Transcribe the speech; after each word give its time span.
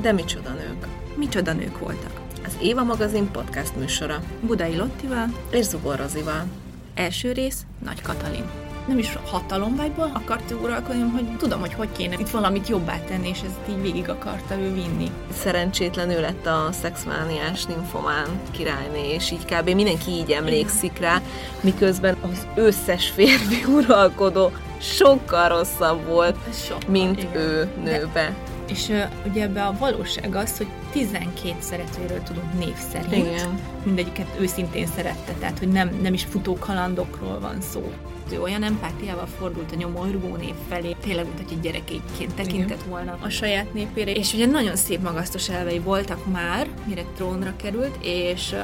De 0.00 0.12
micsoda 0.12 0.50
nők. 0.50 0.86
Micsoda 1.16 1.52
nők 1.52 1.78
voltak. 1.78 2.20
Az 2.44 2.56
Éva 2.60 2.84
magazin 2.84 3.30
podcast 3.30 3.76
műsora. 3.76 4.22
Budai 4.40 4.76
Lottival 4.76 5.26
És 5.50 5.64
Zubor 5.64 5.96
Rozival. 5.96 6.44
Első 6.94 7.32
rész 7.32 7.66
Nagy 7.84 8.02
Katalin. 8.02 8.44
Nem 8.86 8.98
is 8.98 9.18
hatalomvágyból 9.24 10.10
akart 10.14 10.50
uralkodni, 10.50 11.00
hogy 11.00 11.36
tudom, 11.36 11.60
hogy 11.60 11.74
hogy 11.74 11.88
kéne 11.92 12.16
itt 12.18 12.30
valamit 12.30 12.68
jobbá 12.68 12.98
tenni, 12.98 13.28
és 13.28 13.38
ezt 13.38 13.68
így 13.68 13.82
végig 13.82 14.08
akarta 14.08 14.58
ő 14.58 14.72
vinni. 14.72 15.10
Szerencsétlenül 15.32 16.20
lett 16.20 16.46
a 16.46 16.68
szexmániás 16.80 17.64
nymphomán 17.64 18.26
királyné, 18.50 19.14
és 19.14 19.30
így 19.30 19.44
kb. 19.44 19.70
mindenki 19.70 20.10
így 20.10 20.30
emlékszik 20.30 20.98
rá, 20.98 21.22
miközben 21.60 22.16
az 22.22 22.46
összes 22.54 23.08
férfi 23.08 23.64
uralkodó 23.76 24.50
sokkal 24.80 25.48
rosszabb 25.48 26.06
volt, 26.06 26.36
Sokkal, 26.52 26.90
mint 26.90 27.18
igen. 27.18 27.36
ő 27.36 27.68
nőbe. 27.82 28.10
De 28.12 28.51
És 28.68 28.88
uh, 28.88 29.02
ugye 29.26 29.42
ebbe 29.42 29.66
a 29.66 29.76
valóság 29.78 30.34
az, 30.34 30.56
hogy 30.56 30.66
12 30.92 31.54
szeretőről 31.58 32.22
tudunk 32.22 32.58
név 32.58 32.74
szerint. 32.92 33.26
Igen. 33.26 33.60
Mindegyiket 33.84 34.36
őszintén 34.40 34.86
szerette, 34.86 35.32
tehát 35.38 35.58
hogy 35.58 35.68
nem, 35.68 35.98
nem 36.02 36.12
is 36.14 36.24
futó 36.24 36.56
kalandokról 36.58 37.40
van 37.40 37.60
szó. 37.60 37.92
Ő 38.32 38.40
olyan 38.40 38.62
empátiával 38.62 39.26
fordult 39.26 39.72
a 39.72 39.74
nyomorgó 39.74 40.36
nép 40.36 40.54
felé, 40.68 40.96
tényleg 41.00 41.24
úgy, 41.26 41.42
hogy 41.42 41.52
egy 41.52 41.60
gyerekéként 41.60 42.34
tekintett 42.34 42.82
volna 42.82 43.18
a 43.20 43.28
saját 43.28 43.72
népére. 43.72 44.12
És 44.12 44.34
ugye 44.34 44.46
nagyon 44.46 44.76
szép 44.76 45.02
magasztos 45.02 45.48
elvei 45.48 45.78
voltak 45.78 46.32
már, 46.32 46.66
mire 46.84 47.02
trónra 47.16 47.52
került, 47.56 47.98
és 48.00 48.54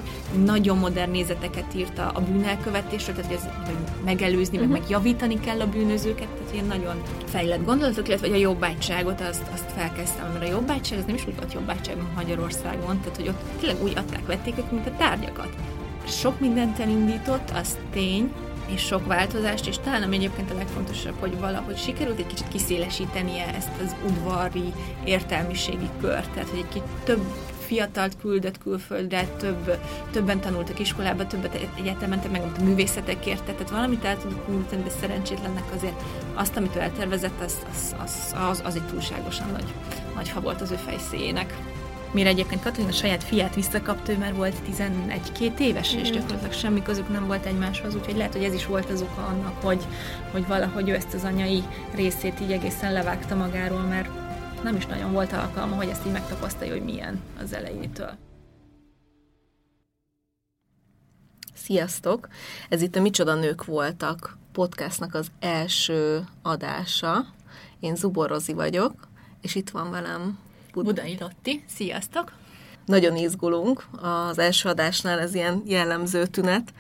nagyon 0.45 0.79
modern 0.79 1.11
nézeteket 1.11 1.75
írta 1.75 2.09
a 2.09 2.21
bűnelkövetésről, 2.21 3.15
tehát 3.15 3.31
hogy, 3.31 3.41
ez, 3.43 3.67
hogy 3.67 4.05
megelőzni, 4.05 4.57
uh-huh. 4.57 4.73
meg 4.73 4.81
megjavítani 4.81 5.41
kell 5.41 5.61
a 5.61 5.67
bűnözőket, 5.67 6.29
tehát 6.29 6.53
ilyen 6.53 6.67
nagyon 6.67 7.03
fejlett 7.25 7.65
gondolatok, 7.65 8.09
illetve 8.09 8.27
hogy 8.27 8.37
a 8.37 8.41
jobbágyságot 8.41 9.21
azt, 9.21 9.43
azt 9.53 9.73
felkezdtem, 9.77 10.33
mert 10.33 10.45
a 10.45 10.49
jobbágyság 10.49 10.99
az 10.99 11.05
nem 11.05 11.15
is 11.15 11.27
úgy 11.27 11.37
volt 11.37 11.53
jobbágyság, 11.53 11.97
mint 11.97 12.15
Magyarországon, 12.19 13.01
tehát 13.01 13.17
hogy 13.17 13.29
ott 13.29 13.43
tényleg 13.61 13.83
úgy 13.83 13.93
adták, 13.97 14.27
vették 14.27 14.59
őket, 14.59 14.73
mint 14.73 14.87
a 14.87 14.97
tárgyakat. 14.97 15.49
Sok 16.07 16.41
mindent 16.41 16.79
elindított, 16.79 17.51
az 17.51 17.77
tény, 17.93 18.33
és 18.67 18.81
sok 18.81 19.07
változást, 19.07 19.67
és 19.67 19.79
talán 19.79 20.03
ami 20.03 20.17
egyébként 20.17 20.51
a 20.51 20.55
legfontosabb, 20.55 21.15
hogy 21.21 21.39
valahogy 21.39 21.79
sikerült 21.79 22.19
egy 22.19 22.27
kicsit 22.27 22.49
kiszélesítenie 22.49 23.55
ezt 23.55 23.81
az 23.85 23.95
udvari 24.07 24.73
értelmiségi 25.05 25.89
kört, 26.01 26.31
tehát 26.31 26.49
hogy 26.49 26.59
egy 26.59 26.69
kicsit 26.69 26.89
több 27.05 27.21
fiatalt 27.67 28.17
küldött 28.21 28.59
külföldre, 28.59 29.25
több, 29.27 29.79
többen 30.11 30.41
tanultak 30.41 30.79
iskolába, 30.79 31.27
többet 31.27 31.69
egyetemen 31.79 32.09
mentek, 32.09 32.31
meg 32.31 32.43
a 32.43 32.63
művészetekért, 32.63 33.45
tehát 33.45 33.71
valamit 33.71 34.05
el 34.05 34.19
tudott 34.19 34.49
nyújtani, 34.49 34.83
de 34.83 34.91
szerencsétlennek 35.01 35.65
azért 35.77 36.03
azt, 36.35 36.57
amit 36.57 36.77
ő 36.77 36.81
eltervezett, 36.81 37.41
az, 37.45 37.57
az, 37.71 37.95
az, 38.03 38.35
az, 38.51 38.63
az 38.65 38.75
egy 38.75 38.87
túlságosan 38.87 39.51
nagy, 39.53 39.67
nagy 40.15 40.31
ha 40.31 40.41
volt 40.41 40.61
az 40.61 40.71
ő 40.71 40.77
fejszéjének. 40.77 41.57
Mire 42.13 42.29
egyébként 42.29 42.63
Katalin 42.63 42.89
a 42.89 42.93
saját 42.93 43.25
fiát 43.25 43.55
visszakapta, 43.55 44.13
ő 44.13 44.17
már 44.17 44.35
volt 44.35 44.55
11-2 44.71 45.59
éves, 45.59 45.95
és 45.95 46.11
gyakorlatilag 46.11 46.53
semmi 46.53 46.83
közük 46.83 47.09
nem 47.09 47.27
volt 47.27 47.47
egymáshoz, 47.47 47.95
úgyhogy 47.95 48.17
lehet, 48.17 48.33
hogy 48.33 48.45
ez 48.45 48.55
is 48.55 48.67
volt 48.67 48.91
az 48.91 49.03
oka 49.03 49.27
annak, 49.27 49.63
hogy, 49.63 49.87
hogy 50.31 50.47
valahogy 50.47 50.89
ő 50.89 50.95
ezt 50.95 51.15
az 51.15 51.25
anyai 51.25 51.63
részét 51.95 52.41
így 52.41 52.53
egészen 52.53 52.93
levágta 52.93 53.35
magáról, 53.35 53.81
mert 53.81 54.09
nem 54.63 54.77
is 54.77 54.87
nagyon 54.87 55.13
volt 55.13 55.33
alkalma, 55.33 55.77
hogy 55.77 55.89
ezt 55.89 56.07
így 56.07 56.13
megtapasztalja, 56.13 56.73
hogy 56.73 56.85
milyen 56.85 57.21
az 57.43 57.53
elejétől. 57.53 58.11
Sziasztok! 61.55 62.29
Ez 62.69 62.83
itt 62.83 62.97
a 62.97 63.01
Micsoda 63.01 63.35
Nők 63.35 63.65
Voltak 63.65 64.37
podcastnak 64.53 65.15
az 65.15 65.29
első 65.41 66.25
adása. 66.43 67.25
Én 67.81 67.97
Zubor 67.97 68.29
Rozi 68.29 68.53
vagyok, 68.53 69.09
és 69.41 69.55
itt 69.55 69.71
van 69.71 69.91
velem 69.91 70.39
Budai 70.83 71.17
Lotti, 71.21 71.65
sziasztok! 71.67 72.33
Nagyon 72.87 73.17
izgulunk, 73.17 73.87
az 74.03 74.39
első 74.39 74.69
adásnál 74.69 75.19
ez 75.19 75.35
ilyen 75.35 75.63
jellemző 75.67 76.27
tünet. 76.27 76.73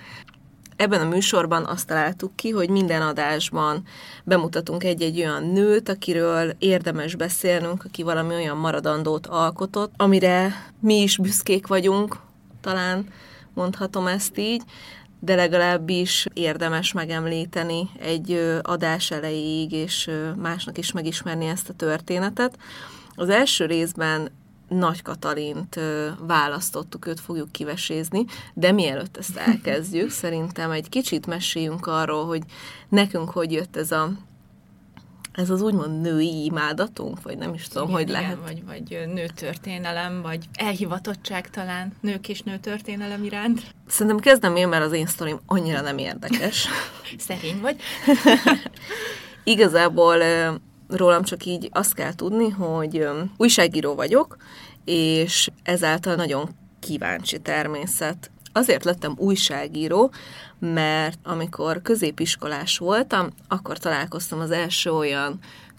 Ebben 0.76 1.00
a 1.00 1.09
műsorban 1.09 1.64
azt 1.64 1.86
találtuk 1.86 2.37
ki, 2.37 2.50
hogy 2.50 2.70
minden 2.70 3.03
adásban 3.03 3.82
bemutatunk 4.25 4.84
egy-egy 4.84 5.19
olyan 5.19 5.44
nőt, 5.44 5.88
akiről 5.88 6.54
érdemes 6.58 7.14
beszélnünk, 7.14 7.84
aki 7.84 8.03
valami 8.03 8.34
olyan 8.34 8.56
maradandót 8.56 9.26
alkotott, 9.26 9.92
amire 9.97 10.53
mi 10.81 10.94
is 10.94 11.16
büszkék 11.16 11.66
vagyunk, 11.66 12.16
talán 12.60 13.06
mondhatom 13.54 14.06
ezt 14.06 14.38
így, 14.38 14.62
de 15.20 15.34
legalábbis 15.34 16.26
érdemes 16.32 16.92
megemlíteni 16.92 17.91
egy 18.00 18.60
adás 18.62 19.10
elejéig, 19.10 19.72
és 19.72 20.10
másnak 20.37 20.78
is 20.78 20.92
megismerni 20.92 21.47
ezt 21.47 21.69
a 21.69 21.72
történetet. 21.72 22.58
Az 23.18 23.28
első 23.28 23.66
részben 23.66 24.30
Nagy 24.68 25.02
Katalint 25.02 25.80
választottuk, 26.18 27.06
őt 27.06 27.20
fogjuk 27.20 27.52
kivesézni, 27.52 28.24
de 28.54 28.72
mielőtt 28.72 29.16
ezt 29.16 29.36
elkezdjük, 29.46 30.10
szerintem 30.10 30.70
egy 30.70 30.88
kicsit 30.88 31.26
meséljünk 31.26 31.86
arról, 31.86 32.26
hogy 32.26 32.42
nekünk 32.88 33.30
hogy 33.30 33.52
jött 33.52 33.76
ez 33.76 33.92
a 33.92 34.10
ez 35.32 35.50
az 35.50 35.62
úgymond 35.62 36.00
női 36.00 36.44
imádatunk, 36.44 37.22
vagy 37.22 37.38
nem 37.38 37.54
is 37.54 37.68
tudom, 37.68 37.88
igen, 37.88 38.00
hogy 38.00 38.08
igen, 38.08 38.20
lehet. 38.22 38.38
Vagy, 38.44 38.64
vagy 38.64 39.08
nőtörténelem, 39.12 40.22
vagy 40.22 40.44
elhivatottság 40.54 41.50
talán 41.50 41.92
nők 42.00 42.28
és 42.28 42.42
nőtörténelem 42.42 43.24
iránt. 43.24 43.74
Szerintem 43.86 44.18
kezdem 44.18 44.56
én, 44.56 44.68
mert 44.68 44.84
az 44.84 44.92
én 44.92 45.06
sztorim 45.06 45.38
annyira 45.46 45.80
nem 45.80 45.98
érdekes. 45.98 46.68
Szerény 47.28 47.60
vagy. 47.60 47.76
Igazából 49.44 50.22
rólam 50.88 51.22
csak 51.22 51.44
így 51.44 51.69
azt 51.72 51.94
kell 51.94 52.15
tudni, 52.15 52.49
hogy 52.49 53.09
újságíró 53.37 53.94
vagyok, 53.94 54.37
és 54.84 55.49
ezáltal 55.62 56.15
nagyon 56.15 56.49
kíváncsi 56.81 57.41
természet. 57.41 58.31
Azért 58.53 58.84
lettem 58.84 59.15
újságíró, 59.16 60.10
mert 60.59 61.19
amikor 61.22 61.82
középiskolás 61.82 62.78
voltam, 62.78 63.28
akkor 63.49 63.78
találkoztam 63.78 64.41
az 64.41 64.50
első 64.50 64.91
olyan 64.91 65.38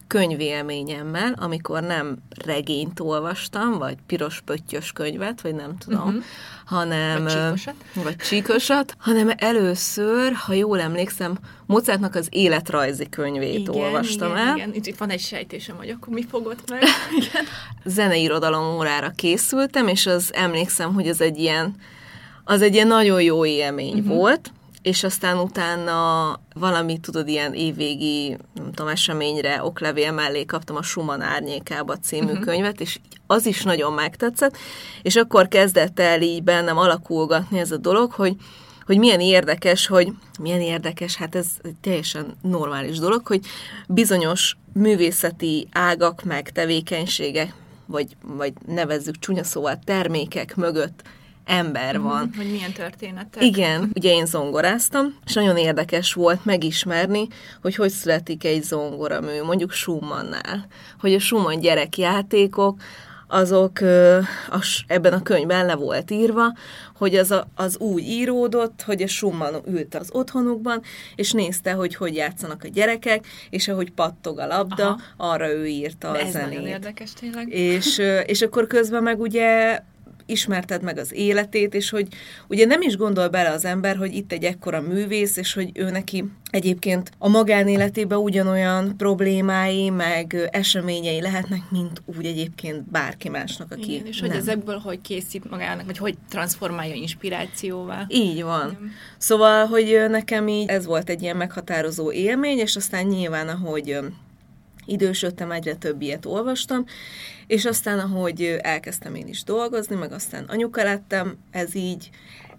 könyvélményemmel, 0.10 1.34
amikor 1.38 1.82
nem 1.82 2.18
regényt 2.46 3.00
olvastam, 3.00 3.78
vagy 3.78 3.98
piros 4.08 4.42
pöttyös 4.46 4.92
könyvet, 4.92 5.42
vagy 5.42 5.56
nem 5.56 5.78
tudom, 5.78 6.08
uh-huh. 6.08 6.24
hanem... 6.66 7.24
Vagy 7.24 7.34
csíkosat. 7.34 7.76
Vagy 7.94 8.16
csíkosat, 8.16 8.96
hanem 8.98 9.32
először, 9.38 10.34
ha 10.34 10.54
jól 10.54 10.80
emlékszem, 10.80 11.38
Mozartnak 11.66 12.16
az 12.16 12.28
életrajzi 12.30 13.10
könyvét 13.10 13.68
olvastam 13.68 14.32
igen, 14.32 14.48
el. 14.48 14.56
Igen, 14.56 14.74
itt, 14.74 14.86
itt 14.86 14.98
van 14.98 15.10
egy 15.10 15.20
sejtésem, 15.20 15.76
hogy 15.76 15.90
akkor 15.90 16.14
mi 16.14 16.26
fogott 16.30 16.70
meg. 16.70 16.84
Igen. 17.20 17.46
zeneirodalom 17.86 18.76
órára 18.76 19.10
készültem, 19.16 19.88
és 19.88 20.06
az 20.06 20.34
emlékszem, 20.34 20.94
hogy 20.94 21.08
az 21.08 21.22
egy 21.22 21.38
ilyen, 21.38 21.76
az 22.44 22.62
egy 22.62 22.74
ilyen 22.74 22.88
nagyon 22.88 23.22
jó 23.22 23.46
élmény 23.46 23.98
uh-huh. 23.98 24.16
volt, 24.16 24.52
és 24.82 25.04
aztán 25.04 25.38
utána 25.38 26.40
valami, 26.54 27.00
tudod, 27.00 27.28
ilyen 27.28 27.54
évvégi, 27.54 28.38
nem 28.54 28.72
tudom, 28.72 28.88
eseményre 28.88 29.64
oklevél 29.64 30.12
mellé 30.12 30.46
kaptam 30.46 30.76
a 30.76 30.82
Schumann 30.82 31.22
árnyékába 31.22 31.98
című 31.98 32.32
uh-huh. 32.32 32.46
könyvet, 32.46 32.82
és 32.82 33.00
az 33.28 33.46
is 33.46 33.64
nagyon 33.64 33.94
megtetszett, 33.94 34.58
és 35.02 35.16
akkor 35.16 35.48
kezdett 35.48 36.00
el 36.00 36.22
így 36.22 36.44
bennem 36.44 36.78
alakulgatni 36.78 37.60
ez 37.60 37.72
a 37.72 37.78
dolog, 37.78 38.12
hogy 38.12 38.36
hogy 38.86 38.98
milyen 38.98 39.20
érdekes, 39.20 39.88
hogy 39.88 40.14
milyen 40.40 40.62
érdekes, 40.62 41.16
hát 41.16 41.36
ez 41.36 41.48
egy 41.62 41.76
teljesen 41.82 42.38
normális 42.42 43.00
dolog, 43.00 43.28
hogy 43.28 43.46
bizonyos 43.88 44.58
művészeti 44.74 45.68
ágak 45.72 46.24
meg 46.24 46.52
tevékenységek, 46.52 47.54
vagy, 47.86 48.08
vagy 48.22 48.54
nevezzük 48.68 49.20
csúnya 49.20 49.44
szóval 49.44 49.80
termékek 49.84 50.56
mögött 50.56 51.02
ember 51.50 52.00
van. 52.02 52.22
Uh-huh, 52.24 52.36
hogy 52.36 52.52
milyen 52.52 52.72
történetek. 52.72 53.44
Igen, 53.44 53.92
ugye 53.96 54.12
én 54.12 54.26
zongoráztam, 54.26 55.16
és 55.26 55.34
nagyon 55.34 55.58
érdekes 55.58 56.14
volt 56.14 56.46
megismerni, 56.46 57.28
hogy 57.62 57.76
hogy 57.76 57.90
születik 57.90 58.44
egy 58.44 58.64
zongoramű, 58.64 59.42
mondjuk 59.44 59.72
Schumannnál. 59.72 60.68
Hogy 61.00 61.14
a 61.14 61.20
Schumann 61.20 61.60
gyerekjátékok, 61.60 62.82
azok 63.32 63.80
ebben 64.88 65.14
a 65.14 65.22
könyvben 65.24 65.66
le 65.66 65.76
volt 65.76 66.12
írva, 66.12 66.54
hogy 66.96 67.16
az, 67.16 67.32
a, 67.32 67.48
az 67.56 67.78
úgy 67.78 68.04
íródott, 68.04 68.82
hogy 68.82 69.02
a 69.02 69.08
Schumann 69.08 69.56
ült 69.68 69.96
az 69.96 70.10
otthonukban, 70.12 70.82
és 71.16 71.32
nézte, 71.32 71.72
hogy 71.72 71.96
hogy 71.96 72.16
játszanak 72.16 72.64
a 72.64 72.68
gyerekek, 72.68 73.26
és 73.50 73.68
ahogy 73.68 73.92
pattog 73.92 74.40
a 74.40 74.48
labda, 74.48 74.88
Aha. 74.88 75.00
arra 75.34 75.50
ő 75.50 75.68
írta 75.68 76.12
De 76.12 76.18
a 76.18 76.22
ez 76.22 76.32
zenét. 76.32 76.50
nagyon 76.50 76.68
érdekes 76.68 77.14
tényleg. 77.14 77.50
És, 77.54 78.02
és 78.26 78.42
akkor 78.42 78.68
közben 78.68 79.04
meg 79.04 79.20
ugye 79.20 79.80
ismerted 80.30 80.84
meg 80.84 80.98
az 80.98 81.14
életét, 81.14 81.74
és 81.74 81.90
hogy 81.90 82.08
ugye 82.48 82.66
nem 82.66 82.82
is 82.82 82.98
gondol 82.98 83.28
bele 83.28 83.50
az 83.50 83.66
ember, 83.66 83.96
hogy 83.96 84.14
itt 84.14 84.32
egy 84.32 84.44
ekkora 84.44 84.82
művész, 84.82 85.38
és 85.38 85.54
hogy 85.54 85.72
ő 85.74 85.90
neki 85.90 86.24
egyébként 86.52 87.12
a 87.18 87.30
magánéletében 87.30 88.18
ugyanolyan 88.18 88.98
problémái, 88.98 89.90
meg 89.90 90.50
eseményei 90.52 91.22
lehetnek, 91.22 91.62
mint 91.72 92.02
úgy 92.06 92.26
egyébként 92.26 92.92
bárki 92.92 93.30
másnak, 93.30 93.72
aki 93.72 93.94
Igen, 93.94 94.06
és 94.06 94.20
hogy 94.20 94.30
nem. 94.30 94.38
ezekből 94.38 94.78
hogy 94.78 95.02
készít 95.02 95.50
magának, 95.50 95.86
vagy 95.86 95.98
hogy 95.98 96.16
transformálja 96.30 96.94
inspirációvá. 96.94 98.06
Így 98.08 98.44
van. 98.44 98.70
Igen. 98.70 98.92
Szóval, 99.18 99.66
hogy 99.66 100.06
nekem 100.10 100.48
így 100.48 100.70
ez 100.70 100.86
volt 100.86 101.10
egy 101.10 101.22
ilyen 101.22 101.38
meghatározó 101.38 102.12
élmény, 102.12 102.58
és 102.58 102.76
aztán 102.76 103.06
nyilván, 103.06 103.48
ahogy 103.48 103.98
idősödtem, 104.90 105.52
egyre 105.52 105.76
több 105.76 106.02
ilyet 106.02 106.26
olvastam, 106.26 106.86
és 107.48 107.66
aztán, 107.66 108.00
ahogy 108.00 108.58
elkezdtem 108.62 109.16
én 109.16 109.28
is 109.28 109.44
dolgozni, 109.44 109.96
meg 109.96 110.12
aztán 110.12 110.44
anyuka 110.48 110.84
lettem, 110.84 111.38
ez 111.52 111.76
így, 111.76 112.10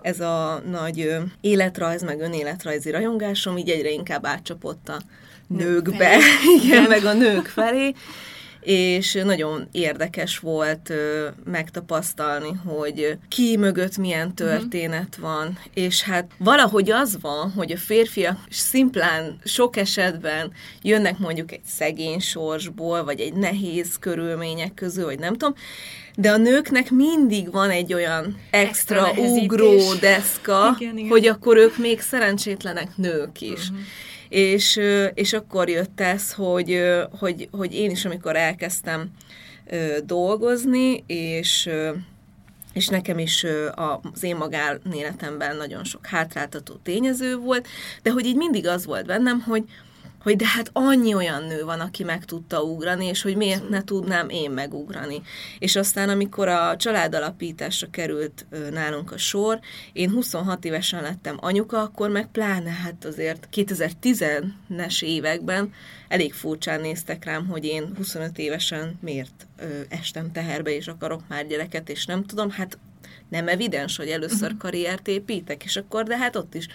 ez 0.03 0.21
a 0.21 0.63
nagy 0.71 1.17
életrajz, 1.41 2.03
meg 2.03 2.21
önéletrajzi 2.21 2.91
rajongásom 2.91 3.57
így 3.57 3.71
egyre 3.71 3.91
inkább 3.91 4.27
átcsapott 4.27 4.89
a 4.89 5.01
nőkbe, 5.47 6.19
igen, 6.63 6.83
meg 6.83 7.05
a 7.05 7.13
nők 7.13 7.47
felé, 7.47 7.95
és 8.61 9.21
nagyon 9.25 9.69
érdekes 9.73 10.39
volt 10.39 10.93
megtapasztalni, 11.45 12.53
hogy 12.65 13.19
ki 13.29 13.57
mögött 13.57 13.97
milyen 13.97 14.35
történet 14.35 15.17
uh-huh. 15.19 15.25
van, 15.25 15.59
és 15.75 16.03
hát 16.03 16.31
valahogy 16.39 16.91
az 16.91 17.19
van, 17.21 17.51
hogy 17.51 17.73
a 17.73 17.77
férfiak 17.77 18.39
szimplán 18.51 19.41
sok 19.45 19.77
esetben 19.77 20.53
jönnek 20.83 21.19
mondjuk 21.19 21.53
egy 21.53 21.65
szegény 21.67 22.19
sorsból, 22.19 23.05
vagy 23.05 23.21
egy 23.21 23.33
nehéz 23.33 23.99
körülmények 24.01 24.75
közül, 24.75 25.05
vagy 25.05 25.19
nem 25.19 25.33
tudom, 25.33 25.55
de 26.17 26.31
a 26.31 26.37
nőknek 26.37 26.91
mindig 26.91 27.51
van 27.53 27.71
egy 27.71 27.95
olyan 27.95 28.39
extra, 28.51 29.07
extra 29.09 29.23
ugró 29.23 29.95
deszka, 30.01 30.77
igen, 30.79 30.97
igen. 30.99 31.11
hogy 31.11 31.27
akkor 31.27 31.57
ők 31.57 31.79
még 31.79 32.01
szerencsétlenek 32.01 32.97
nők 32.97 33.41
is. 33.41 33.69
Uh-huh 33.69 33.79
és, 34.31 34.81
és 35.15 35.33
akkor 35.33 35.69
jött 35.69 36.01
ez, 36.01 36.33
hogy, 36.33 36.83
hogy, 37.19 37.49
hogy 37.51 37.75
én 37.75 37.91
is, 37.91 38.05
amikor 38.05 38.37
elkezdtem 38.37 39.11
dolgozni, 40.05 41.05
és 41.07 41.71
és 42.73 42.89
nekem 42.89 43.19
is 43.19 43.47
az 43.75 44.23
én 44.23 44.37
magánéletemben 44.37 45.57
nagyon 45.57 45.85
sok 45.85 46.07
hátráltató 46.07 46.75
tényező 46.75 47.37
volt, 47.37 47.69
de 48.03 48.11
hogy 48.11 48.27
így 48.27 48.37
mindig 48.37 48.67
az 48.67 48.87
volt 48.87 49.07
bennem, 49.07 49.41
hogy, 49.41 49.65
hogy 50.23 50.37
de 50.37 50.47
hát 50.47 50.71
annyi 50.73 51.15
olyan 51.15 51.43
nő 51.43 51.65
van, 51.65 51.81
aki 51.81 52.05
meg 52.05 52.25
tudta 52.25 52.63
ugrani, 52.63 53.07
és 53.07 53.23
hogy 53.23 53.37
miért 53.37 53.69
ne 53.69 53.85
tudnám 53.85 54.29
én 54.29 54.51
megugrani. 54.51 55.23
És 55.59 55.77
aztán, 55.77 56.09
amikor 56.09 56.49
a 56.49 56.77
családalapításra 56.77 57.91
került 57.91 58.47
nálunk 58.71 59.13
a 59.13 59.19
sor, 59.19 59.61
én 59.93 60.11
26 60.11 60.65
évesen 60.65 61.03
lettem 61.03 61.37
anyuka, 61.41 61.81
akkor 61.81 62.11
meg 62.11 62.27
pláne 62.27 62.71
hát 62.71 63.05
azért 63.05 63.49
2010-es 63.53 65.03
években 65.03 65.73
elég 66.09 66.33
furcsán 66.33 66.81
néztek 66.81 67.25
rám, 67.25 67.47
hogy 67.47 67.65
én 67.65 67.93
25 67.97 68.39
évesen 68.39 68.99
miért 69.01 69.47
estem 69.89 70.33
teherbe, 70.33 70.71
és 70.71 70.89
akarok 70.89 71.23
már 71.29 71.47
gyereket, 71.47 71.89
és 71.89 72.07
nem 72.07 72.25
tudom, 72.25 72.51
hát 72.51 72.79
nem 73.31 73.49
evidens, 73.49 73.97
hogy 73.97 74.09
először 74.09 74.43
uh-huh. 74.43 74.59
karriert 74.59 75.09
építek, 75.09 75.65
és 75.65 75.77
akkor 75.77 76.05
de 76.05 76.17
hát 76.17 76.37
ott 76.37 76.55
is 76.55 76.67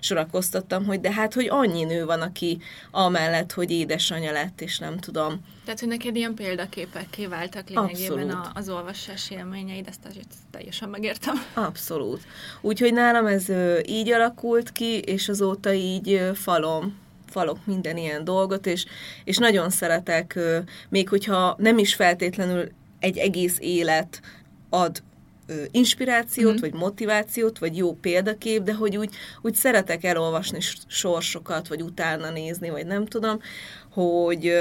sorakoztattam, 0.00 0.84
hogy 0.84 1.00
de 1.00 1.12
hát, 1.12 1.34
hogy 1.34 1.46
annyi 1.50 1.84
nő 1.84 2.04
van, 2.04 2.20
aki 2.20 2.58
amellett, 2.90 3.52
hogy 3.52 3.70
édesanyja 3.70 4.32
lett, 4.32 4.60
és 4.60 4.78
nem 4.78 4.98
tudom. 4.98 5.40
Tehát, 5.64 5.80
hogy 5.80 5.88
neked 5.88 6.16
ilyen 6.16 6.34
példaképek 6.34 7.10
kiváltak 7.10 7.68
lényegében 7.68 8.30
a, 8.30 8.50
az 8.54 8.68
olvasás 8.68 9.30
élményeid, 9.30 9.88
ezt 9.88 10.04
azért 10.08 10.34
teljesen 10.50 10.88
megértem. 10.88 11.34
Abszolút. 11.54 12.20
Úgyhogy 12.60 12.92
nálam 12.92 13.26
ez 13.26 13.46
így 13.86 14.10
alakult 14.10 14.72
ki, 14.72 14.98
és 14.98 15.28
azóta 15.28 15.72
így 15.72 16.30
falom 16.34 17.02
falok 17.34 17.66
minden 17.66 17.96
ilyen 17.96 18.24
dolgot, 18.24 18.66
és, 18.66 18.84
és 19.24 19.36
nagyon 19.36 19.70
szeretek, 19.70 20.38
még 20.88 21.08
hogyha 21.08 21.56
nem 21.58 21.78
is 21.78 21.94
feltétlenül 21.94 22.68
egy 22.98 23.18
egész 23.18 23.56
élet 23.60 24.20
ad 24.70 25.02
inspirációt, 25.70 26.56
mm. 26.56 26.60
vagy 26.60 26.72
motivációt, 26.74 27.58
vagy 27.58 27.76
jó 27.76 27.92
példakép, 27.92 28.62
de 28.62 28.74
hogy 28.74 28.96
úgy, 28.96 29.14
úgy 29.42 29.54
szeretek 29.54 30.04
elolvasni 30.04 30.58
sorsokat, 30.86 31.68
vagy 31.68 31.82
utána 31.82 32.30
nézni, 32.30 32.70
vagy 32.70 32.86
nem 32.86 33.06
tudom, 33.06 33.38
hogy, 33.94 34.52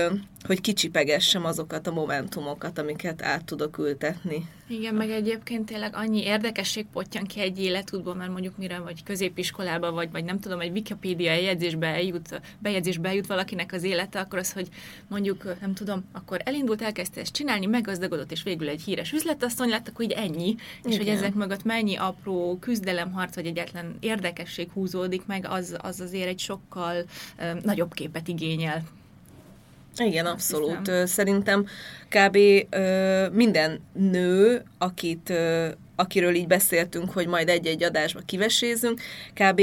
hogy 0.44 0.62
kicsipegessem 0.62 1.46
azokat 1.46 1.88
a 1.88 1.92
momentumokat, 1.92 2.78
amiket 2.78 3.22
át 3.22 3.46
tudok 3.46 3.78
ültetni. 3.78 4.48
Igen, 4.68 4.96
meg 4.96 5.10
egyébként 5.10 5.66
tényleg 5.66 5.96
annyi 5.96 6.24
érdekesség 6.24 6.86
potyan 6.92 7.24
ki 7.24 7.40
egy 7.40 7.60
életútból, 7.60 8.16
mert 8.16 8.32
mondjuk 8.32 8.58
mire 8.58 8.80
vagy 8.80 9.04
középiskolába, 9.04 9.92
vagy, 9.92 10.12
vagy 10.12 10.24
nem 10.24 10.40
tudom, 10.40 10.60
egy 10.60 10.72
Wikipédia 10.72 11.34
jegyzésbe 11.34 11.88
eljut, 11.88 12.42
bejegyzésbe 12.60 13.10
eljut 13.10 13.28
valakinek 13.28 13.72
az 13.74 13.84
élete, 13.84 14.20
akkor 14.20 14.40
az, 14.40 14.54
hogy 14.54 14.68
mondjuk, 15.08 15.60
nem 15.62 15.74
tudom, 15.74 16.06
akkor 16.12 16.42
elindult, 16.44 16.82
elkezdte 16.82 17.22
ezt 17.22 17.34
csinálni, 17.34 17.66
meggazdagodott, 17.66 18.32
és 18.32 18.44
végül 18.44 18.70
egy 18.70 18.82
híres 18.82 19.12
üzletasszony 19.12 19.70
lett, 19.70 19.88
akkor 19.88 20.06
így 20.06 20.12
ennyi. 20.12 20.48
Igen. 20.48 20.92
És 20.92 20.98
hogy 20.98 21.08
ezek 21.08 21.34
mögött 21.34 21.64
mennyi 21.64 21.96
apró 21.96 22.58
küzdelemharc, 22.60 23.36
vagy 23.36 23.46
egyetlen 23.46 23.98
érdekesség 24.00 24.70
húzódik 24.72 25.26
meg, 25.26 25.46
az, 25.50 25.78
az 25.82 26.00
azért 26.00 26.28
egy 26.28 26.40
sokkal 26.40 27.06
um, 27.40 27.58
nagyobb 27.64 27.94
képet 27.94 28.28
igényel. 28.28 28.84
Igen, 29.98 30.26
abszolút. 30.26 30.78
Hiszem. 30.78 31.06
Szerintem 31.06 31.66
kb. 32.10 32.38
minden 33.32 33.80
nő, 33.94 34.64
akit, 34.78 35.34
akiről 35.96 36.36
így 36.36 36.48
beszéltünk, 36.48 37.12
hogy 37.12 37.28
majd 37.28 37.50
egy-egy 37.50 37.84
adásba 37.84 38.20
kivesézünk, 38.26 39.02
kb. 39.34 39.62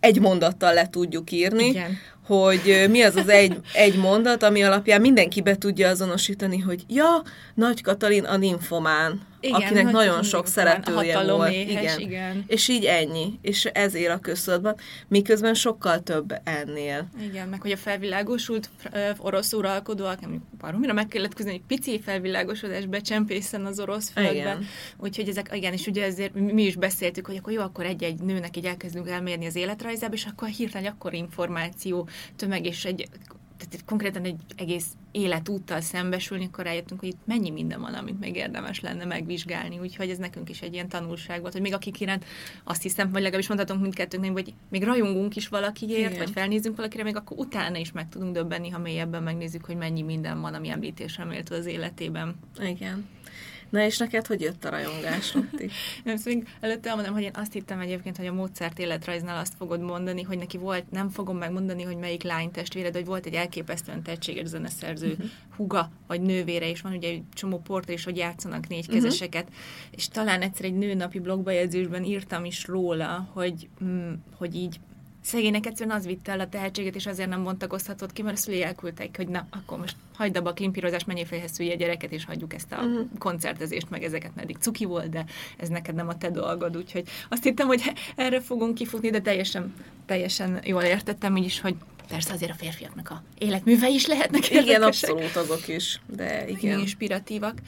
egy 0.00 0.20
mondattal 0.20 0.74
le 0.74 0.88
tudjuk 0.88 1.30
írni, 1.30 1.66
Igen. 1.66 1.98
hogy 2.26 2.86
mi 2.90 3.02
az 3.02 3.16
az 3.16 3.28
egy, 3.28 3.60
egy 3.72 3.96
mondat, 3.96 4.42
ami 4.42 4.62
alapján 4.62 5.00
mindenki 5.00 5.40
be 5.40 5.56
tudja 5.56 5.88
azonosítani, 5.88 6.58
hogy 6.58 6.84
ja, 6.88 7.22
Nagy 7.54 7.82
Katalin 7.82 8.24
a 8.24 8.36
ninfomán, 8.36 9.20
igen, 9.46 9.62
akinek 9.62 9.90
nagyon 9.90 10.22
sok 10.22 10.46
szeretője 10.46 11.32
volt. 11.32 11.52
Éhes, 11.52 11.96
igen. 11.96 11.98
igen. 11.98 12.44
És 12.46 12.68
így 12.68 12.84
ennyi. 12.84 13.38
És 13.42 13.64
ezért 13.64 14.12
a 14.12 14.18
köztudatban. 14.18 14.76
Miközben 15.08 15.54
sokkal 15.54 16.02
több 16.02 16.34
ennél. 16.44 17.08
Igen, 17.22 17.48
meg 17.48 17.60
hogy 17.60 17.72
a 17.72 17.76
felvilágosult 17.76 18.70
orosz 19.18 19.52
uralkodóak, 19.52 20.18
baromira 20.58 20.92
meg 20.92 21.06
kellett 21.08 21.34
küzdeni, 21.34 21.56
egy 21.56 21.76
pici 21.76 22.00
felvilágosodás 22.00 22.86
becsempészen 22.86 23.66
az 23.66 23.80
orosz 23.80 24.10
földbe. 24.10 24.34
Igen. 24.34 24.66
Úgyhogy 24.96 25.28
ezek, 25.28 25.50
igen, 25.52 25.72
és 25.72 25.86
ugye 25.86 26.04
ezért 26.04 26.34
mi 26.34 26.62
is 26.62 26.76
beszéltük, 26.76 27.26
hogy 27.26 27.36
akkor 27.36 27.52
jó, 27.52 27.60
akkor 27.62 27.84
egy-egy 27.84 28.20
nőnek 28.20 28.56
így 28.56 28.64
elkezdünk 28.64 29.08
elmérni 29.08 29.46
az 29.46 29.56
életrajzába, 29.56 30.14
és 30.14 30.24
akkor 30.24 30.48
hirtelen 30.48 30.92
akkor 30.92 31.14
információ 31.14 32.08
tömeg, 32.36 32.66
és 32.66 32.84
egy 32.84 33.08
tehát 33.56 33.84
konkrétan 33.84 34.24
egy 34.24 34.36
egész 34.56 34.86
életúttal 35.10 35.80
szembesülni, 35.80 36.44
akkor 36.44 36.64
rájöttünk, 36.64 37.00
hogy 37.00 37.08
itt 37.08 37.20
mennyi 37.24 37.50
minden 37.50 37.80
van, 37.80 37.94
amit 37.94 38.20
még 38.20 38.36
érdemes 38.36 38.80
lenne 38.80 39.04
megvizsgálni. 39.04 39.78
Úgyhogy 39.78 40.10
ez 40.10 40.18
nekünk 40.18 40.48
is 40.48 40.62
egy 40.62 40.72
ilyen 40.72 40.88
tanulság 40.88 41.40
volt, 41.40 41.52
hogy 41.52 41.62
még 41.62 41.74
akik 41.74 42.00
iránt 42.00 42.24
azt 42.64 42.82
hiszem, 42.82 43.10
vagy 43.10 43.22
legalábbis 43.22 43.48
mondhatunk 43.48 43.80
mindkettőnknek, 43.80 44.32
hogy 44.32 44.54
még 44.68 44.84
rajongunk 44.84 45.36
is 45.36 45.48
valakiért, 45.48 46.12
Igen. 46.12 46.18
vagy 46.18 46.30
felnézünk 46.30 46.76
valakire, 46.76 47.02
még 47.02 47.16
akkor 47.16 47.38
utána 47.38 47.76
is 47.76 47.92
meg 47.92 48.08
tudunk 48.08 48.32
döbbenni, 48.32 48.68
ha 48.68 48.78
mélyebben 48.78 49.22
megnézzük, 49.22 49.64
hogy 49.64 49.76
mennyi 49.76 50.02
minden 50.02 50.40
van, 50.40 50.54
ami 50.54 50.68
említésre 50.68 51.24
méltó 51.24 51.54
az 51.54 51.66
életében. 51.66 52.36
Igen. 52.60 53.06
Na 53.70 53.84
és 53.84 53.98
neked 53.98 54.26
hogy 54.26 54.40
jött 54.40 54.64
a 54.64 54.70
rajongás, 54.70 55.34
Rotti? 55.34 55.70
nem, 56.04 56.16
szóval 56.16 56.42
előtte 56.60 56.88
elmondom, 56.88 57.14
hogy 57.14 57.22
én 57.22 57.30
azt 57.34 57.52
hittem 57.52 57.80
egyébként, 57.80 58.16
hogy 58.16 58.26
a 58.26 58.32
Mozart 58.32 58.78
életrajznál 58.78 59.38
azt 59.38 59.54
fogod 59.58 59.80
mondani, 59.80 60.22
hogy 60.22 60.38
neki 60.38 60.56
volt, 60.56 60.90
nem 60.90 61.08
fogom 61.08 61.38
megmondani, 61.38 61.82
hogy 61.82 61.96
melyik 61.96 62.22
lány 62.22 62.50
testvéred, 62.50 62.94
hogy 62.94 63.04
volt 63.04 63.26
egy 63.26 63.34
elképesztően 63.34 64.02
tehetséges 64.02 64.46
zeneszerző 64.46 65.10
uh-huh. 65.10 65.26
huga 65.56 65.90
vagy 66.06 66.20
nővére, 66.20 66.68
és 66.68 66.80
van 66.80 66.92
ugye 66.92 67.08
egy 67.08 67.22
csomó 67.32 67.58
portré 67.58 67.92
is, 67.92 68.04
hogy 68.04 68.16
játszanak 68.16 68.68
négykezeseket, 68.68 69.42
uh-huh. 69.42 69.56
és 69.90 70.08
talán 70.08 70.42
egyszer 70.42 70.64
egy 70.64 70.74
nőnapi 70.74 71.18
blogbejegyzésben 71.18 72.04
írtam 72.04 72.44
is 72.44 72.66
róla, 72.66 73.28
hogy, 73.32 73.68
mm, 73.84 74.12
hogy 74.36 74.54
így 74.54 74.80
szegénynek 75.26 75.66
egyszerűen 75.66 75.96
az 75.96 76.06
vitte 76.06 76.32
el 76.32 76.40
a 76.40 76.48
tehetséget, 76.48 76.94
és 76.94 77.06
azért 77.06 77.28
nem 77.28 77.44
bontakozhatott 77.44 78.12
ki, 78.12 78.22
mert 78.22 78.36
a 78.36 78.40
szülei 78.40 78.62
elküldtek, 78.62 79.16
hogy 79.16 79.28
na, 79.28 79.46
akkor 79.50 79.78
most 79.78 79.96
hagyd 80.14 80.36
abba 80.36 80.50
a 80.50 80.52
klimpírozást, 80.52 81.06
menjél 81.06 81.26
fejhez 81.26 81.58
a 81.58 81.62
gyereket, 81.62 82.12
és 82.12 82.24
hagyjuk 82.24 82.54
ezt 82.54 82.72
a 82.72 82.76
uh-huh. 82.76 83.06
koncertezést, 83.18 83.90
meg 83.90 84.02
ezeket, 84.02 84.34
meddig 84.34 84.56
cuki 84.56 84.84
volt, 84.84 85.08
de 85.08 85.24
ez 85.56 85.68
neked 85.68 85.94
nem 85.94 86.08
a 86.08 86.18
te 86.18 86.30
dolgod, 86.30 86.76
úgyhogy 86.76 87.08
azt 87.28 87.42
hittem, 87.42 87.66
hogy 87.66 87.92
erre 88.16 88.40
fogunk 88.40 88.74
kifutni, 88.74 89.10
de 89.10 89.20
teljesen, 89.20 89.74
teljesen 90.06 90.60
jól 90.64 90.82
értettem, 90.82 91.36
így 91.36 91.44
is, 91.44 91.60
hogy 91.60 91.74
persze 92.08 92.32
azért 92.32 92.50
a 92.50 92.54
férfiaknak 92.54 93.10
a 93.10 93.22
életművei 93.38 93.94
is 93.94 94.06
lehetnek 94.06 94.50
Igen, 94.50 94.64
érdekesek. 94.66 95.10
abszolút 95.10 95.36
azok 95.36 95.68
is, 95.68 96.00
de 96.06 96.48
igen. 96.48 96.78
Inspiratívak. 96.78 97.58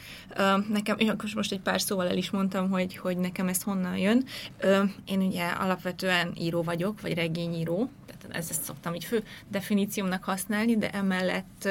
Nekem, 0.68 0.98
én 0.98 1.16
most 1.34 1.52
egy 1.52 1.60
pár 1.60 1.80
szóval 1.80 2.08
el 2.08 2.16
is 2.16 2.30
mondtam, 2.30 2.70
hogy, 2.70 2.96
hogy 2.96 3.16
nekem 3.16 3.48
ez 3.48 3.62
honnan 3.62 3.96
jön. 3.96 4.24
Én 5.04 5.20
ugye 5.20 5.46
alapvetően 5.46 6.32
író 6.38 6.62
vagyok, 6.62 7.00
vagy 7.00 7.14
regényíró, 7.14 7.90
tehát 8.06 8.36
ezt 8.36 8.62
szoktam 8.62 8.94
így 8.94 9.04
fő 9.04 9.22
definíciómnak 9.50 10.24
használni, 10.24 10.76
de 10.76 10.90
emellett 10.90 11.68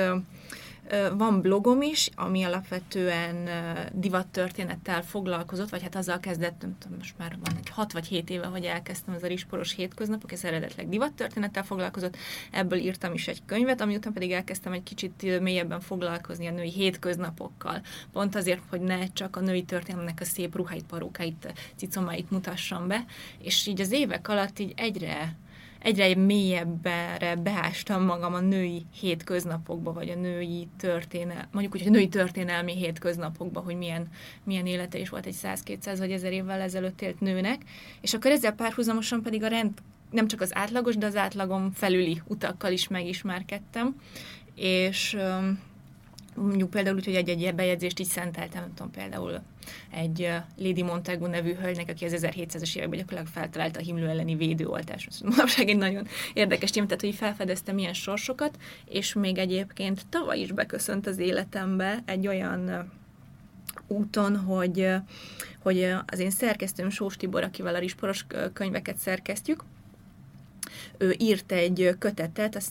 van 1.18 1.42
blogom 1.42 1.82
is, 1.82 2.10
ami 2.16 2.44
alapvetően 2.44 3.50
divattörténettel 3.94 5.04
foglalkozott, 5.04 5.70
vagy 5.70 5.82
hát 5.82 5.96
azzal 5.96 6.20
kezdett, 6.20 6.62
nem 6.62 6.76
tudom, 6.80 6.98
most 6.98 7.18
már 7.18 7.38
van 7.44 7.56
egy 7.58 7.70
6 7.70 7.92
vagy 7.92 8.06
7 8.06 8.30
éve, 8.30 8.46
hogy 8.46 8.64
elkezdtem 8.64 9.14
ez 9.14 9.24
a 9.24 9.28
risporos 9.28 9.74
hétköznapok, 9.74 10.32
ez 10.32 10.44
eredetleg 10.44 10.90
divattörténettel 10.90 11.64
foglalkozott, 11.64 12.18
ebből 12.52 12.80
írtam 12.80 13.14
is 13.14 13.28
egy 13.28 13.42
könyvet, 13.46 13.82
ami 13.82 13.96
után 13.96 14.14
pedig 14.14 14.32
elkezdtem 14.32 14.72
egy 14.72 14.84
kicsit 14.84 15.40
mélyebben 15.42 15.80
foglalkozni 15.80 16.48
a 16.48 16.52
női 16.52 16.72
hétköznapokkal. 16.72 17.82
Pont 18.12 18.36
azért, 18.36 18.62
hogy 18.70 18.82
ne 18.82 19.08
csak 19.14 19.36
a 19.36 19.40
női 19.40 19.64
történelmnek 19.64 20.20
a 20.22 20.26
szép 20.26 20.56
ruháit, 20.56 20.86
parókáit, 20.86 21.54
cicomáit 21.76 22.32
mutassam 22.32 22.88
be, 22.88 23.06
és 23.42 23.68
így 23.68 23.82
az 23.82 23.92
évek 23.92 24.28
alatt 24.28 24.60
így 24.60 24.74
egyre 24.76 25.36
egyre 25.88 26.16
mélyebbre 26.16 27.36
beástam 27.44 28.04
magam 28.04 28.34
a 28.34 28.40
női 28.40 28.86
hétköznapokba, 29.00 29.94
vagy 29.94 30.10
a 30.10 30.16
női 30.16 30.68
történel, 30.78 31.48
mondjuk 31.52 31.76
úgy, 31.76 31.88
a 31.88 31.90
női 31.90 32.08
történelmi 32.08 32.76
hétköznapokba, 32.76 33.60
hogy 33.60 33.76
milyen, 33.76 34.08
milyen 34.44 34.66
élete 34.66 35.00
is 35.00 35.10
volt 35.10 35.26
egy 35.26 35.36
100-200 35.44 35.96
vagy 35.98 36.12
1000 36.12 36.32
évvel 36.32 36.62
ezelőtt 36.62 37.02
élt 37.02 37.20
nőnek, 37.20 37.62
és 38.02 38.14
akkor 38.14 38.32
ezzel 38.32 38.52
párhuzamosan 38.52 39.22
pedig 39.22 39.44
a 39.44 39.48
rend 39.48 39.72
nem 40.12 40.28
csak 40.28 40.42
az 40.42 40.56
átlagos, 40.56 40.98
de 40.98 41.06
az 41.06 41.16
átlagom 41.16 41.72
felüli 41.72 42.22
utakkal 42.28 42.72
is 42.72 42.88
megismerkedtem, 42.88 43.96
és 44.56 45.18
mondjuk 46.38 46.70
például 46.70 46.96
úgy, 46.96 47.06
hogy 47.06 47.16
egy-egy 47.16 47.56
bejegyzést 47.56 48.00
így 48.00 48.08
szenteltem, 48.08 48.62
nem 48.62 48.74
tudom, 48.74 48.92
például 48.92 49.42
egy 49.92 50.30
Lady 50.58 50.84
Montagu 50.84 51.26
nevű 51.26 51.54
hölgynek, 51.54 51.90
aki 51.90 52.06
az 52.06 52.16
1700-es 52.18 52.76
években 52.76 53.00
gyakorlatilag 53.00 53.28
feltalálta 53.28 53.80
a 53.80 53.84
himlő 53.84 54.08
elleni 54.08 54.36
védőoltást. 54.36 55.24
Manapság 55.24 55.70
egy 55.70 55.78
nagyon 55.78 56.08
érdekes 56.34 56.70
téma, 56.70 56.86
tehát 56.86 57.02
hogy 57.02 57.16
felfedeztem 57.16 57.76
milyen 57.76 57.94
sorsokat, 57.94 58.58
és 58.86 59.14
még 59.14 59.38
egyébként 59.38 60.06
tavaly 60.10 60.40
is 60.40 60.52
beköszönt 60.52 61.08
az 61.08 61.18
életembe 61.18 62.00
egy 62.06 62.28
olyan 62.28 62.92
úton, 63.88 64.38
hogy, 64.38 64.92
hogy 65.60 65.94
az 66.06 66.20
én 66.20 66.30
szerkesztőm 66.30 66.90
Sós 66.90 67.18
Tibor, 67.18 67.44
akivel 67.44 67.76
a 67.76 67.80
Risporos 67.80 68.26
könyveket 68.54 68.98
szerkesztjük, 68.98 69.64
ő 70.98 71.16
írt 71.18 71.52
egy 71.52 71.96
kötetet, 72.00 72.56
az 72.56 72.68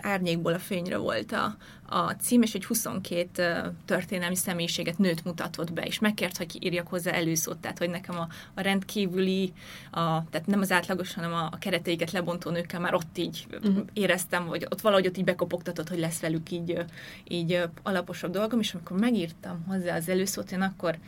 Árnyékból 0.00 0.52
a 0.52 0.58
fényre 0.58 0.96
volt 0.96 1.32
a, 1.32 1.56
a 1.86 2.10
cím, 2.10 2.42
és 2.42 2.54
egy 2.54 2.64
22 2.64 3.72
történelmi 3.84 4.36
személyiséget 4.36 4.98
nőt 4.98 5.24
mutatott 5.24 5.72
be, 5.72 5.82
és 5.82 5.98
megkért, 5.98 6.36
hogy 6.36 6.64
írjak 6.64 6.86
hozzá 6.86 7.10
előszót, 7.10 7.58
tehát 7.58 7.78
hogy 7.78 7.90
nekem 7.90 8.18
a, 8.18 8.28
a 8.54 8.60
rendkívüli, 8.60 9.52
a, 9.90 10.00
tehát 10.30 10.46
nem 10.46 10.60
az 10.60 10.72
átlagos, 10.72 11.14
hanem 11.14 11.32
a, 11.32 11.48
a 11.52 11.58
kereteiket 11.58 12.10
lebontó 12.10 12.50
nőkkel 12.50 12.80
már 12.80 12.94
ott 12.94 13.18
így 13.18 13.46
uh-huh. 13.52 13.84
éreztem, 13.92 14.46
hogy 14.46 14.66
ott 14.70 14.80
valahogy 14.80 15.06
ott 15.06 15.16
így 15.16 15.24
bekopogtatott, 15.24 15.88
hogy 15.88 15.98
lesz 15.98 16.20
velük 16.20 16.50
így, 16.50 16.84
így 17.28 17.62
alaposabb 17.82 18.32
dolgom, 18.32 18.60
és 18.60 18.74
amikor 18.74 18.98
megírtam 18.98 19.64
hozzá 19.68 19.96
az 19.96 20.08
előszót, 20.08 20.52
én 20.52 20.60
akkor 20.60 20.98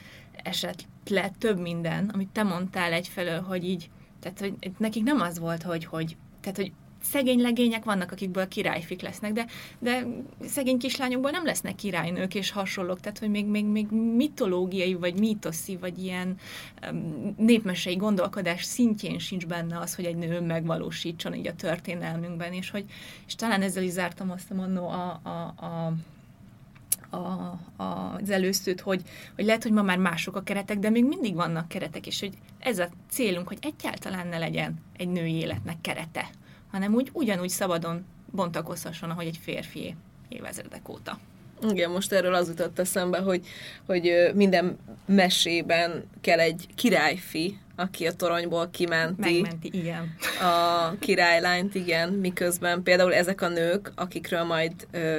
esett 0.43 0.85
le 1.09 1.31
több 1.39 1.59
minden, 1.59 2.11
amit 2.15 2.29
te 2.29 2.43
mondtál 2.43 2.93
egyfelől, 2.93 3.41
hogy 3.41 3.65
így, 3.65 3.91
tehát 4.21 4.39
hogy 4.39 4.55
nekik 4.79 5.03
nem 5.03 5.21
az 5.21 5.39
volt, 5.39 5.63
hogy, 5.63 5.85
hogy 5.85 6.17
tehát, 6.43 6.57
hogy 6.57 6.73
szegény 7.03 7.41
legények 7.41 7.85
vannak, 7.85 8.13
akikből 8.13 8.49
királyfik 8.49 9.03
lesznek, 9.03 9.33
de, 9.33 9.47
de 9.79 10.07
szegény 10.45 10.79
kislányokból 10.79 11.31
nem 11.31 11.45
lesznek 11.45 11.75
királynők 11.75 12.35
és 12.35 12.51
hasonlók, 12.51 13.01
tehát 13.01 13.19
hogy 13.19 13.31
még, 13.31 13.47
még, 13.47 13.65
még 13.65 13.91
mitológiai, 14.17 14.95
vagy 14.95 15.19
mítoszi, 15.19 15.77
vagy 15.77 15.99
ilyen 15.99 16.37
um, 16.91 17.35
népmesei 17.37 17.97
gondolkodás 17.97 18.65
szintjén 18.65 19.19
sincs 19.19 19.47
benne 19.47 19.79
az, 19.79 19.95
hogy 19.95 20.05
egy 20.05 20.17
nő 20.17 20.41
megvalósítson 20.41 21.35
így 21.35 21.47
a 21.47 21.55
történelmünkben, 21.55 22.53
és 22.53 22.71
hogy 22.71 22.85
és 23.27 23.35
talán 23.35 23.63
ezzel 23.63 23.83
is 23.83 23.91
zártam 23.91 24.31
azt 24.31 24.51
a 24.51 24.55
mondó 24.55 24.89
a, 24.89 25.21
a, 25.23 25.65
a 25.67 25.93
a, 27.13 27.17
a, 27.77 28.19
az 28.23 28.31
előszőt, 28.31 28.81
hogy, 28.81 29.03
hogy 29.35 29.45
lehet, 29.45 29.63
hogy 29.63 29.73
ma 29.73 29.83
már 29.83 29.99
mások 29.99 30.37
a 30.37 30.43
keretek, 30.43 30.79
de 30.79 30.91
még 30.91 31.05
mindig 31.05 31.35
vannak 31.35 31.69
keretek, 31.69 32.07
és 32.07 32.21
hogy 32.21 32.33
ez 32.59 32.79
a 32.79 32.89
célunk, 33.11 33.49
hogy 33.49 33.59
egyáltalán 33.61 34.27
ne 34.27 34.39
legyen 34.39 34.75
egy 34.97 35.09
női 35.09 35.35
életnek 35.35 35.81
kerete, 35.81 36.31
hanem 36.71 36.95
úgy 36.95 37.11
ugyanúgy 37.13 37.49
szabadon 37.49 38.05
bontakozhasson, 38.31 39.11
ahogy 39.11 39.27
egy 39.27 39.39
férfi 39.43 39.97
évezredek 40.29 40.89
óta. 40.89 41.19
Igen, 41.71 41.91
most 41.91 42.13
erről 42.13 42.35
az 42.35 42.49
jutott 42.49 42.79
eszembe, 42.79 43.19
hogy, 43.19 43.47
hogy 43.87 44.31
minden 44.35 44.79
mesében 45.07 46.05
kell 46.21 46.39
egy 46.39 46.67
királyfi, 46.75 47.59
aki 47.77 48.07
a 48.07 48.13
toronyból 48.13 48.71
kimenti. 48.71 49.41
Megmenti, 49.41 49.71
igen. 49.73 50.15
A 50.41 50.91
királylányt, 50.99 51.75
igen, 51.75 52.13
miközben 52.13 52.83
például 52.83 53.15
ezek 53.15 53.41
a 53.41 53.49
nők, 53.49 53.93
akikről 53.95 54.43
majd 54.43 54.73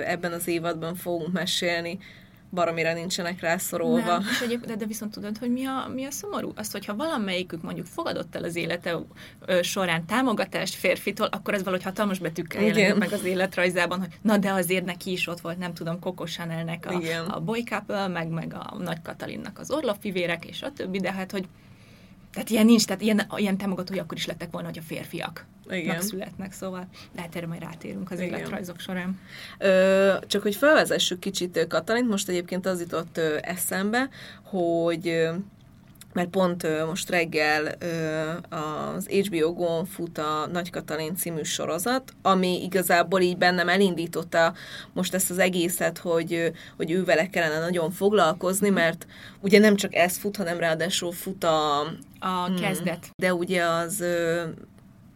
ebben 0.06 0.32
az 0.32 0.48
évadban 0.48 0.96
fogunk 0.96 1.34
mesélni, 1.34 2.00
baromira 2.54 2.94
nincsenek 2.94 3.40
rászorulva. 3.42 4.18
Nem, 4.18 4.28
és 4.32 4.42
egyéb, 4.42 4.66
de, 4.66 4.76
de 4.76 4.86
viszont 4.86 5.12
tudod, 5.12 5.38
hogy 5.38 5.52
mi 5.52 5.66
a, 5.66 5.92
mi 5.94 6.06
a 6.06 6.12
szomorú? 6.12 6.52
Az, 6.56 6.72
hogyha 6.72 6.96
valamelyikük 6.96 7.62
mondjuk 7.62 7.86
fogadott 7.86 8.36
el 8.36 8.44
az 8.44 8.56
élete 8.56 9.00
ö, 9.46 9.62
során 9.62 10.06
támogatást 10.06 10.76
férfitól, 10.76 11.28
akkor 11.32 11.54
ez 11.54 11.64
valahogy 11.64 11.84
hatalmas 11.84 12.20
betűkkel 12.20 12.62
jelenik 12.64 12.96
meg 12.96 13.12
az 13.12 13.24
életrajzában, 13.24 14.00
hogy 14.00 14.10
na 14.22 14.38
de 14.38 14.52
azért 14.52 14.86
neki 14.86 15.12
is 15.12 15.28
ott 15.28 15.40
volt, 15.40 15.58
nem 15.58 15.74
tudom, 15.74 16.00
Coco 16.00 16.26
Chanelnek 16.26 16.86
a, 16.90 17.02
a 17.34 17.40
Boy 17.40 17.64
Couple, 17.64 18.08
meg, 18.08 18.28
meg 18.28 18.54
a 18.54 18.78
Nagy 18.78 19.02
Katalinnak 19.02 19.60
az 19.60 19.72
orlofivérek, 19.72 20.46
és 20.46 20.62
a 20.62 20.72
többi, 20.72 21.00
de 21.00 21.12
hát, 21.12 21.32
hogy 21.32 21.48
tehát 22.34 22.50
ilyen 22.50 22.66
nincs, 22.66 22.86
tehát 22.86 23.02
ilyen, 23.02 23.22
ilyen 23.36 23.58
támogatói 23.58 24.00
akkor 24.00 24.18
is 24.18 24.26
lettek 24.26 24.52
volna, 24.52 24.68
hogy 24.68 24.78
a 24.78 24.82
férfiak 24.82 25.46
Igen. 25.70 26.02
születnek, 26.02 26.52
szóval 26.52 26.88
lehet 27.16 27.36
erre 27.36 27.48
majd 27.48 27.62
rátérünk 27.62 28.12
az 28.12 28.20
Igen. 28.20 28.34
életrajzok 28.34 28.80
során. 28.80 29.20
Ö, 29.58 30.14
csak 30.28 30.42
hogy 30.42 30.56
felvezessük 30.56 31.20
kicsit 31.20 31.66
Katalint, 31.68 32.10
most 32.10 32.30
egyébként 32.30 32.66
az 32.66 32.80
jutott 32.80 33.18
eszembe, 33.42 34.10
hogy 34.44 35.30
mert 36.14 36.30
pont 36.30 36.68
most 36.88 37.10
reggel 37.10 37.78
az 38.50 39.08
HBO 39.08 39.54
Go-n 39.54 39.86
fut 39.86 40.18
a 40.18 40.48
Nagy 40.52 40.70
Katalin 40.70 41.16
című 41.16 41.44
sorozat, 41.44 42.14
ami 42.22 42.64
igazából 42.64 43.22
így 43.22 43.38
bennem 43.38 43.70
elindította 43.70 44.54
most 44.94 45.14
ezt 45.14 45.30
az 45.30 45.40
egészet, 45.40 45.98
hogy, 45.98 46.52
hogy 46.78 46.92
ő 46.92 47.04
vele 47.04 47.30
kellene 47.30 47.60
nagyon 47.60 47.92
foglalkozni, 47.92 48.70
mert 48.70 49.06
ugye 49.40 49.60
nem 49.60 49.76
csak 49.76 49.96
ez 49.96 50.18
fut, 50.18 50.38
hanem 50.38 50.58
ráadásul 50.58 51.12
fut 51.12 51.44
a... 51.44 51.80
A 52.20 52.46
hmm, 52.46 52.56
kezdet. 52.56 53.10
De 53.16 53.34
ugye 53.34 53.64
az 53.64 54.04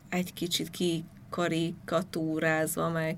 egy 0.09 0.33
kicsit 0.33 0.69
kikarikatúrázva, 0.69 2.89
meg 2.89 3.17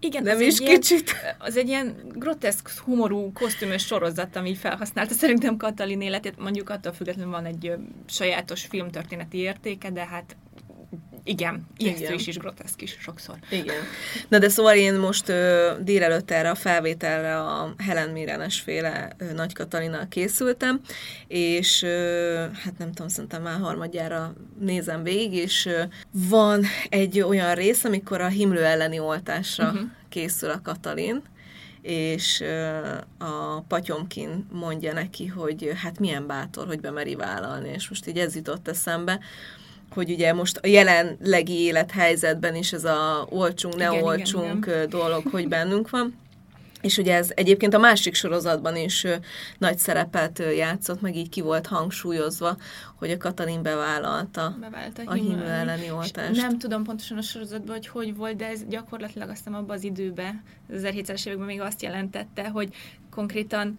igen, 0.00 0.22
nem 0.22 0.40
is 0.40 0.60
ilyen, 0.60 0.74
kicsit. 0.74 1.14
Az 1.38 1.56
egy 1.56 1.68
ilyen 1.68 1.96
groteszk, 2.14 2.70
humorú, 2.70 3.32
kosztümös 3.32 3.86
sorozat, 3.86 4.36
ami 4.36 4.54
felhasználta 4.54 5.14
szerintem 5.22 5.56
Katalin 5.56 6.00
életét. 6.00 6.38
Mondjuk 6.38 6.70
attól 6.70 6.92
függetlenül 6.92 7.32
van 7.32 7.44
egy 7.44 7.66
ö, 7.66 7.74
sajátos 8.06 8.64
filmtörténeti 8.64 9.38
értéke, 9.38 9.90
de 9.90 10.04
hát 10.04 10.36
igen, 11.24 11.66
ijesztő 11.76 12.14
is, 12.14 12.26
is 12.26 12.36
groteszk 12.36 12.82
is 12.82 12.96
sokszor. 13.00 13.36
Igen. 13.50 13.76
Na 14.28 14.38
de 14.38 14.48
szóval 14.48 14.74
én 14.74 14.94
most 14.94 15.28
ö, 15.28 15.72
délelőtt 15.80 16.30
erre 16.30 16.50
a 16.50 16.54
felvételre 16.54 17.38
a 17.38 17.74
Helen 17.78 18.10
Mirenes 18.10 18.60
féle 18.60 19.12
ö, 19.18 19.32
Nagy 19.32 19.52
Katalinnal 19.52 20.06
készültem, 20.08 20.80
és 21.26 21.82
ö, 21.82 22.44
hát 22.64 22.78
nem 22.78 22.92
tudom, 22.92 23.08
szerintem 23.08 23.42
már 23.42 23.60
harmadjára 23.60 24.32
nézem 24.60 25.02
végig, 25.02 25.32
és 25.34 25.66
ö, 25.66 25.82
van 26.10 26.64
egy 26.88 27.20
olyan 27.20 27.54
rész, 27.54 27.84
amikor 27.84 28.20
a 28.20 28.28
himlő 28.28 28.64
elleni 28.64 28.98
oltásra 28.98 29.66
uh-huh. 29.66 29.88
készül 30.08 30.50
a 30.50 30.60
Katalin, 30.62 31.22
és 31.82 32.44
a 33.18 33.60
Patyomkin 33.60 34.46
mondja 34.52 34.92
neki, 34.92 35.26
hogy 35.26 35.72
hát 35.82 35.98
milyen 35.98 36.26
bátor, 36.26 36.66
hogy 36.66 36.80
bemeri 36.80 37.14
vállalni, 37.14 37.68
és 37.68 37.88
most 37.88 38.06
így 38.06 38.18
ez 38.18 38.34
jutott 38.34 38.68
eszembe, 38.68 39.20
hogy 39.94 40.10
ugye 40.10 40.32
most 40.32 40.56
a 40.56 40.66
jelenlegi 40.66 41.60
élethelyzetben 41.60 42.54
is 42.54 42.72
ez 42.72 42.84
a 42.84 43.26
olcsunk, 43.30 43.76
ne 43.76 43.90
igen, 43.90 44.02
olcsunk 44.02 44.66
igen, 44.66 44.88
dolog, 44.88 45.22
hogy 45.30 45.48
bennünk 45.48 45.90
van. 45.90 46.18
és 46.80 46.98
ugye 46.98 47.14
ez 47.14 47.30
egyébként 47.34 47.74
a 47.74 47.78
másik 47.78 48.14
sorozatban 48.14 48.76
is 48.76 49.06
nagy 49.58 49.78
szerepet 49.78 50.42
játszott, 50.56 51.00
meg 51.00 51.16
így 51.16 51.28
ki 51.28 51.40
volt 51.40 51.66
hangsúlyozva, 51.66 52.56
hogy 52.94 53.10
a 53.10 53.16
Katalin 53.16 53.62
bevállalta 53.62 54.56
Beválta 54.60 55.02
a 55.04 55.12
himlő 55.12 55.44
elleni 55.44 55.90
oltást. 55.90 56.40
Nem 56.40 56.58
tudom 56.58 56.84
pontosan 56.84 57.18
a 57.18 57.22
sorozatban, 57.22 57.74
hogy 57.76 57.86
hogy 57.86 58.16
volt, 58.16 58.36
de 58.36 58.46
ez 58.46 58.60
gyakorlatilag 58.68 59.28
azt 59.28 59.36
hiszem 59.36 59.54
abban 59.54 59.76
az 59.76 59.84
időben, 59.84 60.42
az 60.72 60.82
1700-es 60.84 61.26
években 61.26 61.46
még 61.46 61.60
azt 61.60 61.82
jelentette, 61.82 62.48
hogy 62.48 62.74
konkrétan 63.10 63.78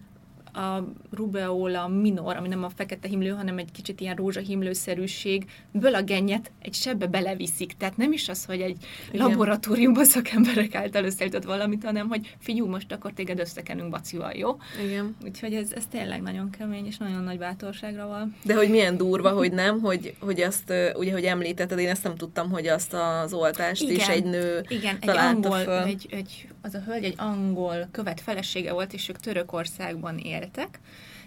a 0.53 0.83
rubeola 1.11 1.87
minor, 1.87 2.35
ami 2.35 2.47
nem 2.47 2.63
a 2.63 2.69
fekete 2.69 3.07
himlő, 3.07 3.29
hanem 3.29 3.57
egy 3.57 3.71
kicsit 3.71 4.01
ilyen 4.01 4.15
rózsahimlőszerűségből 4.15 5.95
a 5.95 6.01
gennyet 6.01 6.51
egy 6.61 6.73
sebbe 6.73 7.07
beleviszik. 7.07 7.73
Tehát 7.77 7.97
nem 7.97 8.11
is 8.11 8.29
az, 8.29 8.45
hogy 8.45 8.61
egy 8.61 8.85
Igen. 9.11 9.27
laboratóriumban 9.27 10.05
szakemberek 10.05 10.75
által 10.75 11.03
összeállított 11.03 11.43
valamit, 11.43 11.83
hanem 11.83 12.07
hogy 12.07 12.35
figyú, 12.39 12.67
most 12.67 12.91
akkor 12.91 13.11
téged 13.11 13.39
összekenünk 13.39 13.89
bacival, 13.89 14.31
jó? 14.33 14.57
Igen. 14.85 15.15
Úgyhogy 15.23 15.53
ez, 15.53 15.71
ez 15.71 15.85
tényleg 15.85 16.21
nagyon 16.21 16.49
kemény, 16.49 16.85
és 16.85 16.97
nagyon 16.97 17.23
nagy 17.23 17.37
bátorságra 17.37 18.07
van. 18.07 18.35
De 18.43 18.55
hogy 18.55 18.69
milyen 18.69 18.97
durva, 18.97 19.29
hogy 19.29 19.51
nem, 19.51 19.79
hogy, 19.79 20.15
hogy 20.19 20.41
azt, 20.41 20.73
ugye, 20.95 21.11
hogy 21.11 21.23
említetted, 21.23 21.79
én 21.79 21.89
ezt 21.89 22.03
nem 22.03 22.15
tudtam, 22.15 22.49
hogy 22.49 22.67
azt 22.67 22.93
az 22.93 23.33
oltást 23.33 23.81
Igen. 23.81 23.95
is 23.95 24.07
egy 24.07 24.23
nő 24.23 24.65
Igen, 24.67 24.97
egy 24.99 25.09
angol, 25.09 25.59
föl. 25.59 25.83
Egy, 25.83 26.07
egy, 26.09 26.47
az 26.61 26.73
a 26.73 26.79
hölgy 26.85 27.03
egy 27.03 27.15
angol 27.17 27.87
követ 27.91 28.21
felesége 28.21 28.73
volt, 28.73 28.93
és 28.93 29.09
ők 29.09 29.19
Törökországban 29.19 30.17
él 30.17 30.40
éltek, 30.41 30.79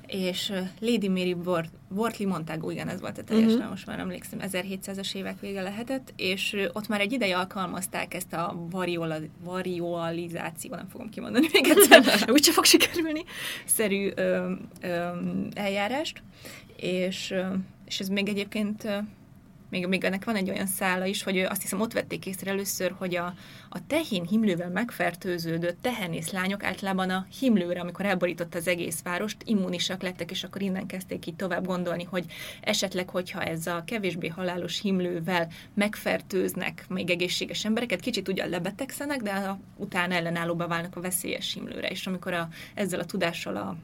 és 0.06 0.52
Lady 0.80 1.08
Mary 1.08 1.36
Wortley 1.88 2.28
Montagu, 2.28 2.70
igen, 2.70 2.88
ez 2.88 3.00
volt 3.00 3.18
a 3.18 3.24
teljes, 3.24 3.52
uh-huh. 3.52 3.68
most 3.68 3.86
már 3.86 3.98
emlékszem, 3.98 4.38
1700-as 4.42 5.14
évek 5.14 5.40
vége 5.40 5.62
lehetett, 5.62 6.12
és 6.16 6.56
ott 6.72 6.88
már 6.88 7.00
egy 7.00 7.12
ideje 7.12 7.36
alkalmazták 7.36 8.14
ezt 8.14 8.32
a 8.32 8.66
variola, 8.70 9.16
variolizáció, 9.44 10.74
nem 10.74 10.88
fogom 10.88 11.08
kimondani 11.08 11.46
még 11.52 11.66
egyszer, 11.68 12.04
úgyse 12.32 12.52
fog 12.52 12.64
sikerülni, 12.64 13.24
szerű 13.64 14.10
ö, 14.14 14.52
ö, 14.80 15.08
eljárást, 15.54 16.22
és, 16.76 17.34
és 17.86 18.00
ez 18.00 18.08
még 18.08 18.28
egyébként 18.28 18.88
még, 19.74 19.86
még 19.86 20.04
ennek 20.04 20.24
van 20.24 20.36
egy 20.36 20.50
olyan 20.50 20.66
szála 20.66 21.04
is, 21.04 21.22
hogy 21.22 21.38
azt 21.38 21.62
hiszem 21.62 21.80
ott 21.80 21.92
vették 21.92 22.26
észre 22.26 22.50
először, 22.50 22.94
hogy 22.98 23.16
a, 23.16 23.34
a 23.68 23.86
tehén 23.86 24.26
himlővel 24.26 24.70
megfertőződött 24.70 25.82
tehenész 25.82 26.30
lányok 26.30 26.64
általában 26.64 27.10
a 27.10 27.26
himlőre, 27.40 27.80
amikor 27.80 28.04
elborított 28.04 28.54
az 28.54 28.68
egész 28.68 29.02
várost, 29.02 29.36
immunisak 29.44 30.02
lettek, 30.02 30.30
és 30.30 30.44
akkor 30.44 30.62
innen 30.62 30.86
kezdték 30.86 31.26
így 31.26 31.36
tovább 31.36 31.66
gondolni, 31.66 32.04
hogy 32.04 32.24
esetleg, 32.60 33.08
hogyha 33.08 33.42
ez 33.42 33.66
a 33.66 33.82
kevésbé 33.86 34.28
halálos 34.28 34.80
himlővel 34.80 35.48
megfertőznek 35.74 36.84
még 36.88 37.10
egészséges 37.10 37.64
embereket, 37.64 38.00
kicsit 38.00 38.28
ugyan 38.28 38.48
lebetegszenek, 38.48 39.22
de 39.22 39.58
utána 39.76 40.14
ellenállóba 40.14 40.66
válnak 40.66 40.96
a 40.96 41.00
veszélyes 41.00 41.52
himlőre. 41.52 41.88
És 41.88 42.06
amikor 42.06 42.32
a, 42.32 42.48
ezzel 42.74 43.00
a 43.00 43.04
tudással 43.04 43.56
a 43.56 43.76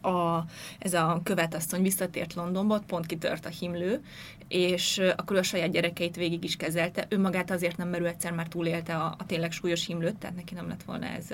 a, 0.00 0.44
ez 0.78 0.94
a 0.94 1.20
követasszony 1.24 1.82
visszatért 1.82 2.34
Londonba, 2.34 2.82
pont 2.86 3.06
kitört 3.06 3.46
a 3.46 3.48
himlő, 3.48 4.00
és 4.48 5.00
akkor 5.16 5.36
a 5.36 5.42
saját 5.42 5.70
gyerekeit 5.70 6.16
végig 6.16 6.44
is 6.44 6.56
kezelte. 6.56 7.06
Ő 7.08 7.18
magát 7.18 7.50
azért 7.50 7.76
nem, 7.76 7.88
mert 7.88 8.02
ő 8.02 8.06
egyszer 8.06 8.32
már 8.32 8.48
túlélte 8.48 8.96
a, 8.96 9.14
a 9.18 9.26
tényleg 9.26 9.52
súlyos 9.52 9.86
himlőt, 9.86 10.16
tehát 10.16 10.36
neki 10.36 10.54
nem 10.54 10.68
lett 10.68 10.82
volna 10.82 11.06
ez 11.06 11.26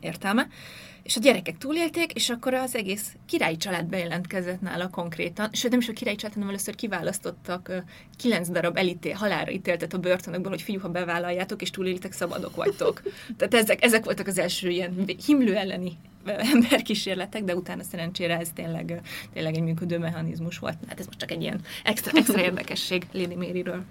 értelme. 0.00 0.48
És 1.02 1.16
a 1.16 1.20
gyerekek 1.20 1.58
túlélték, 1.58 2.12
és 2.12 2.30
akkor 2.30 2.54
az 2.54 2.74
egész 2.74 3.16
királyi 3.26 3.56
család 3.56 3.86
bejelentkezett 3.86 4.60
nála 4.60 4.88
konkrétan, 4.88 5.48
sőt 5.52 5.70
nem 5.70 5.80
is 5.80 5.88
a 5.88 5.92
királyi 5.92 6.16
család, 6.16 6.34
hanem 6.34 6.48
először 6.48 6.74
kiválasztottak 6.74 7.84
kilenc 8.16 8.48
darab 8.48 8.76
elítél, 8.76 9.14
halálra 9.14 9.50
ítéltet 9.50 9.92
a 9.92 9.98
börtönökből, 9.98 10.50
hogy 10.50 10.62
fiú, 10.62 10.80
ha 10.80 10.88
bevállaljátok, 10.88 11.62
és 11.62 11.70
túlélitek, 11.70 12.12
szabadok 12.12 12.56
vagytok. 12.56 13.02
Tehát 13.36 13.54
ezek, 13.54 13.84
ezek 13.84 14.04
voltak 14.04 14.26
az 14.26 14.38
első 14.38 14.68
ilyen 14.68 15.04
himlő 15.26 15.56
elleni 15.56 15.98
emberkísérletek, 16.24 17.44
de 17.44 17.54
utána 17.54 17.82
szerencsére 17.82 18.38
ez 18.38 18.48
tényleg, 18.54 19.00
tényleg 19.32 19.54
egy 19.54 19.62
működő 19.62 19.98
mechanizmus 19.98 20.58
volt. 20.58 20.76
Hát 20.88 21.00
ez 21.00 21.06
most 21.06 21.18
csak 21.18 21.30
egy 21.30 21.42
ilyen 21.42 21.60
extra, 21.84 22.18
extra 22.18 22.42
érdekesség 22.48 23.06
Lady 23.12 23.34
Mary-ről. 23.34 23.84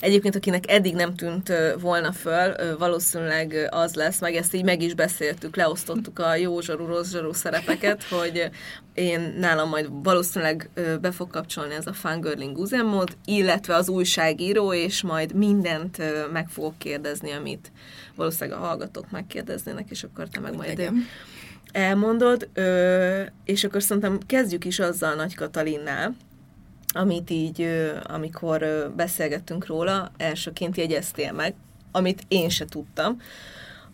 Egyébként, 0.00 0.34
akinek 0.36 0.70
eddig 0.70 0.94
nem 0.94 1.14
tűnt 1.14 1.52
volna 1.80 2.12
föl, 2.12 2.76
valószínűleg 2.78 3.68
az 3.70 3.94
lesz, 3.94 4.20
meg 4.20 4.34
ezt 4.34 4.54
így 4.54 4.64
meg 4.64 4.82
is 4.82 4.94
beszéltük, 4.94 5.56
leosztottuk 5.56 6.18
a 6.18 6.34
jó 6.34 6.60
zsarú, 6.60 6.86
rossz 6.86 7.10
zsarú 7.10 7.32
szerepeket, 7.32 8.02
hogy 8.20 8.50
én 8.94 9.34
nálam 9.38 9.68
majd 9.68 9.88
valószínűleg 10.02 10.70
be 11.00 11.10
fog 11.10 11.30
kapcsolni 11.30 11.74
ez 11.74 11.86
a 11.86 11.92
fangirling 11.92 12.58
üzemmód, 12.58 13.16
illetve 13.24 13.74
az 13.74 13.88
újságíró, 13.88 14.72
és 14.72 15.02
majd 15.02 15.34
mindent 15.34 16.02
meg 16.32 16.48
fogok 16.48 16.78
kérdezni, 16.78 17.30
amit 17.30 17.72
valószínűleg 18.14 18.60
a 18.60 18.66
hallgatók 18.66 19.10
megkérdeznének, 19.10 19.90
és 19.90 20.02
akkor 20.02 20.28
te 20.28 20.40
meg 20.40 20.56
majd 20.56 20.70
Igen 20.70 21.06
elmondod, 21.76 22.48
ö, 22.54 23.22
és 23.44 23.64
akkor 23.64 23.82
szerintem 23.82 24.18
kezdjük 24.26 24.64
is 24.64 24.78
azzal 24.78 25.14
Nagy 25.14 25.34
Katalinnál, 25.34 26.14
amit 26.88 27.30
így, 27.30 27.62
ö, 27.62 27.96
amikor 28.02 28.62
ö, 28.62 28.86
beszélgettünk 28.96 29.66
róla, 29.66 30.10
elsőként 30.16 30.76
jegyeztél 30.76 31.32
meg, 31.32 31.54
amit 31.92 32.22
én 32.28 32.48
se 32.48 32.64
tudtam, 32.64 33.20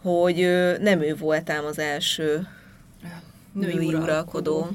hogy 0.03 0.41
ö, 0.41 0.79
nem 0.79 1.01
ő 1.01 1.17
voltám 1.17 1.65
az 1.65 1.79
első 1.79 2.47
női, 3.53 3.87
uralkodó. 3.87 4.03
uralkodó 4.03 4.69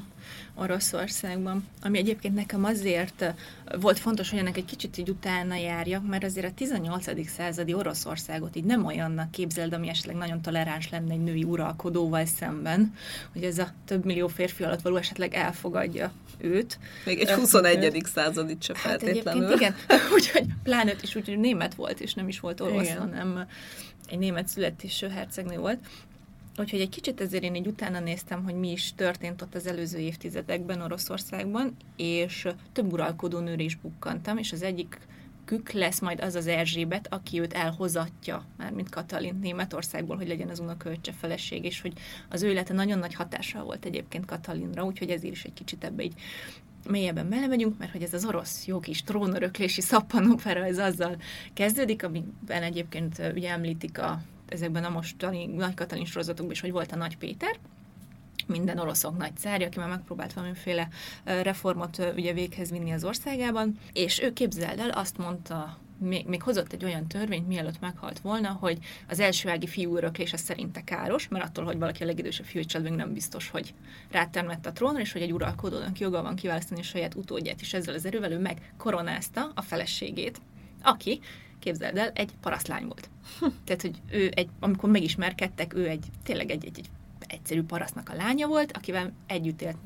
Oroszországban, 0.57 1.67
ami 1.81 1.97
egyébként 1.97 2.35
nekem 2.35 2.63
azért 2.63 3.33
volt 3.79 3.99
fontos, 3.99 4.29
hogy 4.29 4.39
ennek 4.39 4.57
egy 4.57 4.65
kicsit 4.65 4.97
így 4.97 5.09
utána 5.09 5.55
járjak, 5.55 6.07
mert 6.07 6.23
azért 6.23 6.45
a 6.45 6.53
18. 6.55 7.29
századi 7.29 7.73
Oroszországot 7.73 8.55
így 8.55 8.63
nem 8.63 8.85
olyannak 8.85 9.31
képzeld, 9.31 9.73
ami 9.73 9.89
esetleg 9.89 10.15
nagyon 10.15 10.41
toleráns 10.41 10.89
lenne 10.89 11.13
egy 11.13 11.23
női 11.23 11.43
uralkodóval 11.43 12.25
szemben, 12.25 12.93
hogy 13.33 13.43
ez 13.43 13.57
a 13.57 13.67
több 13.85 14.05
millió 14.05 14.27
férfi 14.27 14.63
alatt 14.63 14.81
való 14.81 14.95
esetleg 14.95 15.33
elfogadja 15.33 16.11
őt. 16.37 16.79
Még 17.05 17.19
egy 17.19 17.31
21. 17.31 17.83
Őt. 17.83 18.05
századit 18.05 18.63
se 18.63 18.73
hát 18.75 18.83
feltétlenül. 18.83 19.51
igen, 19.51 19.75
úgyhogy 20.15 20.45
pláne 20.63 20.93
is 21.01 21.15
úgy, 21.15 21.27
hogy 21.27 21.39
német 21.39 21.75
volt, 21.75 21.99
és 21.99 22.13
nem 22.13 22.27
is 22.27 22.39
volt 22.39 22.61
orosz, 22.61 22.83
igen. 22.83 22.97
hanem 22.97 23.47
egy 24.09 24.17
német 24.17 24.47
születésű 24.47 25.07
hercegnő 25.07 25.57
volt. 25.57 25.79
Úgyhogy 26.59 26.81
egy 26.81 26.89
kicsit 26.89 27.21
ezért 27.21 27.43
én 27.43 27.55
így 27.55 27.67
utána 27.67 27.99
néztem, 27.99 28.43
hogy 28.43 28.55
mi 28.55 28.71
is 28.71 28.93
történt 28.93 29.41
ott 29.41 29.55
az 29.55 29.67
előző 29.67 29.97
évtizedekben 29.97 30.81
Oroszországban, 30.81 31.75
és 31.95 32.47
több 32.71 32.91
uralkodó 32.91 33.39
nőre 33.39 33.63
is 33.63 33.75
bukkantam, 33.75 34.37
és 34.37 34.51
az 34.51 34.61
egyik 34.61 34.99
kük 35.45 35.71
lesz 35.71 35.99
majd 35.99 36.21
az 36.21 36.35
az 36.35 36.47
Erzsébet, 36.47 37.13
aki 37.13 37.39
őt 37.39 37.53
elhozatja, 37.53 38.45
már 38.57 38.71
mint 38.71 38.89
Katalin 38.89 39.39
Németországból, 39.41 40.15
hogy 40.15 40.27
legyen 40.27 40.49
az 40.49 40.59
unokölcse 40.59 41.11
feleség, 41.11 41.63
és 41.63 41.81
hogy 41.81 41.93
az 42.29 42.43
ő 42.43 42.49
élete 42.49 42.73
nagyon 42.73 42.99
nagy 42.99 43.13
hatással 43.13 43.63
volt 43.63 43.85
egyébként 43.85 44.25
Katalinra, 44.25 44.83
úgyhogy 44.85 45.09
ezért 45.09 45.33
is 45.33 45.43
egy 45.43 45.53
kicsit 45.53 45.83
ebbe 45.83 46.03
így 46.03 46.13
mélyebben 46.89 47.29
belemegyünk, 47.29 47.77
mert 47.77 47.91
hogy 47.91 48.03
ez 48.03 48.13
az 48.13 48.25
orosz 48.25 48.65
jó 48.65 48.79
kis 48.79 49.03
trónöröklési 49.03 49.81
szappanopera, 49.81 50.65
ez 50.65 50.77
azzal 50.77 51.17
kezdődik, 51.53 52.03
amiben 52.03 52.63
egyébként 52.63 53.31
ugye 53.35 53.49
említik 53.49 53.99
a 53.99 54.21
ezekben 54.49 54.83
a 54.83 54.89
mostani 54.89 55.45
Nagy 55.45 55.73
Katalin 55.73 56.05
sorozatokban 56.05 56.53
is, 56.53 56.61
hogy 56.61 56.71
volt 56.71 56.91
a 56.91 56.95
Nagy 56.95 57.17
Péter, 57.17 57.57
minden 58.47 58.77
oroszok 58.79 59.17
nagy 59.17 59.37
cárja, 59.37 59.67
aki 59.67 59.79
már 59.79 59.89
megpróbált 59.89 60.33
valamiféle 60.33 60.87
reformot 61.23 62.13
ugye 62.15 62.33
véghez 62.33 62.71
vinni 62.71 62.91
az 62.91 63.03
országában, 63.03 63.79
és 63.93 64.21
ő 64.21 64.33
képzeld 64.33 64.79
el, 64.79 64.89
azt 64.89 65.17
mondta 65.17 65.77
még, 65.99 66.25
még 66.25 66.41
hozott 66.41 66.73
egy 66.73 66.83
olyan 66.83 67.07
törvényt, 67.07 67.47
mielőtt 67.47 67.79
meghalt 67.79 68.19
volna, 68.19 68.49
hogy 68.59 68.77
az 69.07 69.19
első 69.19 69.49
ági 69.49 69.67
fiú 69.67 69.95
öröklés 69.95 70.33
az 70.33 70.39
szerinte 70.39 70.83
káros, 70.83 71.27
mert 71.27 71.45
attól, 71.45 71.65
hogy 71.65 71.77
valaki 71.77 72.03
a 72.03 72.05
legidősebb 72.05 72.45
fiú 72.45 72.61
még 72.81 72.91
nem 72.91 73.13
biztos, 73.13 73.49
hogy 73.49 73.73
rátermett 74.11 74.65
a 74.65 74.71
trónra, 74.71 74.99
és 74.99 75.11
hogy 75.11 75.21
egy 75.21 75.33
uralkodónak 75.33 75.99
joga 75.99 76.21
van 76.21 76.35
kiválasztani 76.35 76.79
a 76.79 76.83
saját 76.83 77.15
utódját, 77.15 77.61
és 77.61 77.73
ezzel 77.73 77.93
az 77.93 78.05
erővel 78.05 78.31
ő 78.31 78.39
megkoronázta 78.39 79.51
a 79.55 79.61
feleségét, 79.61 80.41
aki 80.81 81.19
képzeld 81.67 81.97
el, 81.97 82.11
egy 82.13 82.31
parasztlány 82.41 82.85
volt. 82.85 83.09
Tehát, 83.65 83.81
hogy 83.81 84.01
ő 84.11 84.31
egy, 84.35 84.49
amikor 84.59 84.89
megismerkedtek, 84.89 85.73
ő 85.73 85.87
egy, 85.87 86.05
tényleg 86.23 86.49
egy, 86.49 86.65
egy, 86.65 86.77
egy 86.77 86.89
egyszerű 87.27 87.63
parasztnak 87.63 88.09
a 88.09 88.15
lánya 88.15 88.47
volt, 88.47 88.71
akivel 88.71 89.11
együtt 89.27 89.61
élt 89.61 89.77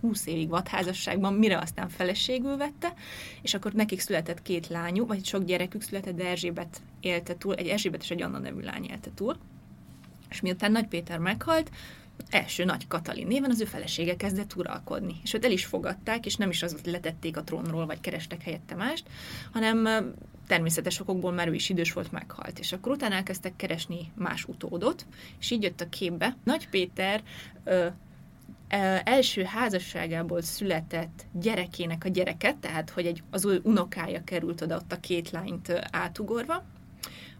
20 0.00 0.26
évig 0.26 0.48
vadházasságban, 0.48 1.34
mire 1.34 1.58
aztán 1.58 1.88
feleségül 1.88 2.56
vette, 2.56 2.94
és 3.42 3.54
akkor 3.54 3.72
nekik 3.72 4.00
született 4.00 4.42
két 4.42 4.68
lányuk, 4.68 5.08
vagy 5.08 5.24
sok 5.24 5.44
gyerekük 5.44 5.82
született, 5.82 6.16
de 6.16 6.26
Erzsébet 6.26 6.80
élte 7.00 7.36
túl, 7.36 7.54
egy 7.54 7.66
Erzsébet 7.66 8.02
és 8.02 8.10
egy 8.10 8.22
Anna 8.22 8.38
nevű 8.38 8.60
lány 8.60 8.84
élte 8.84 9.10
túl. 9.14 9.36
És 10.30 10.40
miután 10.40 10.72
Nagy 10.72 10.86
Péter 10.86 11.18
meghalt, 11.18 11.70
első 12.30 12.64
Nagy 12.64 12.86
Katalin 12.86 13.26
néven 13.26 13.50
az 13.50 13.60
ő 13.60 13.64
felesége 13.64 14.16
kezdett 14.16 14.56
uralkodni. 14.56 15.14
És 15.22 15.34
őt 15.34 15.44
el 15.44 15.50
is 15.50 15.64
fogadták, 15.64 16.26
és 16.26 16.36
nem 16.36 16.50
is 16.50 16.62
az, 16.62 16.76
letették 16.84 17.36
a 17.36 17.44
trónról, 17.44 17.86
vagy 17.86 18.00
kerestek 18.00 18.42
helyette 18.42 18.74
mást, 18.74 19.04
hanem 19.52 19.86
természetes 20.48 21.00
okokból 21.00 21.32
már 21.32 21.48
ő 21.48 21.54
is 21.54 21.68
idős 21.68 21.92
volt, 21.92 22.12
meghalt. 22.12 22.58
És 22.58 22.72
akkor 22.72 22.92
utána 22.92 23.14
elkezdtek 23.14 23.56
keresni 23.56 24.12
más 24.14 24.44
utódot, 24.44 25.06
és 25.38 25.50
így 25.50 25.62
jött 25.62 25.80
a 25.80 25.88
képbe. 25.88 26.36
Nagy 26.44 26.68
Péter 26.68 27.22
ö, 27.64 27.86
első 29.04 29.42
házasságából 29.42 30.42
született 30.42 31.26
gyerekének 31.32 32.04
a 32.04 32.08
gyereket, 32.08 32.56
tehát 32.56 32.90
hogy 32.90 33.06
egy, 33.06 33.22
az 33.30 33.44
ő 33.44 33.60
unokája 33.62 34.24
került 34.24 34.60
oda 34.60 34.76
ott 34.76 34.92
a 34.92 35.00
két 35.00 35.30
lányt 35.30 35.72
átugorva, 35.90 36.64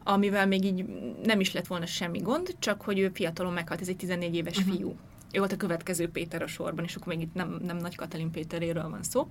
amivel 0.05 0.47
még 0.47 0.65
így 0.65 0.85
nem 1.23 1.41
is 1.41 1.53
lett 1.53 1.67
volna 1.67 1.87
semmi 1.87 2.19
gond, 2.19 2.57
csak 2.59 2.83
hogy 2.83 2.99
ő 2.99 3.11
fiatalon 3.15 3.53
meghalt, 3.53 3.81
ez 3.81 3.89
egy 3.89 3.97
14 3.97 4.35
éves 4.35 4.59
uh-huh. 4.59 4.75
fiú. 4.75 4.97
Ő 5.33 5.39
volt 5.39 5.53
a 5.53 5.57
következő 5.57 6.09
Péter 6.11 6.43
a 6.43 6.47
sorban, 6.47 6.85
és 6.85 6.95
akkor 6.95 7.15
még 7.15 7.21
itt 7.21 7.35
nem, 7.35 7.59
nem 7.65 7.77
Nagy 7.77 7.97
Katalin 7.97 8.31
Péteréről 8.31 8.91
van 8.91 9.03
szó. 9.03 9.29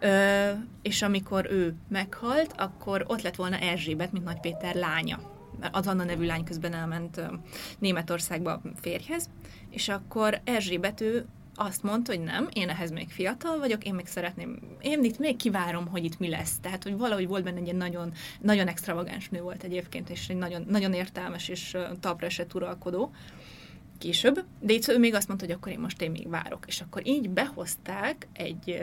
Ö, 0.00 0.50
és 0.82 1.02
amikor 1.02 1.46
ő 1.50 1.74
meghalt, 1.88 2.54
akkor 2.56 3.04
ott 3.06 3.22
lett 3.22 3.36
volna 3.36 3.58
Erzsébet, 3.58 4.12
mint 4.12 4.24
Nagy 4.24 4.40
Péter 4.40 4.74
lánya. 4.74 5.32
Az 5.72 5.86
Anna 5.86 6.04
nevű 6.04 6.26
lány 6.26 6.44
közben 6.44 6.72
elment 6.72 7.20
Németországba 7.78 8.60
férjhez, 8.80 9.30
és 9.70 9.88
akkor 9.88 10.40
Erzsébet 10.44 11.00
ő 11.00 11.26
azt 11.54 11.82
mondta, 11.82 12.12
hogy 12.12 12.24
nem, 12.24 12.48
én 12.52 12.68
ehhez 12.68 12.90
még 12.90 13.08
fiatal 13.08 13.58
vagyok, 13.58 13.84
én 13.84 13.94
még 13.94 14.06
szeretném, 14.06 14.58
én 14.80 15.04
itt 15.04 15.18
még 15.18 15.36
kivárom, 15.36 15.86
hogy 15.86 16.04
itt 16.04 16.18
mi 16.18 16.28
lesz. 16.28 16.58
Tehát, 16.60 16.82
hogy 16.82 16.96
valahogy 16.96 17.26
volt 17.26 17.44
benne 17.44 17.60
egy 17.60 17.74
nagyon, 17.74 18.12
nagyon 18.40 18.68
extravagáns 18.68 19.28
nő 19.28 19.40
volt 19.40 19.62
egyébként, 19.62 20.10
és 20.10 20.28
egy 20.28 20.36
nagyon, 20.36 20.64
nagyon 20.68 20.92
értelmes 20.92 21.48
és 21.48 21.76
talpra 22.00 22.26
esett 22.26 22.54
uralkodó 22.54 23.10
később, 23.98 24.44
de 24.60 24.72
itt 24.72 24.88
ő 24.88 24.98
még 24.98 25.14
azt 25.14 25.28
mondta, 25.28 25.46
hogy 25.46 25.54
akkor 25.54 25.72
én 25.72 25.78
most 25.78 26.02
én 26.02 26.10
még 26.10 26.28
várok. 26.28 26.64
És 26.66 26.80
akkor 26.80 27.06
így 27.06 27.30
behozták 27.30 28.28
egy 28.32 28.82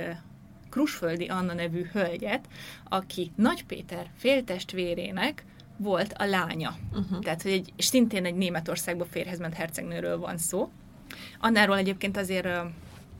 Krusföldi 0.72 1.28
Anna 1.28 1.54
nevű 1.54 1.86
hölgyet, 1.92 2.48
aki 2.90 3.32
Nagy 3.36 3.66
Péter 3.66 4.10
féltestvérének 4.18 5.46
volt 5.78 6.14
a 6.18 6.26
lánya. 6.26 6.76
Uh-huh. 6.92 7.20
Tehát, 7.20 7.42
hogy 7.42 7.52
egy, 7.52 7.74
szintén 7.78 8.26
egy 8.26 8.36
Németországba 8.36 9.06
férhez 9.06 9.40
ment 9.40 9.54
hercegnőről 9.54 10.18
van 10.18 10.38
szó. 10.38 10.72
Annáról 11.40 11.78
egyébként 11.78 12.18
azért 12.18 12.48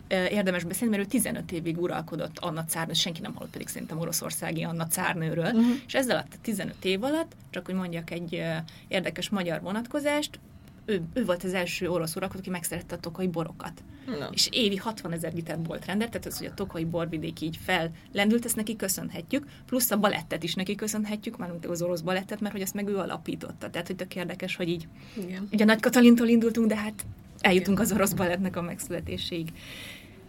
érdemes 0.08 0.64
beszélni, 0.64 0.96
mert 0.96 1.08
ő 1.08 1.10
15 1.10 1.52
évig 1.52 1.82
uralkodott 1.82 2.40
Anna 2.40 2.66
cárnő, 2.66 2.94
senki 2.94 3.22
nem 3.22 3.36
hallott 3.36 3.52
pedig 3.52 3.68
szerintem 3.68 4.00
oroszországi 4.00 4.64
Anna 4.64 4.88
cárnőről, 4.88 5.46
uh-huh. 5.46 5.76
és 5.88 5.94
ez 5.94 6.10
alatt 6.10 6.34
a 6.34 6.38
15 6.42 6.86
év 6.86 7.04
alatt, 7.04 7.36
csak 7.50 7.66
hogy 7.66 7.76
mondjak 7.76 8.12
egy 8.12 8.44
érdekes 8.88 9.30
magyar 9.30 9.62
vonatkozást, 9.62 10.40
ő, 10.86 11.02
ő 11.14 11.26
volt 11.26 11.44
az 11.44 11.54
első 11.54 11.90
orosz 11.90 12.16
uralkodó, 12.16 12.40
aki 12.40 12.50
megszerette 12.50 12.96
a 12.96 13.00
tokai 13.00 13.28
borokat. 13.28 13.84
No. 14.06 14.28
És 14.32 14.50
évi 14.52 14.76
60 14.76 15.12
ezer 15.12 15.34
liter 15.34 15.62
bolt 15.62 15.86
rendelt, 15.86 16.12
tehát 16.12 16.28
az, 16.28 16.38
hogy 16.38 16.48
a 16.48 16.54
tokai 16.54 16.86
borvidék 16.86 17.42
így 17.42 17.60
fellendült, 17.64 18.46
ezt 18.46 18.56
neki 18.56 18.76
köszönhetjük, 18.76 19.46
plusz 19.66 19.92
a 19.92 19.98
balettet 19.98 20.44
is 20.44 20.54
neki 20.54 20.76
köszönhetjük, 20.76 21.38
már 21.38 21.52
az 21.68 21.82
orosz 21.82 22.02
balettet, 22.02 22.40
mert 22.40 22.54
hogy 22.54 22.62
ezt 22.62 22.74
meg 22.74 22.88
ő 22.88 22.98
alapította. 22.98 23.70
Tehát, 23.70 23.88
hogy 23.88 23.96
tök 23.96 24.16
érdekes, 24.16 24.56
hogy 24.56 24.70
így, 24.70 24.88
Igen. 25.18 25.48
ugye 25.52 25.66
Nagy 25.66 25.80
Katalintól 25.80 26.28
indultunk, 26.28 26.68
de 26.68 26.76
hát 26.76 27.06
eljutunk 27.40 27.78
Igen. 27.78 27.90
az 27.90 27.96
orosz 27.96 28.14
balettnek 28.14 28.56
a 28.56 28.62
megszületéséig. 28.62 29.52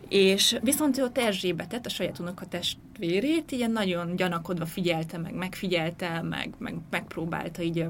És 0.08 0.58
viszont 0.62 0.98
ő 0.98 1.02
ott 1.02 1.18
Erzsébetet, 1.18 1.86
a 1.86 1.88
saját 1.88 2.18
unoka 2.18 2.46
testvérét, 2.46 3.50
ilyen 3.50 3.70
nagyon 3.70 4.16
gyanakodva 4.16 4.66
figyelte 4.66 5.18
meg, 5.18 5.34
megfigyelte, 5.34 6.22
meg, 6.22 6.54
meg 6.58 6.74
megpróbálta 6.90 7.62
így 7.62 7.84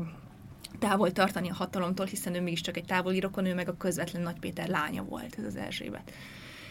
távol 0.88 1.12
tartani 1.12 1.50
a 1.50 1.54
hatalomtól, 1.54 2.06
hiszen 2.06 2.34
ő 2.34 2.40
mégiscsak 2.40 2.76
egy 2.76 2.84
távoli 2.84 3.20
rokon, 3.20 3.46
ő 3.46 3.54
meg 3.54 3.68
a 3.68 3.76
közvetlen 3.76 4.22
Nagy 4.22 4.38
Péter 4.38 4.68
lánya 4.68 5.02
volt, 5.02 5.34
ez 5.38 5.44
az 5.44 5.56
Erzsébet. 5.56 6.12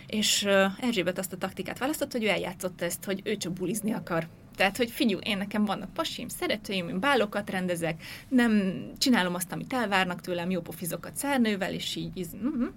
És 0.08 0.44
uh, 0.44 0.66
Erzsébet 0.80 1.18
azt 1.18 1.34
a 1.34 1.38
taktikát 1.38 1.78
választott, 1.78 2.12
hogy 2.12 2.24
ő 2.24 2.28
eljátszotta 2.28 2.86
ezt, 2.86 3.04
hogy 3.04 3.22
ő 3.24 3.38
csak 3.38 3.54
bulizni 3.54 3.92
akar. 3.92 4.28
Tehát, 4.56 4.78
hogy 4.78 4.92
figyelj, 4.92 5.22
én 5.24 5.38
nekem 5.38 5.66
vannak 5.66 5.94
pasim, 5.94 6.28
szeretőim, 6.28 6.88
én 6.88 7.00
bálokat 7.00 7.50
rendezek, 7.50 8.04
nem 8.28 8.74
csinálom 8.98 9.36
azt, 9.36 9.52
amit 9.52 9.74
elvárnak 9.74 10.22
tőlem, 10.22 10.50
jó 10.50 10.62
pofizokat 10.62 11.16
szárnővel, 11.16 11.74
és 11.74 11.96
így, 11.96 12.18
így 12.18 12.28
uh-huh. 12.34 12.68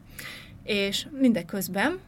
és 0.62 1.07
mindeközben 1.20 2.01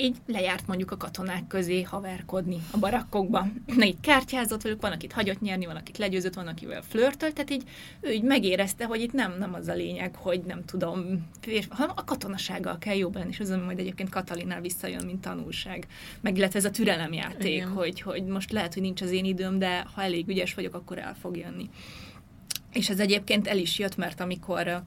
így 0.00 0.16
lejárt 0.26 0.66
mondjuk 0.66 0.90
a 0.90 0.96
katonák 0.96 1.46
közé 1.46 1.82
haverkodni 1.82 2.56
a 2.70 2.78
barakkokba. 2.78 3.46
Na, 3.76 3.84
így 3.84 4.00
kártyázott 4.00 4.62
velük, 4.62 4.80
van, 4.80 4.92
akit 4.92 5.12
hagyott 5.12 5.40
nyerni, 5.40 5.66
van, 5.66 5.76
akit 5.76 5.98
legyőzött, 5.98 6.34
van, 6.34 6.46
akivel 6.46 6.82
flörtölt, 6.82 7.34
tehát 7.34 7.50
így 7.50 7.62
ő 8.00 8.12
így 8.12 8.22
megérezte, 8.22 8.84
hogy 8.84 9.00
itt 9.00 9.12
nem, 9.12 9.34
nem 9.38 9.54
az 9.54 9.68
a 9.68 9.74
lényeg, 9.74 10.14
hogy 10.14 10.40
nem 10.46 10.64
tudom, 10.64 11.28
férfi, 11.40 11.68
hanem 11.70 11.94
a 11.96 12.04
katonasággal 12.04 12.78
kell 12.78 12.96
jobb 12.96 13.14
lenni, 13.14 13.28
és 13.30 13.40
az, 13.40 13.50
ami 13.50 13.64
majd 13.64 13.78
egyébként 13.78 14.08
Katalinál 14.08 14.60
visszajön, 14.60 15.04
mint 15.04 15.20
tanulság. 15.20 15.86
Meg 16.20 16.36
illetve 16.36 16.58
ez 16.58 16.64
a 16.64 16.70
türelemjáték, 16.70 17.66
hogy, 17.66 18.00
hogy 18.00 18.24
most 18.24 18.52
lehet, 18.52 18.74
hogy 18.74 18.82
nincs 18.82 19.02
az 19.02 19.10
én 19.10 19.24
időm, 19.24 19.58
de 19.58 19.86
ha 19.94 20.02
elég 20.02 20.28
ügyes 20.28 20.54
vagyok, 20.54 20.74
akkor 20.74 20.98
el 20.98 21.16
fog 21.20 21.36
jönni. 21.36 21.70
És 22.72 22.90
ez 22.90 22.98
egyébként 22.98 23.48
el 23.48 23.58
is 23.58 23.78
jött, 23.78 23.96
mert 23.96 24.20
amikor 24.20 24.82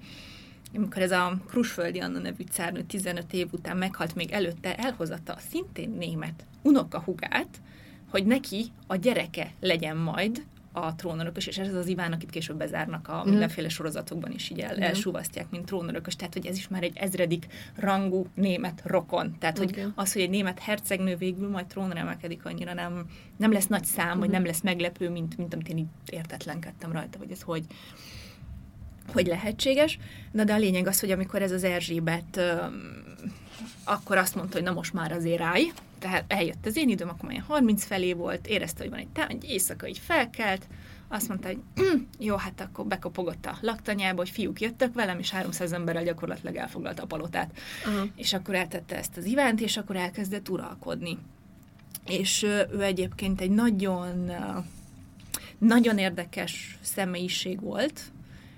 amikor 0.76 1.02
ez 1.02 1.12
a 1.12 1.38
Krusföldi 1.48 2.00
Anna 2.00 2.20
nevű 2.20 2.44
cárnő 2.52 2.82
15 2.82 3.34
év 3.34 3.48
után 3.52 3.78
meghalt, 3.78 4.16
még 4.16 4.32
előtte 4.32 4.76
elhozatta 4.76 5.34
a 5.34 5.40
szintén 5.50 5.90
német 5.90 6.46
unokahugát, 6.62 7.62
hogy 8.10 8.26
neki 8.26 8.66
a 8.88 8.96
gyereke 8.96 9.52
legyen 9.60 9.98
majd 9.98 10.44
a 10.72 10.96
trónörökös, 10.96 11.48
és 11.48 11.58
ez 11.58 11.74
az 11.74 11.88
Iván, 11.88 12.12
akit 12.12 12.30
később 12.30 12.58
bezárnak 12.58 13.08
a 13.08 13.24
mm. 13.26 13.30
mindenféle 13.30 13.70
sorozatokban 13.70 14.32
is 14.32 14.50
így 14.50 14.60
el, 14.60 14.76
mm. 14.76 14.82
elsúvasztják, 14.82 15.50
mint 15.50 15.66
trónörökös. 15.66 16.16
Tehát, 16.16 16.34
hogy 16.34 16.46
ez 16.46 16.58
is 16.58 16.68
már 16.68 16.84
egy 16.84 16.98
ezredik 16.98 17.48
rangú 17.76 18.28
német 18.36 18.82
rokon. 18.86 19.36
Tehát, 19.40 19.60
okay. 19.60 19.82
hogy 19.82 19.92
az, 19.96 20.14
hogy 20.14 20.22
egy 20.22 20.30
német 20.30 20.60
hercegnő 20.60 21.16
végül 21.16 21.50
majd 21.50 21.66
trónra 21.66 22.00
emelkedik, 22.00 22.46
annyira 22.46 22.74
nem, 22.74 23.10
nem 23.38 23.52
lesz 23.52 23.68
nagy 23.68 23.86
szám, 23.86 24.18
mm. 24.18 24.20
vagy 24.20 24.30
nem 24.30 24.46
lesz 24.46 24.62
meglepő, 24.62 25.10
mint, 25.10 25.38
mint 25.38 25.54
amit 25.54 25.70
én 25.70 25.78
így 25.78 25.88
értetlenkedtem 26.06 26.92
rajta, 26.92 27.18
hogy 27.18 27.32
ez 27.32 27.42
hogy, 27.42 27.66
hogy 29.12 29.28
lehetséges. 29.28 30.00
Na 30.32 30.44
de 30.44 30.54
a 30.54 30.58
lényeg 30.58 30.88
az, 30.88 31.00
hogy 31.00 31.12
amikor 31.12 31.42
ez 31.42 31.52
az 31.52 31.64
Erzsébet 31.64 32.42
akkor 33.84 34.18
azt 34.18 34.36
mondta, 34.36 34.56
hogy 34.56 34.64
na 34.64 34.74
most 34.74 34.94
már 34.94 35.12
azért 35.12 35.42
állj, 35.42 35.72
tehát 36.00 36.24
eljött 36.28 36.66
az 36.66 36.78
én 36.78 36.90
időm, 36.90 37.10
akkor 37.10 37.30
már 37.30 37.44
30 37.48 37.86
felé 37.86 38.14
volt, 38.14 38.48
érezte, 38.48 38.82
hogy 38.82 38.90
van 38.90 39.00
egy, 39.00 39.08
egy 39.28 39.44
éjszaka, 39.50 39.88
így 39.88 40.02
felkelt, 40.06 40.68
azt 41.08 41.28
mondta, 41.28 41.48
hogy 41.48 41.60
jó, 42.20 42.36
hát 42.36 42.62
akkor 42.62 42.86
bekopogott 42.86 43.46
a 43.46 43.58
laktanyába, 43.62 44.18
hogy 44.18 44.30
fiúk 44.30 44.62
jöttek 44.62 44.94
velem, 44.94 45.20
és 45.20 45.32
300 45.32 45.74
emberrel 45.74 46.04
gyakorlatilag 46.04 46.56
elfoglalta 46.56 47.04
a 47.04 47.06
palotát. 47.06 47.58
Uh-huh. 47.88 48.10
És 48.16 48.34
akkor 48.34 48.56
eltette 48.56 48.98
ezt 48.98 49.18
az 49.18 49.26
ivánt, 49.26 49.62
és 49.62 49.78
akkor 49.78 49.96
elkezdett 49.96 50.50
uralkodni. 50.50 51.18
És 52.06 52.44
ő 52.44 52.82
egyébként 52.82 53.42
egy 53.42 53.50
nagyon, 53.50 54.32
nagyon 55.58 55.98
érdekes 55.98 56.78
személyiség 56.82 57.62
volt, 57.62 58.02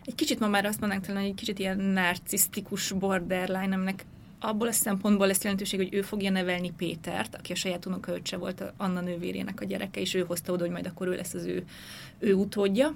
egy 0.05 0.15
kicsit 0.15 0.39
ma 0.39 0.47
már 0.47 0.65
azt 0.65 0.79
mondanánk 0.79 1.05
talán, 1.05 1.21
hogy 1.21 1.31
egy 1.31 1.37
kicsit 1.37 1.59
ilyen 1.59 1.77
narcisztikus 1.77 2.91
borderline, 2.91 3.75
aminek 3.75 4.05
abból 4.39 4.67
a 4.67 4.71
szempontból 4.71 5.27
lesz 5.27 5.43
jelentőség, 5.43 5.79
hogy 5.79 5.93
ő 5.93 6.01
fogja 6.01 6.31
nevelni 6.31 6.71
Pétert, 6.77 7.35
aki 7.35 7.51
a 7.51 7.55
saját 7.55 7.85
unokaöccse 7.85 8.37
volt 8.37 8.73
Anna 8.77 9.01
nővérének 9.01 9.61
a 9.61 9.65
gyereke, 9.65 9.99
és 9.99 10.13
ő 10.13 10.23
hozta 10.27 10.53
oda, 10.53 10.63
hogy 10.63 10.71
majd 10.71 10.87
akkor 10.87 11.07
ő 11.07 11.15
lesz 11.15 11.33
az 11.33 11.45
ő, 11.45 11.63
ő 12.19 12.33
utódja. 12.33 12.95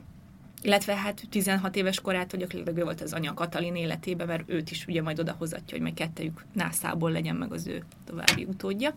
Illetve 0.62 0.96
hát 0.96 1.22
16 1.30 1.76
éves 1.76 2.02
korától 2.02 2.40
gyakorlatilag 2.40 2.80
ő 2.80 2.84
volt 2.84 3.02
az 3.02 3.14
anya 3.14 3.34
Katalin 3.34 3.76
életében, 3.76 4.28
mert 4.28 4.50
őt 4.50 4.72
is 4.72 4.86
ugye 4.88 5.02
majd 5.02 5.20
odahozatja, 5.20 5.72
hogy 5.72 5.82
majd 5.82 5.94
kettejük 5.94 6.46
nászából 6.54 7.12
legyen 7.12 7.36
meg 7.36 7.52
az 7.52 7.68
ő 7.68 7.84
további 8.06 8.44
utódja. 8.44 8.96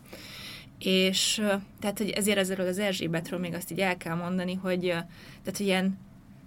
És 0.79 1.43
tehát, 1.81 1.99
hogy 1.99 2.11
ezért 2.11 2.39
ezzel 2.39 2.67
az 2.67 2.79
Erzsébetről 2.79 3.39
még 3.39 3.55
azt 3.55 3.71
így 3.71 3.81
el 3.81 3.97
kell 3.97 4.15
mondani, 4.15 4.55
hogy 4.55 4.81
tehát 5.43 5.59
ilyen 5.59 5.99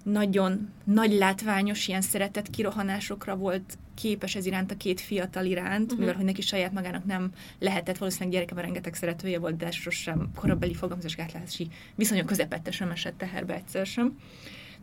nagyon 0.03 0.69
nagy 0.83 1.11
látványos 1.11 1.87
ilyen 1.87 2.01
szeretett 2.01 2.49
kirohanásokra 2.49 3.35
volt 3.35 3.77
képes 3.93 4.35
ez 4.35 4.45
iránt 4.45 4.71
a 4.71 4.77
két 4.77 5.01
fiatal 5.01 5.45
iránt, 5.45 5.83
uh-huh. 5.83 5.99
mivel 5.99 6.15
hogy 6.15 6.25
neki 6.25 6.41
saját 6.41 6.73
magának 6.73 7.05
nem 7.05 7.31
lehetett, 7.59 7.97
valószínűleg 7.97 8.33
gyereke, 8.33 8.53
mert 8.53 8.65
rengeteg 8.65 8.93
szeretője 8.93 9.39
volt, 9.39 9.57
de 9.57 9.71
sosem 9.71 10.31
korabeli 10.35 10.73
fogalmazás 10.73 11.15
gátlási 11.15 11.67
viszonyok 11.95 12.25
közepette 12.25 12.71
sem 12.71 12.91
esett 12.91 13.17
teherbe 13.17 13.53
egyszer 13.53 13.85
sem. 13.85 14.17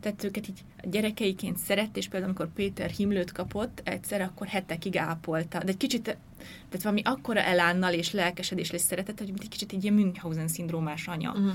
Tehát 0.01 0.25
őket 0.25 0.49
így 0.49 0.65
gyerekeiként 0.83 1.59
szeret, 1.59 1.97
és 1.97 2.09
például 2.09 2.33
amikor 2.33 2.53
Péter 2.53 2.91
himlőt 2.91 3.33
kapott 3.33 3.81
egyszer, 3.85 4.21
akkor 4.21 4.47
hetekig 4.47 4.97
ápolta. 4.97 5.59
De 5.59 5.69
egy 5.69 5.77
kicsit, 5.77 6.03
tehát 6.03 6.83
valami 6.83 7.03
akkora 7.05 7.41
elánnal 7.41 7.93
és 7.93 8.13
lelkesedés 8.13 8.71
és 8.71 8.81
szeretet, 8.81 9.19
hogy 9.19 9.33
egy 9.41 9.49
kicsit 9.49 9.73
egy 9.73 9.83
ilyen 9.83 9.95
Münchhausen 9.95 10.49
szindrómás 10.49 11.07
anya. 11.07 11.31
Uh-huh 11.31 11.53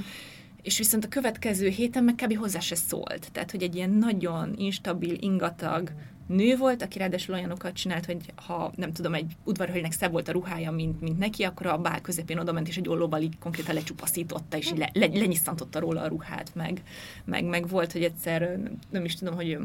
és 0.66 0.78
viszont 0.78 1.06
a 1.06 1.08
következő 1.08 1.68
héten 1.68 2.04
meg 2.04 2.16
kb. 2.16 2.38
hozzá 2.38 2.60
se 2.60 2.76
szólt. 2.76 3.30
Tehát, 3.32 3.52
hogy 3.52 3.64
egy 3.64 3.76
ilyen 3.76 3.90
nagyon 3.90 4.54
instabil, 4.58 5.16
ingatag 5.20 5.92
nő 6.28 6.56
volt, 6.58 6.82
aki 6.82 6.98
ráadásul 6.98 7.36
olyanokat 7.36 7.74
csinált, 7.74 8.06
hogy 8.06 8.34
ha 8.36 8.72
nem 8.76 8.94
tudom, 8.94 9.14
egy 9.14 9.36
udvarhölgynek 9.44 9.92
szebb 9.92 10.12
volt 10.12 10.28
a 10.28 10.32
ruhája, 10.32 10.72
mint, 10.72 11.02
mint 11.02 11.18
neki, 11.18 11.44
akkor 11.44 11.66
a 11.66 11.78
bál 11.78 12.02
közepén 12.02 12.38
oda 12.38 12.52
ment, 12.52 12.68
és 12.68 12.78
egy 12.78 12.90
ollóval 12.90 13.22
így 13.22 13.38
konkrétan 13.40 13.76
lecsupaszította, 13.76 14.58
és 14.58 14.72
le, 14.76 14.90
le, 14.94 15.06
lenyisszantotta 15.06 15.80
róla 15.80 16.02
a 16.02 16.08
ruhát, 16.08 16.56
meg, 16.56 16.82
meg, 17.26 17.44
meg 17.44 17.68
volt, 17.68 17.92
hogy 17.92 18.04
egyszer, 18.04 18.60
nem 18.90 19.06
is 19.06 19.16
tudom, 19.16 19.36
hogy 19.36 19.58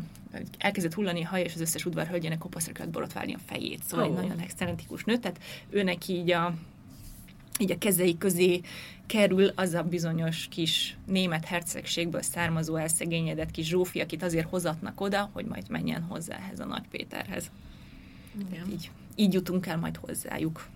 elkezdett 0.59 0.95
hullani 0.95 1.25
a 1.25 1.29
haja, 1.29 1.45
és 1.45 1.55
az 1.55 1.61
összes 1.61 1.85
udvarhölgyének 1.85 2.39
kopaszra 2.39 2.73
kellett 2.73 2.93
borotválni 2.93 3.35
a 3.35 3.39
fejét. 3.47 3.83
Szóval 3.85 4.07
oh. 4.07 4.13
egy 4.13 4.23
nagyon 4.23 4.39
excentrikus 4.39 5.05
nő, 5.05 5.17
tehát 5.17 5.39
őnek 5.71 6.09
így 6.09 6.31
a, 6.31 6.55
így 7.59 7.71
a 7.71 7.79
kezei 7.79 8.19
közé 8.19 8.61
kerül 9.11 9.51
az 9.55 9.75
a 9.75 9.83
bizonyos 9.83 10.47
kis 10.51 10.97
német 11.07 11.45
hercegségből 11.45 12.23
származó 12.23 12.77
elszegényedett 12.77 13.51
kis 13.51 13.67
Zsófi, 13.67 14.01
akit 14.01 14.23
azért 14.23 14.49
hozatnak 14.49 15.01
oda, 15.01 15.31
hogy 15.33 15.45
majd 15.45 15.69
menjen 15.69 16.03
hozzá 16.03 16.37
ehhez 16.37 16.61
a 16.61 16.65
Nagy 16.65 16.89
Péterhez. 16.91 17.51
Igen. 18.49 18.71
Így, 18.71 18.91
így 19.15 19.33
jutunk 19.33 19.67
el 19.67 19.77
majd 19.79 19.97
hozzájuk. 19.97 20.69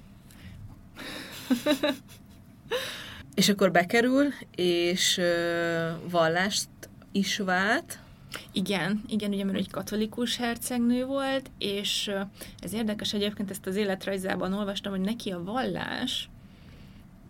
és 3.41 3.49
akkor 3.49 3.71
bekerül, 3.71 4.27
és 4.55 5.19
uh, 5.19 6.11
vallást 6.11 6.69
is 7.13 7.39
vált. 7.39 7.99
Igen, 8.53 9.03
igen, 9.09 9.33
ugye 9.33 9.45
mert 9.45 9.59
egy 9.59 9.71
katolikus 9.71 10.37
hercegnő 10.37 11.05
volt, 11.05 11.51
és 11.59 12.11
ez 12.59 12.73
érdekes 12.73 13.13
egyébként, 13.13 13.51
ezt 13.51 13.67
az 13.67 13.77
életrajzában 13.77 14.53
olvastam, 14.53 14.93
hogy 14.93 15.01
neki 15.01 15.31
a 15.31 15.43
vallás 15.43 16.29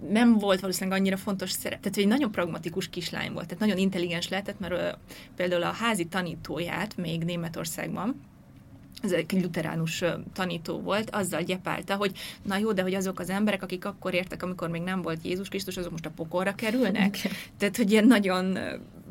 nem 0.09 0.39
volt 0.39 0.61
valószínűleg 0.61 0.99
annyira 0.99 1.17
fontos 1.17 1.51
szerep. 1.51 1.81
Tehát 1.81 1.99
egy 1.99 2.07
nagyon 2.07 2.31
pragmatikus 2.31 2.89
kislány 2.89 3.33
volt, 3.33 3.47
tehát 3.47 3.61
nagyon 3.61 3.79
intelligens 3.79 4.29
lehetett, 4.29 4.61
mert 4.61 4.73
ö, 4.73 4.89
például 5.37 5.63
a 5.63 5.71
házi 5.71 6.05
tanítóját 6.05 6.97
még 6.97 7.25
Németországban, 7.25 8.21
ez 9.03 9.13
egy 9.13 9.43
luteránus 9.43 10.05
tanító 10.33 10.81
volt, 10.81 11.11
azzal 11.11 11.43
gyepálta, 11.43 11.95
hogy 11.95 12.13
na 12.43 12.57
jó, 12.57 12.73
de 12.73 12.83
hogy 12.83 12.95
azok 12.95 13.19
az 13.19 13.31
emberek, 13.31 13.63
akik 13.63 13.85
akkor 13.85 14.15
értek, 14.15 14.43
amikor 14.43 14.69
még 14.69 14.83
nem 14.83 15.03
volt 15.03 15.25
Jézus 15.25 15.49
Krisztus, 15.49 15.77
azok 15.77 15.91
most 15.91 16.07
a 16.07 16.11
pokolra 16.11 16.55
kerülnek. 16.55 17.17
Okay. 17.19 17.39
Tehát, 17.59 17.77
hogy 17.77 17.91
ilyen 17.91 18.07
nagyon 18.07 18.59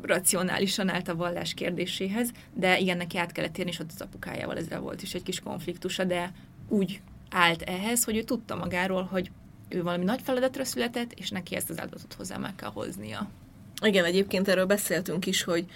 racionálisan 0.02 0.88
állt 0.88 1.08
a 1.08 1.16
vallás 1.16 1.54
kérdéséhez, 1.54 2.30
de 2.54 2.78
igen, 2.78 2.96
neki 2.96 3.18
át 3.18 3.32
kellett 3.32 3.52
térni, 3.52 3.70
és 3.70 3.78
ott 3.78 3.90
az 3.94 4.00
apukájával 4.00 4.56
ezzel 4.56 4.80
volt 4.80 5.02
is 5.02 5.14
egy 5.14 5.22
kis 5.22 5.40
konfliktusa, 5.40 6.04
de 6.04 6.32
úgy 6.68 7.00
állt 7.30 7.62
ehhez, 7.62 8.04
hogy 8.04 8.16
ő 8.16 8.22
tudta 8.22 8.56
magáról, 8.56 9.02
hogy 9.02 9.30
ő 9.68 9.82
valami 9.82 10.04
nagy 10.04 10.20
feladatra 10.22 10.64
született, 10.64 11.12
és 11.12 11.30
neki 11.30 11.54
ezt 11.54 11.70
az 11.70 11.80
áldozatot 11.80 12.14
hozzá 12.14 12.36
meg 12.36 12.54
kell 12.54 12.70
hoznia. 12.70 13.28
Igen, 13.82 14.04
egyébként 14.04 14.48
erről 14.48 14.66
beszéltünk 14.66 15.26
is, 15.26 15.42
hogy 15.42 15.66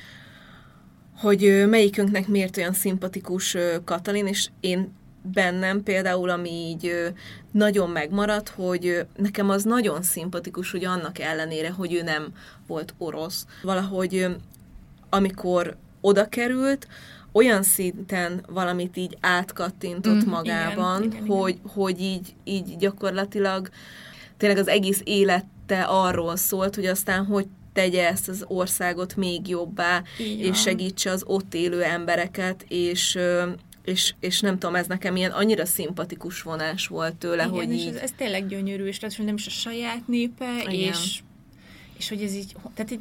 hogy 1.17 1.65
melyikünknek 1.69 2.29
miért 2.29 2.57
olyan 2.57 2.73
szimpatikus 2.73 3.57
Katalin, 3.85 4.27
és 4.27 4.49
én 4.61 4.93
bennem 5.23 5.83
például, 5.83 6.31
ami 6.31 6.51
így 6.51 7.13
nagyon 7.53 7.91
megmaradt, 7.91 8.49
hogy 8.49 9.07
nekem 9.17 9.51
az 9.51 9.65
nagyon 9.65 10.03
szimpatikus, 10.03 10.71
hogy 10.71 10.85
annak 10.85 11.19
ellenére, 11.19 11.71
hogy 11.71 11.95
ő 11.95 12.03
nem 12.03 12.33
volt 12.67 12.95
orosz. 12.99 13.47
Valahogy 13.63 14.27
amikor 15.09 15.77
oda 16.01 16.29
került, 16.29 16.89
olyan 17.33 17.63
szinten 17.63 18.45
valamit 18.49 18.97
így 18.97 19.17
átkattintott 19.21 20.25
mm, 20.25 20.31
magában, 20.31 21.03
igen, 21.03 21.17
igen, 21.17 21.37
hogy, 21.37 21.55
igen. 21.55 21.71
hogy 21.75 22.01
így, 22.01 22.35
így 22.45 22.77
gyakorlatilag 22.77 23.69
tényleg 24.37 24.59
az 24.59 24.69
egész 24.69 25.01
élete 25.05 25.83
arról 25.87 26.37
szólt, 26.37 26.75
hogy 26.75 26.87
aztán 26.87 27.25
hogy 27.25 27.47
tegye 27.73 28.09
ezt 28.09 28.29
az 28.29 28.45
országot 28.49 29.17
még 29.17 29.49
jobbá, 29.49 30.03
Igen. 30.19 30.53
és 30.53 30.61
segítse 30.61 31.11
az 31.11 31.23
ott 31.27 31.55
élő 31.55 31.83
embereket, 31.83 32.65
és 32.69 33.19
és, 33.85 34.15
és 34.21 34.41
nem 34.41 34.59
tudom, 34.59 34.75
ez 34.75 34.87
nekem 34.87 35.17
ilyen 35.17 35.31
annyira 35.31 35.67
szimpatikus 35.67 36.43
vonás 36.43 36.87
volt 36.87 37.17
tőle, 37.17 37.45
Igen, 37.45 37.55
hogy 37.55 37.73
és 37.73 37.81
így... 37.81 37.87
ez, 37.87 37.95
ez 37.95 38.11
tényleg 38.17 38.47
gyönyörű, 38.47 38.87
és 38.87 39.01
ráadásul 39.01 39.25
nem 39.25 39.35
is 39.35 39.47
a 39.47 39.51
saját 39.51 40.09
népe, 40.09 40.63
Igen. 40.63 40.73
és 40.73 41.21
és 41.99 42.09
hogy 42.09 42.23
ez 42.23 42.35
így, 42.35 42.57
tehát 42.75 42.91
így, 42.91 43.01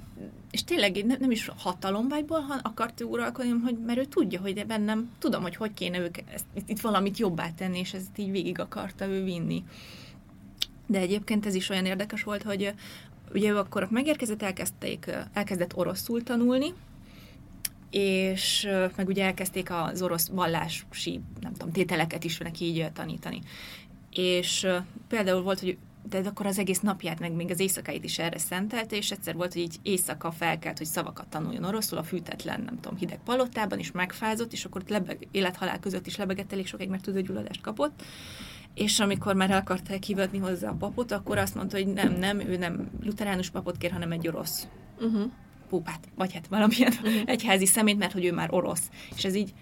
és 0.51 0.63
tényleg 0.63 1.05
nem, 1.05 1.17
nem 1.19 1.31
is 1.31 1.49
hatalomvágyból 1.57 2.39
han 2.39 2.59
akart 2.59 3.01
uralkodni, 3.01 3.51
hogy, 3.63 3.77
mert 3.85 3.99
ő 3.99 4.05
tudja, 4.05 4.39
hogy 4.39 4.65
bennem, 4.65 5.11
tudom, 5.19 5.41
hogy 5.41 5.55
hogy 5.55 5.73
kéne 5.73 5.99
ők 5.99 6.17
ezt, 6.17 6.45
itt, 6.53 6.69
itt 6.69 6.79
valamit 6.79 7.17
jobbá 7.17 7.49
tenni, 7.51 7.79
és 7.79 7.93
ezt 7.93 8.17
így 8.17 8.31
végig 8.31 8.59
akarta 8.59 9.05
ő 9.05 9.23
vinni. 9.23 9.63
De 10.87 10.99
egyébként 10.99 11.45
ez 11.45 11.55
is 11.55 11.69
olyan 11.69 11.85
érdekes 11.85 12.23
volt, 12.23 12.43
hogy 12.43 12.73
ugye 13.33 13.49
ő 13.49 13.57
akkor 13.57 13.87
megérkezett, 13.91 14.41
elkezdték, 14.41 15.11
elkezdett 15.33 15.75
oroszul 15.75 16.23
tanulni, 16.23 16.73
és 17.89 18.67
meg 18.95 19.07
ugye 19.07 19.23
elkezdték 19.23 19.71
az 19.71 20.01
orosz 20.01 20.27
vallási, 20.27 21.21
nem 21.41 21.53
tudom, 21.53 21.71
tételeket 21.71 22.23
is 22.23 22.37
neki 22.37 22.65
így 22.65 22.91
tanítani. 22.93 23.41
És 24.11 24.67
például 25.07 25.41
volt, 25.41 25.59
hogy 25.59 25.77
de 26.09 26.21
akkor 26.25 26.45
az 26.45 26.59
egész 26.59 26.79
napját, 26.79 27.19
meg 27.19 27.31
még 27.31 27.51
az 27.51 27.59
éjszakáit 27.59 28.03
is 28.03 28.19
erre 28.19 28.37
szentelte, 28.37 28.95
és 28.95 29.11
egyszer 29.11 29.35
volt, 29.35 29.53
hogy 29.53 29.61
így 29.61 29.75
éjszaka 29.81 30.31
felkelt, 30.31 30.77
hogy 30.77 30.87
szavakat 30.87 31.27
tanuljon 31.27 31.63
oroszul, 31.63 31.97
a 31.97 32.03
fűtetlen, 32.03 32.61
nem 32.61 32.79
tudom, 32.79 32.97
hideg 32.97 33.19
palotában, 33.23 33.79
és 33.79 33.91
megfázott, 33.91 34.53
és 34.53 34.65
akkor 34.65 34.83
lebeg, 34.87 35.27
élethalál 35.31 35.79
között 35.79 36.07
is 36.07 36.15
lebegett 36.15 36.51
elég 36.51 36.67
sokáig, 36.67 36.89
mert 36.89 37.03
tüdőgyulladást 37.03 37.61
kapott, 37.61 38.03
és 38.73 38.99
amikor 38.99 39.35
már 39.35 39.51
el 39.51 39.57
akarták 39.57 40.03
hivatni 40.03 40.37
hozzá 40.37 40.69
a 40.69 40.75
papot, 40.75 41.11
akkor 41.11 41.37
azt 41.37 41.55
mondta, 41.55 41.77
hogy 41.77 41.87
nem, 41.87 42.13
nem, 42.13 42.39
ő 42.39 42.57
nem 42.57 42.89
luteránus 43.03 43.49
papot 43.49 43.77
kér, 43.77 43.91
hanem 43.91 44.11
egy 44.11 44.27
orosz 44.27 44.67
uh-huh. 44.99 45.31
púpát, 45.69 46.07
vagy 46.15 46.33
hát 46.33 46.47
valamilyen 46.47 46.93
uh-huh. 46.93 47.21
egyházi 47.25 47.65
szemét, 47.65 47.97
mert 47.97 48.13
hogy 48.13 48.25
ő 48.25 48.33
már 48.33 48.53
orosz. 48.53 48.89
És 49.15 49.25
ez 49.25 49.35
így 49.35 49.53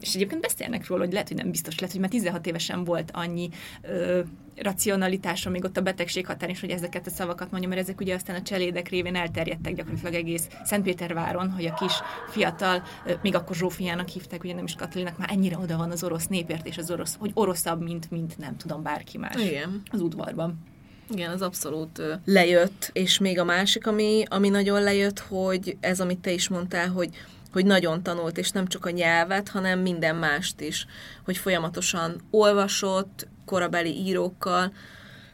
és 0.00 0.14
egyébként 0.14 0.40
beszélnek 0.40 0.86
róla, 0.86 1.02
hogy 1.04 1.12
lehet, 1.12 1.28
hogy 1.28 1.36
nem 1.36 1.50
biztos, 1.50 1.74
lehet, 1.74 1.90
hogy 1.90 2.00
már 2.00 2.10
16 2.10 2.46
évesen 2.46 2.84
volt 2.84 3.10
annyi 3.12 3.48
ö, 3.82 4.20
racionalitása 4.56 5.50
még 5.50 5.64
ott 5.64 5.76
a 5.76 5.80
betegség 5.80 6.26
határ 6.26 6.50
is, 6.50 6.60
hogy 6.60 6.70
ezeket 6.70 7.06
a 7.06 7.10
szavakat 7.10 7.50
mondja, 7.50 7.68
mert 7.68 7.80
ezek 7.80 8.00
ugye 8.00 8.14
aztán 8.14 8.36
a 8.36 8.42
cselédek 8.42 8.88
révén 8.88 9.16
elterjedtek 9.16 9.74
gyakorlatilag 9.74 10.14
egész 10.14 10.48
Szentpéterváron, 10.64 11.50
hogy 11.50 11.64
a 11.64 11.74
kis 11.74 11.92
fiatal, 12.28 12.82
ö, 13.06 13.12
még 13.22 13.34
akkor 13.34 13.56
Zsófiának 13.56 14.08
hívták, 14.08 14.44
ugye 14.44 14.54
nem 14.54 14.64
is 14.64 14.74
Katalinak, 14.74 15.18
már 15.18 15.30
ennyire 15.32 15.58
oda 15.58 15.76
van 15.76 15.90
az 15.90 16.04
orosz 16.04 16.26
népért, 16.26 16.66
és 16.66 16.78
az 16.78 16.90
orosz, 16.90 17.16
hogy 17.18 17.30
oroszabb, 17.34 17.82
mint, 17.82 18.10
mint 18.10 18.38
nem 18.38 18.56
tudom, 18.56 18.82
bárki 18.82 19.18
más 19.18 19.42
Igen. 19.44 19.82
az 19.90 20.00
udvarban. 20.00 20.58
Igen, 21.10 21.30
az 21.30 21.42
abszolút 21.42 22.02
lejött, 22.24 22.90
és 22.92 23.18
még 23.18 23.38
a 23.38 23.44
másik, 23.44 23.86
ami, 23.86 24.22
ami 24.28 24.48
nagyon 24.48 24.82
lejött, 24.82 25.18
hogy 25.18 25.76
ez, 25.80 26.00
amit 26.00 26.18
te 26.18 26.30
is 26.30 26.48
mondtál, 26.48 26.88
hogy 26.88 27.10
hogy 27.56 27.66
nagyon 27.66 28.02
tanult, 28.02 28.38
és 28.38 28.50
nem 28.50 28.66
csak 28.66 28.84
a 28.84 28.90
nyelvet, 28.90 29.48
hanem 29.48 29.78
minden 29.78 30.16
mást 30.16 30.60
is, 30.60 30.86
hogy 31.24 31.36
folyamatosan 31.36 32.20
olvasott 32.30 33.28
korabeli 33.44 34.06
írókkal, 34.06 34.72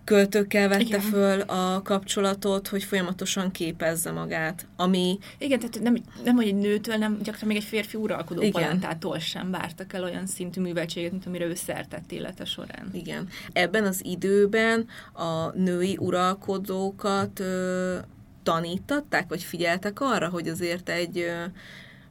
költőkkel 0.05 0.69
vette 0.69 0.83
Igen. 0.83 1.01
föl 1.01 1.41
a 1.41 1.83
kapcsolatot, 1.83 2.69
hogy 2.69 2.85
folyamatosan 2.85 3.51
képezze 3.51 4.11
magát, 4.11 4.67
ami... 4.77 5.19
Igen, 5.39 5.59
tehát 5.59 5.81
nem, 5.81 5.97
nem 6.25 6.37
hogy 6.37 6.47
egy 6.47 6.55
nőtől, 6.55 6.97
nem 6.97 7.19
gyakran 7.23 7.49
még 7.49 7.57
egy 7.57 7.65
férfi 7.65 7.97
uralkodó 7.97 8.41
Igen. 8.41 8.53
palantától 8.63 9.19
sem 9.19 9.51
vártak 9.51 9.93
el 9.93 10.03
olyan 10.03 10.27
szintű 10.27 10.61
műveltséget, 10.61 11.11
mint 11.11 11.27
amire 11.27 11.45
ő 11.45 11.55
szertett 11.55 12.13
élete 12.13 12.45
során. 12.45 12.91
Igen. 12.93 13.29
Ebben 13.53 13.85
az 13.85 14.05
időben 14.05 14.87
a 15.13 15.57
női 15.57 15.97
uralkodókat 16.01 17.41
ö, 17.41 17.97
tanítatták, 18.43 19.29
vagy 19.29 19.43
figyeltek 19.43 20.01
arra, 20.01 20.29
hogy 20.29 20.49
azért 20.49 20.89
egy 20.89 21.19
ö, 21.19 21.45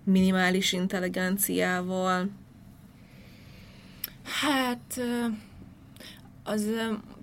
minimális 0.03 0.73
intelligenciával? 0.73 2.29
Hát 4.23 5.01
az, 6.43 6.69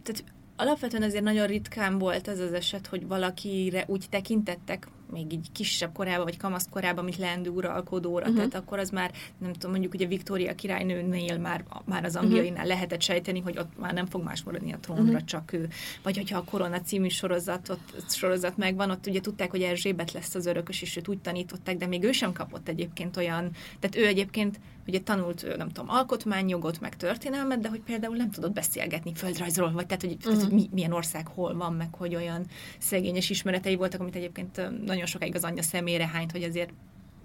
tehát 0.02 0.24
alapvetően 0.56 1.02
azért 1.02 1.24
nagyon 1.24 1.46
ritkán 1.46 1.98
volt 1.98 2.28
ez 2.28 2.40
az 2.40 2.52
eset, 2.52 2.86
hogy 2.86 3.06
valakire 3.06 3.84
úgy 3.86 4.06
tekintettek, 4.10 4.88
még 5.10 5.32
így 5.32 5.52
kisebb 5.52 5.92
korában, 5.92 6.24
vagy 6.24 6.36
kamasz 6.36 6.68
korában, 6.70 7.04
mint 7.04 7.16
leendő 7.16 7.50
uralkodóra. 7.50 8.24
Uh-huh. 8.24 8.36
Tehát 8.36 8.54
akkor 8.54 8.78
az 8.78 8.90
már, 8.90 9.12
nem 9.38 9.52
tudom, 9.52 9.70
mondjuk 9.70 9.94
ugye 9.94 10.06
Viktória 10.06 10.54
királynőnél 10.54 11.38
már, 11.38 11.64
már 11.84 12.04
az 12.04 12.16
angliainál 12.16 12.52
uh-huh. 12.52 12.68
lehetett 12.68 13.02
sejteni, 13.02 13.40
hogy 13.40 13.58
ott 13.58 13.78
már 13.78 13.94
nem 13.94 14.06
fog 14.06 14.22
más 14.22 14.42
maradni 14.42 14.72
a 14.72 14.78
trónra, 14.78 15.02
uh-huh. 15.02 15.24
csak 15.24 15.52
ő. 15.52 15.68
Vagy 16.02 16.16
hogyha 16.16 16.38
a 16.38 16.44
Korona 16.44 16.80
című 16.80 17.08
sorozatot, 17.08 17.80
sorozat 18.08 18.56
megvan, 18.56 18.90
ott 18.90 19.06
ugye 19.06 19.20
tudták, 19.20 19.50
hogy 19.50 19.62
Erzsébet 19.62 20.12
lesz 20.12 20.34
az 20.34 20.46
örökös, 20.46 20.82
és 20.82 20.96
őt 20.96 21.08
úgy 21.08 21.18
tanították, 21.18 21.76
de 21.76 21.86
még 21.86 22.02
ő 22.02 22.12
sem 22.12 22.32
kapott 22.32 22.68
egyébként 22.68 23.16
olyan, 23.16 23.50
tehát 23.80 23.96
ő 23.96 24.06
egyébként 24.06 24.60
ugye 24.88 25.00
tanult, 25.00 25.56
nem 25.56 25.68
tudom, 25.68 25.90
alkotmányjogot, 25.90 26.80
meg 26.80 26.96
történelmet, 26.96 27.60
de 27.60 27.68
hogy 27.68 27.80
például 27.80 28.16
nem 28.16 28.30
tudott 28.30 28.52
beszélgetni 28.52 29.14
földrajzról, 29.14 29.72
vagy 29.72 29.86
tehát, 29.86 30.02
hogy, 30.02 30.12
uh-huh. 30.12 30.34
tehát, 30.34 30.50
hogy 30.50 30.68
milyen 30.70 30.92
ország 30.92 31.26
hol 31.26 31.56
van, 31.56 31.72
meg 31.72 31.94
hogy 31.94 32.14
olyan 32.14 32.46
szegényes 32.78 33.30
ismeretei 33.30 33.74
voltak, 33.74 34.00
amit 34.00 34.16
egyébként 34.16 34.84
nagyon 34.84 35.06
sokáig 35.06 35.34
az 35.34 35.44
anyja 35.44 35.62
szemére 35.62 36.06
hányt, 36.06 36.32
hogy 36.32 36.42
azért 36.42 36.72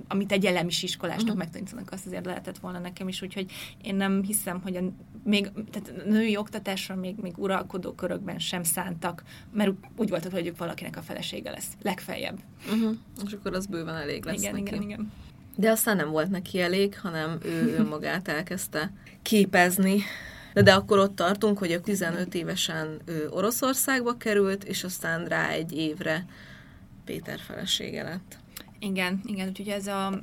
amit 0.07 0.31
egy 0.31 0.45
elemis 0.45 0.83
iskolásnak 0.83 1.23
uh-huh. 1.23 1.37
megtanítanak, 1.37 1.91
azt 1.91 2.05
azért 2.05 2.25
lehetett 2.25 2.57
volna 2.57 2.79
nekem 2.79 3.07
is, 3.07 3.21
úgyhogy 3.21 3.51
én 3.83 3.95
nem 3.95 4.23
hiszem, 4.23 4.61
hogy 4.61 4.75
a, 4.75 4.81
még, 5.23 5.51
tehát 5.71 6.01
a 6.05 6.09
női 6.09 6.37
oktatásra 6.37 6.95
még, 6.95 7.15
még 7.21 7.37
uralkodó 7.37 7.91
körökben 7.91 8.39
sem 8.39 8.63
szántak, 8.63 9.23
mert 9.51 9.71
úgy 9.95 10.09
voltak, 10.09 10.31
hogy 10.31 10.47
ők 10.47 10.57
valakinek 10.57 10.97
a 10.97 11.01
felesége 11.01 11.51
lesz, 11.51 11.67
legfeljebb. 11.81 12.39
Uh-huh. 12.73 12.95
És 13.25 13.33
akkor 13.33 13.53
az 13.53 13.65
bőven 13.65 13.95
elég 13.95 14.25
lesz 14.25 14.41
igen, 14.41 14.53
neki. 14.53 14.67
Igen, 14.67 14.81
igen. 14.81 15.11
De 15.55 15.71
aztán 15.71 15.95
nem 15.95 16.09
volt 16.09 16.29
neki 16.29 16.61
elég, 16.61 16.99
hanem 16.99 17.37
ő 17.45 17.75
önmagát 17.77 18.27
elkezdte 18.27 18.91
képezni. 19.21 20.01
De, 20.53 20.61
de 20.61 20.73
akkor 20.73 20.97
ott 20.97 21.15
tartunk, 21.15 21.57
hogy 21.57 21.71
a 21.71 21.81
15 21.81 22.33
évesen 22.33 23.01
ő 23.05 23.29
Oroszországba 23.29 24.17
került, 24.17 24.63
és 24.63 24.83
aztán 24.83 25.25
rá 25.25 25.49
egy 25.49 25.77
évre 25.77 26.25
Péter 27.05 27.39
felesége 27.39 28.03
lett. 28.03 28.37
Igen, 28.79 29.21
igen, 29.25 29.47
úgyhogy 29.47 29.67
ez 29.67 29.87
a, 29.87 30.21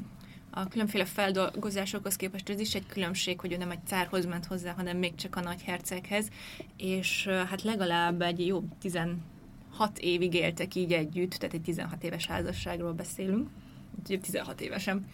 a 0.50 0.68
különféle 0.68 1.04
feldolgozásokhoz 1.04 2.16
képest 2.16 2.48
ez 2.48 2.60
is 2.60 2.74
egy 2.74 2.86
különbség, 2.86 3.40
hogy 3.40 3.52
ő 3.52 3.56
nem 3.56 3.70
egy 3.70 3.86
cárhoz 3.86 4.26
ment 4.26 4.46
hozzá, 4.46 4.72
hanem 4.72 4.96
még 4.96 5.14
csak 5.14 5.36
a 5.36 5.40
nagy 5.40 5.62
herceghez, 5.62 6.28
és 6.76 7.26
hát 7.26 7.62
legalább 7.62 8.22
egy 8.22 8.46
jó 8.46 8.64
16 8.80 9.18
évig 10.00 10.34
éltek 10.34 10.74
így 10.74 10.92
együtt, 10.92 11.30
tehát 11.30 11.54
egy 11.54 11.62
16 11.62 12.04
éves 12.04 12.26
házasságról 12.26 12.92
beszélünk, 12.92 13.48
16 14.02 14.60
évesen 14.60 15.06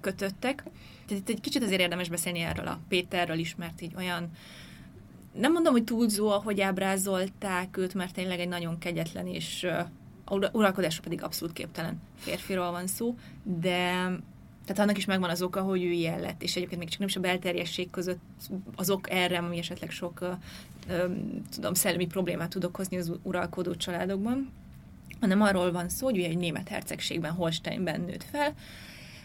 kötöttek. 0.00 0.64
Tehát 1.06 1.22
itt 1.22 1.28
egy 1.28 1.40
kicsit 1.40 1.62
azért 1.62 1.80
érdemes 1.80 2.08
beszélni 2.08 2.40
erről 2.40 2.66
a 2.66 2.80
Péterről 2.88 3.38
is, 3.38 3.54
mert 3.54 3.80
így 3.80 3.94
olyan 3.96 4.30
nem 5.32 5.52
mondom, 5.52 5.72
hogy 5.72 5.84
túlzó, 5.84 6.28
ahogy 6.28 6.60
ábrázolták 6.60 7.76
őt, 7.76 7.94
mert 7.94 8.14
tényleg 8.14 8.40
egy 8.40 8.48
nagyon 8.48 8.78
kegyetlen 8.78 9.26
és 9.26 9.66
uralkodásra 10.52 11.02
pedig 11.02 11.22
abszolút 11.22 11.54
képtelen 11.54 12.00
férfiról 12.16 12.70
van 12.70 12.86
szó, 12.86 13.14
de 13.42 14.10
tehát 14.64 14.82
annak 14.82 14.96
is 14.96 15.04
megvan 15.04 15.30
az 15.30 15.42
oka, 15.42 15.62
hogy 15.62 15.84
ő 15.84 15.90
ilyen 15.90 16.20
lett, 16.20 16.42
és 16.42 16.56
egyébként 16.56 16.80
még 16.80 16.88
csak 16.88 16.98
nem 16.98 17.08
is 17.08 17.16
a 17.16 17.20
belterjesség 17.20 17.90
között 17.90 18.20
az 18.76 18.90
ok 18.90 19.10
erre, 19.10 19.38
ami 19.38 19.58
esetleg 19.58 19.90
sok 19.90 20.36
tudom, 21.50 21.74
szellemi 21.74 22.06
problémát 22.06 22.50
tud 22.50 22.64
okozni 22.64 22.96
az 22.98 23.12
uralkodó 23.22 23.74
családokban, 23.74 24.50
hanem 25.20 25.42
arról 25.42 25.72
van 25.72 25.88
szó, 25.88 26.06
hogy 26.06 26.18
ő 26.18 26.22
egy 26.22 26.36
német 26.36 26.68
hercegségben, 26.68 27.32
Holsteinben 27.32 28.00
nőtt 28.00 28.24
fel, 28.24 28.54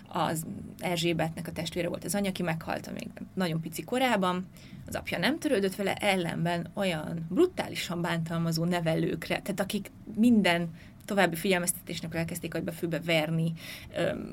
az 0.08 0.45
Erzsébetnek 0.79 1.47
a 1.47 1.51
testvére 1.51 1.88
volt 1.88 2.03
az 2.03 2.15
anya, 2.15 2.29
aki 2.29 2.43
meghalt 2.43 2.93
még 2.93 3.08
nagyon 3.34 3.62
pici 3.62 3.84
korában, 3.84 4.45
az 4.88 4.95
apja 4.95 5.17
nem 5.17 5.39
törődött 5.39 5.75
vele, 5.75 5.93
ellenben 5.93 6.69
olyan 6.73 7.25
brutálisan 7.29 8.01
bántalmazó 8.01 8.65
nevelőkre, 8.65 9.41
tehát 9.41 9.60
akik 9.60 9.91
minden 10.15 10.69
további 11.05 11.35
figyelmeztetésnek 11.35 12.15
elkezdték 12.15 12.55
agyba 12.55 12.71
főbe 12.71 12.99
verni, 12.99 13.53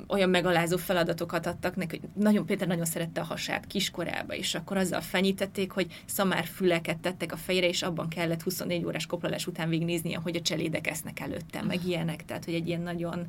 olyan 0.07 0.29
megalázó 0.29 0.77
feladatokat 0.77 1.45
adtak 1.45 1.75
neki, 1.75 1.99
hogy 1.99 2.09
nagyon, 2.23 2.45
Péter 2.45 2.67
nagyon 2.67 2.85
szerette 2.85 3.21
a 3.21 3.23
hasát 3.23 3.67
kiskorába, 3.67 4.35
és 4.35 4.55
akkor 4.55 4.77
azzal 4.77 5.01
fenyítették, 5.01 5.71
hogy 5.71 6.01
szamár 6.05 6.45
füleket 6.45 6.97
tettek 6.97 7.31
a 7.31 7.37
fejére, 7.37 7.67
és 7.67 7.81
abban 7.81 8.09
kellett 8.09 8.41
24 8.41 8.85
órás 8.85 9.05
koplalás 9.05 9.47
után 9.47 9.69
végignéznie, 9.69 10.17
hogy 10.17 10.35
a 10.35 10.41
cselédek 10.41 10.87
esznek 10.87 11.19
előttem, 11.19 11.65
meg 11.65 11.85
ilyenek, 11.85 12.25
tehát 12.25 12.45
hogy 12.45 12.53
egy 12.53 12.67
ilyen 12.67 12.81
nagyon 12.81 13.27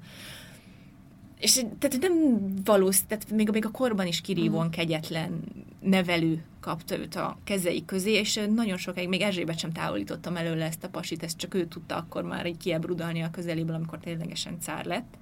és 1.42 1.64
tehát 1.78 1.98
nem 2.00 2.44
valószínű, 2.64 3.07
tehát 3.09 3.31
még, 3.31 3.50
még 3.50 3.64
a 3.64 3.70
korban 3.70 4.07
is 4.07 4.20
kirívóan 4.20 4.66
mhm. 4.66 4.74
kegyetlen 4.74 5.40
nevelő 5.81 6.44
kapta 6.61 6.98
őt 6.98 7.14
a 7.14 7.38
kezei 7.44 7.85
közé, 7.85 8.12
és 8.12 8.40
nagyon 8.55 8.76
sokáig 8.76 9.09
még 9.09 9.20
Erzsébet 9.20 9.59
sem 9.59 9.72
távolítottam 9.72 10.37
előle 10.37 10.64
ezt 10.64 10.85
a 10.85 10.88
pasit, 10.88 11.22
ezt 11.22 11.37
csak 11.37 11.55
ő 11.55 11.66
tudta 11.66 11.96
akkor 11.96 12.22
már 12.22 12.46
egy 12.46 12.57
kiebrudalni 12.57 13.22
a 13.22 13.31
közeléből, 13.31 13.74
amikor 13.74 13.98
ténylegesen 13.98 14.61
cár 14.61 14.85
lett. 14.85 15.14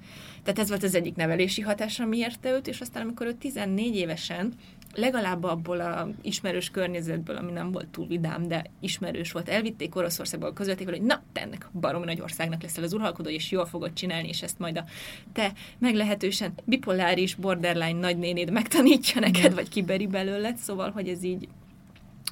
Tehát 0.42 0.58
ez 0.58 0.68
volt 0.68 0.82
az 0.82 0.94
egyik 0.94 1.14
nevelési 1.14 1.60
hatás, 1.60 2.00
ami 2.00 2.16
érte 2.16 2.50
őt, 2.50 2.68
és 2.68 2.80
aztán 2.80 3.02
amikor 3.02 3.26
ő 3.26 3.32
14 3.32 3.94
évesen 3.94 4.52
legalább 4.94 5.44
abból 5.44 5.80
a 5.80 6.08
ismerős 6.22 6.70
környezetből, 6.70 7.36
ami 7.36 7.52
nem 7.52 7.72
volt 7.72 7.88
túl 7.88 8.06
vidám, 8.06 8.48
de 8.48 8.64
ismerős 8.80 9.32
volt, 9.32 9.48
elvitték 9.48 9.96
Oroszországból, 9.96 10.52
közölték 10.52 10.88
hogy 10.88 11.02
na, 11.02 11.22
te 11.32 11.40
ennek 11.40 11.68
baromi 11.80 12.04
nagy 12.04 12.20
országnak 12.20 12.62
leszel 12.62 12.84
az 12.84 12.92
uralkodó, 12.92 13.28
és 13.28 13.50
jól 13.50 13.66
fogod 13.66 13.92
csinálni, 13.92 14.28
és 14.28 14.42
ezt 14.42 14.58
majd 14.58 14.76
a 14.78 14.84
te 15.32 15.52
meglehetősen 15.78 16.52
bipoláris 16.64 17.34
borderline 17.34 17.98
nagynénéd 17.98 18.50
megtanítja 18.50 19.20
neked, 19.20 19.54
vagy 19.54 19.68
kiberi 19.68 20.06
belőled, 20.06 20.56
szóval, 20.56 20.90
hogy 20.90 21.08
ez 21.08 21.22
így 21.22 21.48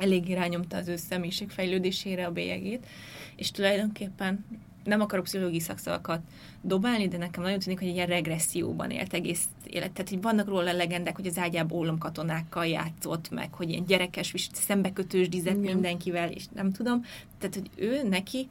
elég 0.00 0.28
irányomta 0.28 0.76
az 0.76 0.88
ő 0.88 0.96
személyiség 0.96 1.50
fejlődésére 1.50 2.26
a 2.26 2.30
bélyegét, 2.30 2.86
és 3.36 3.50
tulajdonképpen 3.50 4.44
nem 4.88 5.00
akarok 5.00 5.24
pszichológiai 5.24 5.60
szakszavakat 5.60 6.20
dobálni, 6.62 7.08
de 7.08 7.16
nekem 7.16 7.42
nagyon 7.42 7.58
tűnik, 7.58 7.78
hogy 7.78 7.88
egy 7.88 7.94
ilyen 7.94 8.06
regresszióban 8.06 8.90
élt 8.90 9.14
egész 9.14 9.44
élet. 9.66 9.92
Tehát 9.92 10.10
hogy 10.10 10.22
vannak 10.22 10.48
róla 10.48 10.72
legendák, 10.72 11.16
hogy 11.16 11.26
az 11.26 11.38
ágyába 11.38 11.74
ólomkatonákkal 11.74 12.66
játszott, 12.66 13.30
meg 13.30 13.54
hogy 13.54 13.70
ilyen 13.70 13.84
gyerekes, 13.84 14.48
szembekötős 14.52 15.28
dizett 15.28 15.60
mindenkivel, 15.60 16.30
és 16.30 16.44
nem 16.54 16.72
tudom. 16.72 17.04
Tehát, 17.38 17.54
hogy 17.54 17.70
ő 17.76 18.08
neki, 18.08 18.48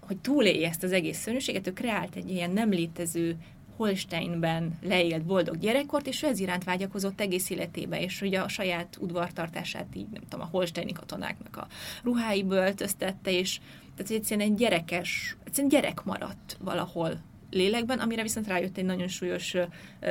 hogy 0.00 0.16
túlélje 0.16 0.68
ezt 0.68 0.82
az 0.82 0.92
egész 0.92 1.18
szörnyűséget, 1.18 1.66
ő 1.66 1.72
kreált 1.72 2.16
egy 2.16 2.30
ilyen 2.30 2.50
nem 2.50 2.70
létező 2.70 3.36
Holsteinben 3.76 4.78
leélt 4.82 5.24
boldog 5.24 5.58
gyerekkort, 5.58 6.06
és 6.06 6.22
ő 6.22 6.26
ez 6.26 6.40
iránt 6.40 6.64
vágyakozott 6.64 7.20
egész 7.20 7.50
életébe, 7.50 8.00
és 8.00 8.22
ugye 8.22 8.40
a 8.40 8.48
saját 8.48 8.96
udvartartását 9.00 9.86
így, 9.94 10.08
nem 10.12 10.22
tudom, 10.28 10.46
a 10.46 10.48
holsteini 10.50 10.92
katonáknak 10.92 11.56
a 11.56 11.66
ruháiból 12.02 12.56
öltöztette, 12.56 13.30
és 13.30 13.60
tehát 13.96 14.12
egyszerűen 14.12 14.48
egy 14.48 14.54
gyerekes, 14.54 15.36
egyszerűen 15.44 15.72
gyerek 15.72 16.04
maradt 16.04 16.56
valahol 16.60 17.20
lélekben, 17.50 17.98
amire 17.98 18.22
viszont 18.22 18.46
rájött 18.46 18.76
egy 18.76 18.84
nagyon 18.84 19.08
súlyos 19.08 19.54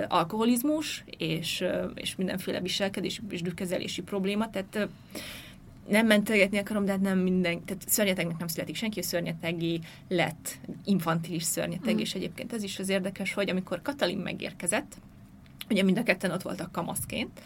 alkoholizmus, 0.07 1.03
és, 1.17 1.65
és 1.95 2.15
mindenféle 2.15 2.61
viselkedés 2.61 3.21
és 3.29 3.41
drükkezelési 3.41 4.01
probléma, 4.01 4.49
tehát 4.49 4.87
nem 5.87 6.05
mentegetni 6.05 6.57
akarom, 6.57 6.85
de 6.85 6.91
hát 6.91 7.01
nem 7.01 7.19
minden, 7.19 7.63
tehát 7.65 7.83
szörnyetegnek 7.89 8.37
nem 8.37 8.47
születik 8.47 8.75
senki, 8.75 9.01
szörnyetegi 9.01 9.81
lett 10.07 10.59
infantilis 10.83 11.43
szörnyeteg, 11.43 11.95
mm. 11.95 11.99
és 11.99 12.13
egyébként 12.13 12.53
ez 12.53 12.63
is 12.63 12.79
az 12.79 12.89
érdekes, 12.89 13.33
hogy 13.33 13.49
amikor 13.49 13.81
Katalin 13.81 14.17
megérkezett, 14.17 14.97
ugye 15.69 15.83
mind 15.83 15.97
a 15.97 16.03
ketten 16.03 16.31
ott 16.31 16.41
voltak 16.41 16.71
kamaszként, 16.71 17.41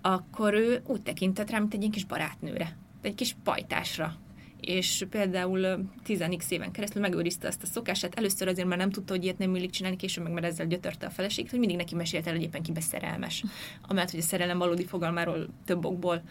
akkor 0.00 0.54
ő 0.54 0.82
úgy 0.86 1.02
tekintett 1.02 1.50
rá, 1.50 1.58
mint 1.58 1.74
egy 1.74 1.80
ilyen 1.80 1.92
kis 1.92 2.04
barátnőre, 2.04 2.76
egy 3.02 3.14
kis 3.14 3.36
pajtásra, 3.44 4.16
és 4.60 5.06
például 5.10 5.88
10x 6.06 6.50
éven 6.50 6.70
keresztül 6.70 7.00
megőrizte 7.00 7.48
azt 7.48 7.62
a 7.62 7.66
szokását. 7.66 8.14
Először 8.14 8.48
azért 8.48 8.68
már 8.68 8.78
nem 8.78 8.90
tudta, 8.90 9.12
hogy 9.12 9.24
ilyet 9.24 9.38
nem 9.38 9.54
illik 9.54 9.70
csinálni, 9.70 9.96
később 9.96 10.24
meg 10.24 10.32
már 10.32 10.44
ezzel 10.44 10.66
gyötörte 10.66 11.06
a 11.06 11.10
feleséget, 11.10 11.50
hogy 11.50 11.58
mindig 11.58 11.76
neki 11.76 11.94
mesélte 11.94 12.28
el, 12.28 12.34
hogy 12.36 12.44
éppen 12.44 12.62
kibe 12.62 12.80
szerelmes. 12.80 13.44
Amellett, 13.88 14.10
hogy 14.10 14.20
a 14.20 14.22
szerelem 14.22 14.58
valódi 14.58 14.84
fogalmáról 14.84 15.48
több 15.64 15.84
okból 15.84 16.22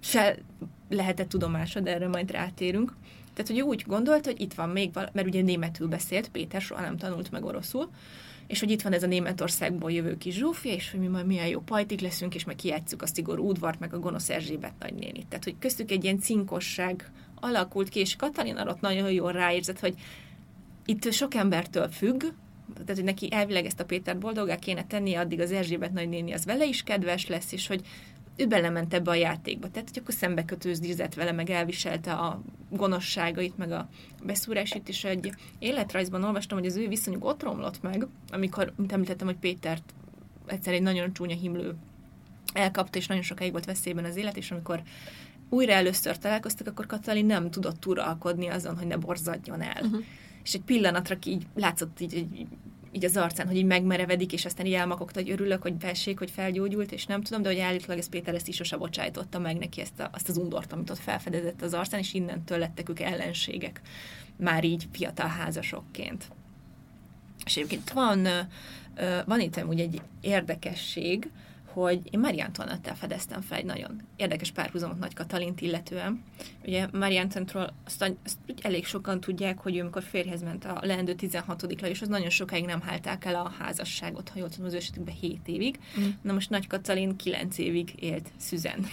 se 0.00 0.38
lehetett 0.88 1.28
tudomása, 1.28 1.80
de 1.80 1.94
erre 1.94 2.08
majd 2.08 2.30
rátérünk. 2.30 2.96
Tehát, 3.34 3.52
hogy 3.52 3.60
úgy 3.60 3.84
gondolt, 3.86 4.24
hogy 4.24 4.40
itt 4.40 4.54
van 4.54 4.68
még, 4.68 4.92
val- 4.92 5.14
mert 5.14 5.26
ugye 5.26 5.42
németül 5.42 5.88
beszélt, 5.88 6.28
Péter 6.28 6.60
soha 6.60 6.80
nem 6.80 6.96
tanult 6.96 7.30
meg 7.30 7.44
oroszul, 7.44 7.90
és 8.46 8.60
hogy 8.60 8.70
itt 8.70 8.82
van 8.82 8.92
ez 8.92 9.02
a 9.02 9.06
Németországból 9.06 9.92
jövő 9.92 10.16
kis 10.16 10.34
Zsófia, 10.34 10.72
és 10.72 10.90
hogy 10.90 11.00
mi 11.00 11.06
majd 11.06 11.26
milyen 11.26 11.46
jó 11.46 11.60
pajtik 11.60 12.00
leszünk, 12.00 12.34
és 12.34 12.44
meg 12.44 12.56
kijátszuk 12.56 13.02
a 13.02 13.06
szigorú 13.06 13.48
udvart, 13.48 13.80
meg 13.80 13.94
a 13.94 13.98
gonosz 13.98 14.30
Erzsébet 14.30 14.72
nagynénit. 14.78 15.26
Tehát, 15.26 15.44
hogy 15.44 15.54
köztük 15.58 15.90
egy 15.90 16.04
ilyen 16.04 16.18
cinkosság 16.18 17.10
alakult 17.34 17.88
ki, 17.88 18.00
és 18.00 18.16
Katalin 18.16 18.58
ott 18.58 18.80
nagyon 18.80 19.10
jól 19.10 19.32
ráérzett, 19.32 19.80
hogy 19.80 19.94
itt 20.84 21.12
sok 21.12 21.34
embertől 21.34 21.88
függ, 21.88 22.24
tehát, 22.72 22.94
hogy 22.94 23.04
neki 23.04 23.28
elvileg 23.30 23.64
ezt 23.64 23.80
a 23.80 23.84
Péter 23.84 24.18
boldogá 24.18 24.56
kéne 24.56 24.86
tenni, 24.86 25.14
addig 25.14 25.40
az 25.40 25.52
Erzsébet 25.52 25.92
nagynéni 25.92 26.32
az 26.32 26.44
vele 26.44 26.66
is 26.66 26.82
kedves 26.82 27.26
lesz, 27.26 27.52
és 27.52 27.66
hogy 27.66 27.80
ő 28.38 28.46
belement 28.46 28.94
ebbe 28.94 29.10
a 29.10 29.14
játékba. 29.14 29.70
Tehát, 29.70 29.88
hogy 29.88 29.98
akkor 29.98 30.14
szembe 30.14 30.44
kötőzdízett 30.44 31.14
vele, 31.14 31.32
meg 31.32 31.50
elviselte 31.50 32.12
a 32.12 32.42
gonoszságait, 32.70 33.56
meg 33.56 33.72
a 33.72 33.88
beszúrásait, 34.22 34.88
és 34.88 35.04
egy 35.04 35.32
életrajzban 35.58 36.24
olvastam, 36.24 36.58
hogy 36.58 36.66
az 36.66 36.76
ő 36.76 36.88
viszonyuk 36.88 37.24
ott 37.24 37.42
romlott 37.42 37.82
meg, 37.82 38.06
amikor, 38.30 38.72
mint 38.76 38.92
említettem, 38.92 39.26
hogy 39.26 39.36
Pétert 39.36 39.94
egyszer 40.46 40.72
egy 40.72 40.82
nagyon 40.82 41.12
csúnya 41.12 41.36
himlő 41.36 41.74
elkapta, 42.52 42.98
és 42.98 43.06
nagyon 43.06 43.22
sokáig 43.22 43.52
volt 43.52 43.64
veszélyben 43.64 44.04
az 44.04 44.16
élet, 44.16 44.36
és 44.36 44.50
amikor 44.50 44.82
újra 45.48 45.72
először 45.72 46.18
találkoztak, 46.18 46.66
akkor 46.66 46.86
Katalin 46.86 47.26
nem 47.26 47.50
tudott 47.50 47.86
uralkodni 47.86 48.46
azon, 48.46 48.78
hogy 48.78 48.86
ne 48.86 48.96
borzadjon 48.96 49.60
el. 49.60 49.82
Uh-huh. 49.82 50.04
És 50.44 50.54
egy 50.54 50.62
pillanatra 50.62 51.16
így 51.24 51.46
látszott 51.54 52.00
így, 52.00 52.16
így, 52.16 52.46
így 52.98 53.04
az 53.04 53.16
arcán, 53.16 53.46
hogy 53.46 53.56
így 53.56 53.64
megmerevedik, 53.64 54.32
és 54.32 54.44
aztán 54.44 54.66
így 54.66 54.72
elmakogta, 54.72 55.20
hogy 55.20 55.30
örülök, 55.30 55.62
hogy 55.62 55.74
felség, 55.78 56.18
hogy 56.18 56.30
felgyógyult, 56.30 56.92
és 56.92 57.06
nem 57.06 57.22
tudom, 57.22 57.42
de 57.42 57.48
hogy 57.48 57.58
állítólag 57.58 57.98
ez 57.98 58.08
Péter 58.08 58.34
ezt 58.34 58.48
is 58.48 58.56
sose 58.56 58.76
bocsájtotta 58.76 59.38
meg 59.38 59.56
neki 59.56 59.80
ezt 59.80 60.00
a, 60.00 60.10
azt 60.12 60.28
az 60.28 60.36
undort, 60.36 60.72
amit 60.72 60.90
ott 60.90 60.98
felfedezett 60.98 61.62
az 61.62 61.74
arcán, 61.74 62.00
és 62.00 62.14
innentől 62.14 62.58
lettek 62.58 62.88
ők 62.88 63.00
ellenségek, 63.00 63.80
már 64.36 64.64
így 64.64 64.88
fiatal 64.92 65.28
házasokként. 65.28 66.30
És 67.44 67.56
egyébként 67.56 67.90
van, 67.90 68.28
van 69.26 69.40
itt 69.40 69.64
úgy 69.64 69.80
egy 69.80 70.00
érdekesség, 70.20 71.30
hogy 71.72 72.00
én 72.10 72.20
Marie 72.20 72.44
Antoinette-tel 72.44 72.96
fedeztem 72.96 73.40
fel 73.40 73.58
egy 73.58 73.64
nagyon 73.64 74.00
érdekes 74.16 74.50
párhuzamot 74.50 74.98
Nagy 74.98 75.14
Katalint 75.14 75.60
illetően. 75.60 76.22
Ugye 76.64 76.88
Marie 76.92 77.20
Antoinette-ról 77.20 77.72
azt, 77.84 78.14
azt 78.24 78.38
elég 78.62 78.86
sokan 78.86 79.20
tudják, 79.20 79.58
hogy 79.58 79.76
ő 79.76 79.80
amikor 79.80 80.02
férjhez 80.02 80.42
ment 80.42 80.64
a 80.64 80.78
leendő 80.82 81.14
16 81.14 81.62
és 81.62 82.02
az 82.02 82.08
nagyon 82.08 82.30
sokáig 82.30 82.64
nem 82.64 82.80
hálták 82.80 83.24
el 83.24 83.34
a 83.34 83.52
házasságot, 83.58 84.28
ha 84.28 84.38
jól 84.38 84.48
tudom, 84.48 84.66
az 84.66 84.72
ő 84.72 84.76
esetükben 84.76 85.14
7 85.14 85.40
évig. 85.48 85.78
Mm. 86.00 86.08
Na 86.22 86.32
most 86.32 86.50
Nagy 86.50 86.66
Katalin 86.66 87.16
9 87.16 87.58
évig 87.58 87.92
élt 87.96 88.32
Szüzen 88.36 88.86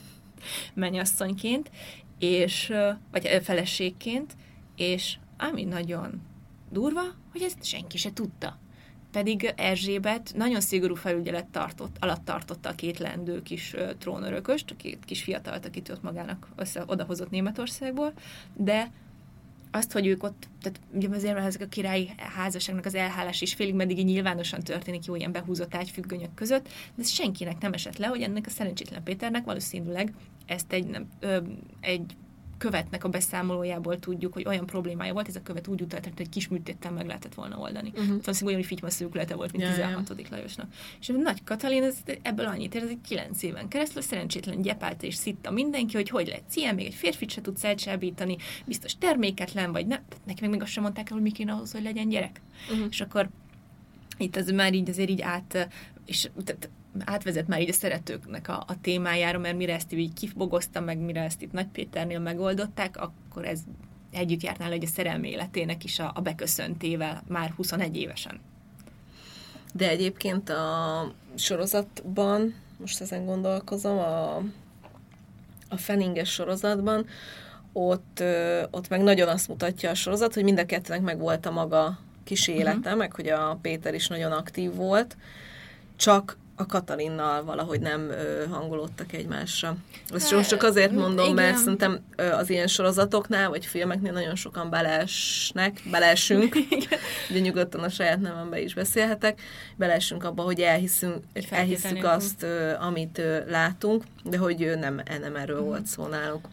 mennyasszonyként, 0.74 1.70
és, 2.18 2.72
vagy 3.10 3.40
feleségként, 3.42 4.36
és 4.76 5.16
ami 5.36 5.64
nagyon 5.64 6.20
durva, 6.70 7.02
hogy 7.32 7.42
ezt 7.42 7.64
senki 7.64 7.98
se 7.98 8.12
tudta 8.12 8.58
pedig 9.12 9.52
Erzsébet 9.56 10.32
nagyon 10.36 10.60
szigorú 10.60 10.94
felügyelet 10.94 11.46
tartott, 11.46 11.96
alatt 12.00 12.24
tartotta 12.24 12.68
a 12.68 12.74
két 12.74 12.98
lendő 12.98 13.42
kis 13.42 13.74
trónörököst, 13.98 14.70
a 14.70 14.76
két 14.76 15.04
kis 15.04 15.22
fiatalt, 15.22 15.66
akit 15.66 15.88
ott 15.88 16.02
magának 16.02 16.48
össze, 16.56 16.84
odahozott 16.86 17.30
Németországból, 17.30 18.12
de 18.54 18.90
azt, 19.70 19.92
hogy 19.92 20.06
ők 20.06 20.22
ott, 20.22 20.48
tehát 20.62 20.80
ugye 20.92 21.08
azért 21.08 21.38
ezek 21.38 21.62
a 21.62 21.66
királyi 21.66 22.10
házasságnak 22.16 22.84
az 22.84 22.94
elhálás 22.94 23.40
is 23.40 23.54
félig 23.54 23.74
meddig 23.74 24.04
nyilvánosan 24.04 24.60
történik 24.60 25.04
jó 25.04 25.14
ilyen 25.14 25.32
behúzott 25.32 25.74
ágyfüggönyök 25.74 26.34
között, 26.34 26.68
de 26.94 27.02
senkinek 27.02 27.60
nem 27.60 27.72
esett 27.72 27.96
le, 27.96 28.06
hogy 28.06 28.22
ennek 28.22 28.46
a 28.46 28.50
szerencsétlen 28.50 29.02
Péternek 29.02 29.44
valószínűleg 29.44 30.14
ezt 30.46 30.72
egy, 30.72 30.86
nem, 30.86 31.08
ö, 31.20 31.38
egy 31.80 32.16
követnek 32.60 33.04
a 33.04 33.08
beszámolójából 33.08 33.98
tudjuk, 33.98 34.32
hogy 34.32 34.46
olyan 34.46 34.66
problémája 34.66 35.12
volt, 35.12 35.28
ez 35.28 35.36
a 35.36 35.42
követ 35.42 35.66
úgy 35.66 35.82
utalt, 35.82 36.10
hogy 36.16 36.28
kis 36.28 36.48
műtéttel 36.48 36.90
meg 36.92 37.06
lehetett 37.06 37.34
volna 37.34 37.58
oldani. 37.58 37.88
Uh-huh. 37.88 38.06
Valószínűleg 38.06 38.44
olyan 38.46 38.62
fitymaszőklete 38.62 39.34
volt, 39.34 39.52
mint 39.52 39.64
ja, 39.64 39.70
16. 39.70 40.08
Ja. 40.16 40.24
Lajosnak. 40.30 40.72
És 41.00 41.08
a 41.08 41.12
nagy 41.12 41.44
Katalin 41.44 41.82
ez, 41.82 41.96
ebből 42.22 42.46
annyit 42.46 42.74
ér, 42.74 42.82
ez 42.82 42.88
egy 42.88 43.00
9 43.08 43.42
éven 43.42 43.68
keresztül 43.68 44.02
szerencsétlen 44.02 44.62
gyepált 44.62 45.02
és 45.02 45.14
szitta 45.14 45.50
mindenki, 45.50 45.96
hogy 45.96 46.08
hogy 46.08 46.26
lehet 46.26 46.44
ilyen, 46.54 46.74
még 46.74 46.86
egy 46.86 46.94
férfit 46.94 47.30
se 47.30 47.40
tudsz 47.40 47.64
elcsábítani, 47.64 48.36
biztos 48.66 48.98
terméketlen, 48.98 49.72
vagy 49.72 49.86
nem. 49.86 50.00
Neki 50.26 50.40
meg 50.40 50.50
még 50.50 50.62
azt 50.62 50.72
sem 50.72 50.82
mondták 50.82 51.10
el, 51.10 51.14
hogy 51.14 51.22
mi 51.22 51.32
kéne 51.32 51.52
ahhoz, 51.52 51.72
hogy 51.72 51.82
legyen 51.82 52.08
gyerek. 52.08 52.40
Uh-huh. 52.70 52.86
És 52.90 53.00
akkor 53.00 53.28
itt 54.18 54.36
az 54.36 54.50
már 54.50 54.74
így 54.74 54.88
azért 54.88 55.10
így 55.10 55.20
át, 55.20 55.68
és 56.06 56.30
tehát 56.44 56.68
átvezet 56.98 57.48
már 57.48 57.60
így 57.60 57.68
a 57.68 57.72
szeretőknek 57.72 58.48
a, 58.48 58.64
a 58.66 58.80
témájára, 58.80 59.38
mert 59.38 59.56
mire 59.56 59.74
ezt 59.74 59.92
így 59.92 60.12
kifbogozta, 60.12 60.80
meg 60.80 60.98
mire 60.98 61.22
ezt 61.22 61.42
itt 61.42 61.52
Nagy 61.52 61.66
Péternél 61.66 62.18
megoldották, 62.18 62.96
akkor 62.96 63.44
ez 63.44 63.60
együtt 64.10 64.42
járt 64.42 64.58
nála, 64.58 64.72
hogy 64.72 64.84
a 64.84 64.88
szerelmi 64.94 65.28
életének 65.28 65.84
is 65.84 65.98
a, 65.98 66.12
a 66.14 66.20
beköszöntével 66.20 67.22
már 67.28 67.52
21 67.56 67.96
évesen. 67.96 68.40
De 69.72 69.88
egyébként 69.88 70.48
a 70.48 71.12
sorozatban, 71.34 72.54
most 72.76 73.00
ezen 73.00 73.24
gondolkozom, 73.24 73.98
a, 73.98 74.36
a 75.68 75.76
Feninges 75.76 76.32
sorozatban, 76.32 77.06
ott, 77.72 78.22
ott 78.70 78.88
meg 78.88 79.02
nagyon 79.02 79.28
azt 79.28 79.48
mutatja 79.48 79.90
a 79.90 79.94
sorozat, 79.94 80.34
hogy 80.34 80.44
mind 80.44 80.58
a 80.58 80.66
kettőnek 80.66 81.02
meg 81.02 81.18
volt 81.18 81.46
a 81.46 81.50
maga 81.50 81.98
kis 82.24 82.48
élete, 82.48 82.78
uh-huh. 82.78 82.96
meg 82.96 83.14
hogy 83.14 83.28
a 83.28 83.58
Péter 83.62 83.94
is 83.94 84.08
nagyon 84.08 84.32
aktív 84.32 84.74
volt, 84.74 85.16
csak 85.96 86.38
a 86.60 86.66
Katalinnal 86.66 87.44
valahogy 87.44 87.80
nem 87.80 88.00
ö, 88.00 88.44
hangolódtak 88.50 89.12
egymásra. 89.12 89.76
Ezt 90.14 90.32
most 90.32 90.48
csak 90.48 90.62
azért 90.62 90.92
mondom, 90.92 91.24
Igen. 91.24 91.44
mert 91.44 91.56
szerintem 91.56 91.98
ö, 92.16 92.32
az 92.32 92.50
ilyen 92.50 92.66
sorozatoknál, 92.66 93.48
vagy 93.48 93.66
filmeknél 93.66 94.12
nagyon 94.12 94.34
sokan 94.34 94.70
belesnek, 94.70 95.82
belesünk, 95.90 96.56
ugye 97.30 97.40
nyugodtan 97.40 97.80
a 97.80 97.88
saját 97.88 98.20
nevembe 98.20 98.60
is 98.60 98.74
beszélhetek, 98.74 99.40
belesünk 99.76 100.24
abba, 100.24 100.42
hogy 100.42 100.60
elhiszünk, 100.60 101.24
elhiszük 101.50 102.04
azt, 102.04 102.42
ö, 102.42 102.72
amit 102.80 103.18
ö, 103.18 103.50
látunk, 103.50 104.04
de 104.24 104.38
hogy 104.38 104.62
ö, 104.62 104.74
nem, 104.74 105.02
nem 105.20 105.36
erről 105.36 105.58
hmm. 105.58 105.66
volt 105.66 105.86
szó 105.86 106.06
náluk. 106.06 106.48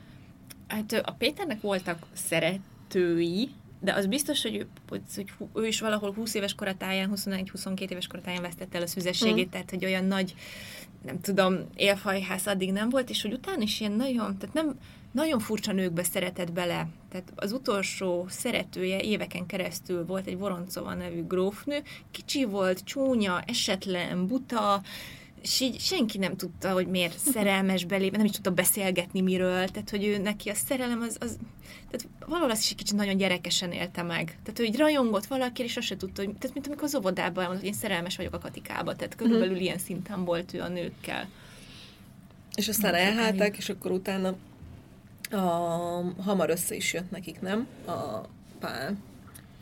Hát 0.67 1.01
a 1.05 1.11
Péternek 1.11 1.61
voltak 1.61 1.97
szeretői, 2.13 3.49
de 3.79 3.93
az 3.93 4.05
biztos, 4.05 4.41
hogy 4.41 4.55
ő, 4.55 4.67
hogy 4.89 5.31
ő 5.53 5.67
is 5.67 5.79
valahol 5.79 6.13
20 6.13 6.33
éves 6.33 6.55
koratáján, 6.55 7.11
21-22 7.15 7.89
éves 7.89 8.07
koratáján 8.07 8.41
vesztette 8.41 8.77
el 8.77 8.83
a 8.83 8.87
szüzességét, 8.87 9.47
mm. 9.47 9.49
tehát 9.49 9.69
hogy 9.69 9.85
olyan 9.85 10.05
nagy, 10.05 10.35
nem 11.05 11.21
tudom, 11.21 11.57
élfajház 11.75 12.47
addig 12.47 12.71
nem 12.71 12.89
volt, 12.89 13.09
és 13.09 13.21
hogy 13.21 13.33
utána 13.33 13.61
is 13.61 13.79
ilyen 13.79 13.91
nagyon, 13.91 14.37
tehát 14.37 14.55
nem, 14.55 14.77
nagyon 15.11 15.39
furcsa 15.39 15.71
nőkbe 15.71 16.03
szeretett 16.03 16.51
bele. 16.51 16.87
Tehát 17.09 17.31
az 17.35 17.51
utolsó 17.51 18.25
szeretője 18.29 18.99
éveken 19.01 19.45
keresztül 19.45 20.05
volt 20.05 20.27
egy 20.27 20.37
Voroncova 20.37 20.93
nevű 20.93 21.23
grófnő, 21.27 21.81
kicsi 22.11 22.45
volt, 22.45 22.83
csúnya, 22.83 23.41
esetlen, 23.45 24.27
buta, 24.27 24.81
és 25.41 25.59
így 25.59 25.79
senki 25.79 26.17
nem 26.17 26.37
tudta, 26.37 26.71
hogy 26.71 26.87
miért 26.87 27.17
szerelmes 27.17 27.85
belében, 27.85 28.17
nem 28.17 28.25
is 28.25 28.31
tudta 28.31 28.51
beszélgetni 28.51 29.21
miről, 29.21 29.67
tehát 29.67 29.89
hogy 29.89 30.05
ő 30.05 30.17
neki 30.17 30.49
a 30.49 30.53
szerelem 30.53 31.01
az, 31.01 31.17
az 31.19 31.37
tehát 31.89 32.07
valahol 32.25 32.51
azt 32.51 32.61
is 32.61 32.69
egy 32.69 32.75
kicsit 32.75 32.95
nagyon 32.95 33.17
gyerekesen 33.17 33.71
élte 33.71 34.01
meg. 34.01 34.25
Tehát, 34.43 34.57
hogy 34.57 34.77
rajongott 34.77 35.25
valaki, 35.25 35.63
és 35.63 35.77
azt 35.77 35.87
se 35.87 35.97
tudta, 35.97 36.23
hogy, 36.23 36.35
tehát 36.37 36.53
mint 36.53 36.67
amikor 36.67 36.83
az 36.83 36.95
óvodában 36.95 37.43
elmondott, 37.43 37.65
hogy 37.65 37.73
én 37.73 37.79
szerelmes 37.79 38.17
vagyok 38.17 38.33
a 38.33 38.37
Katikába, 38.37 38.95
tehát 38.95 39.15
körülbelül 39.15 39.53
mm-hmm. 39.53 39.63
ilyen 39.63 39.77
szinten 39.77 40.25
volt 40.25 40.53
ő 40.53 40.61
a 40.61 40.67
nőkkel. 40.67 41.29
És 42.55 42.67
aztán 42.67 42.91
nem 42.91 43.01
elháltak, 43.01 43.57
és 43.57 43.69
akkor 43.69 43.91
utána 43.91 44.35
a, 45.31 45.37
hamar 46.23 46.49
össze 46.49 46.75
is 46.75 46.93
jött 46.93 47.11
nekik, 47.11 47.41
nem? 47.41 47.67
A 47.85 48.21
pál. 48.59 48.97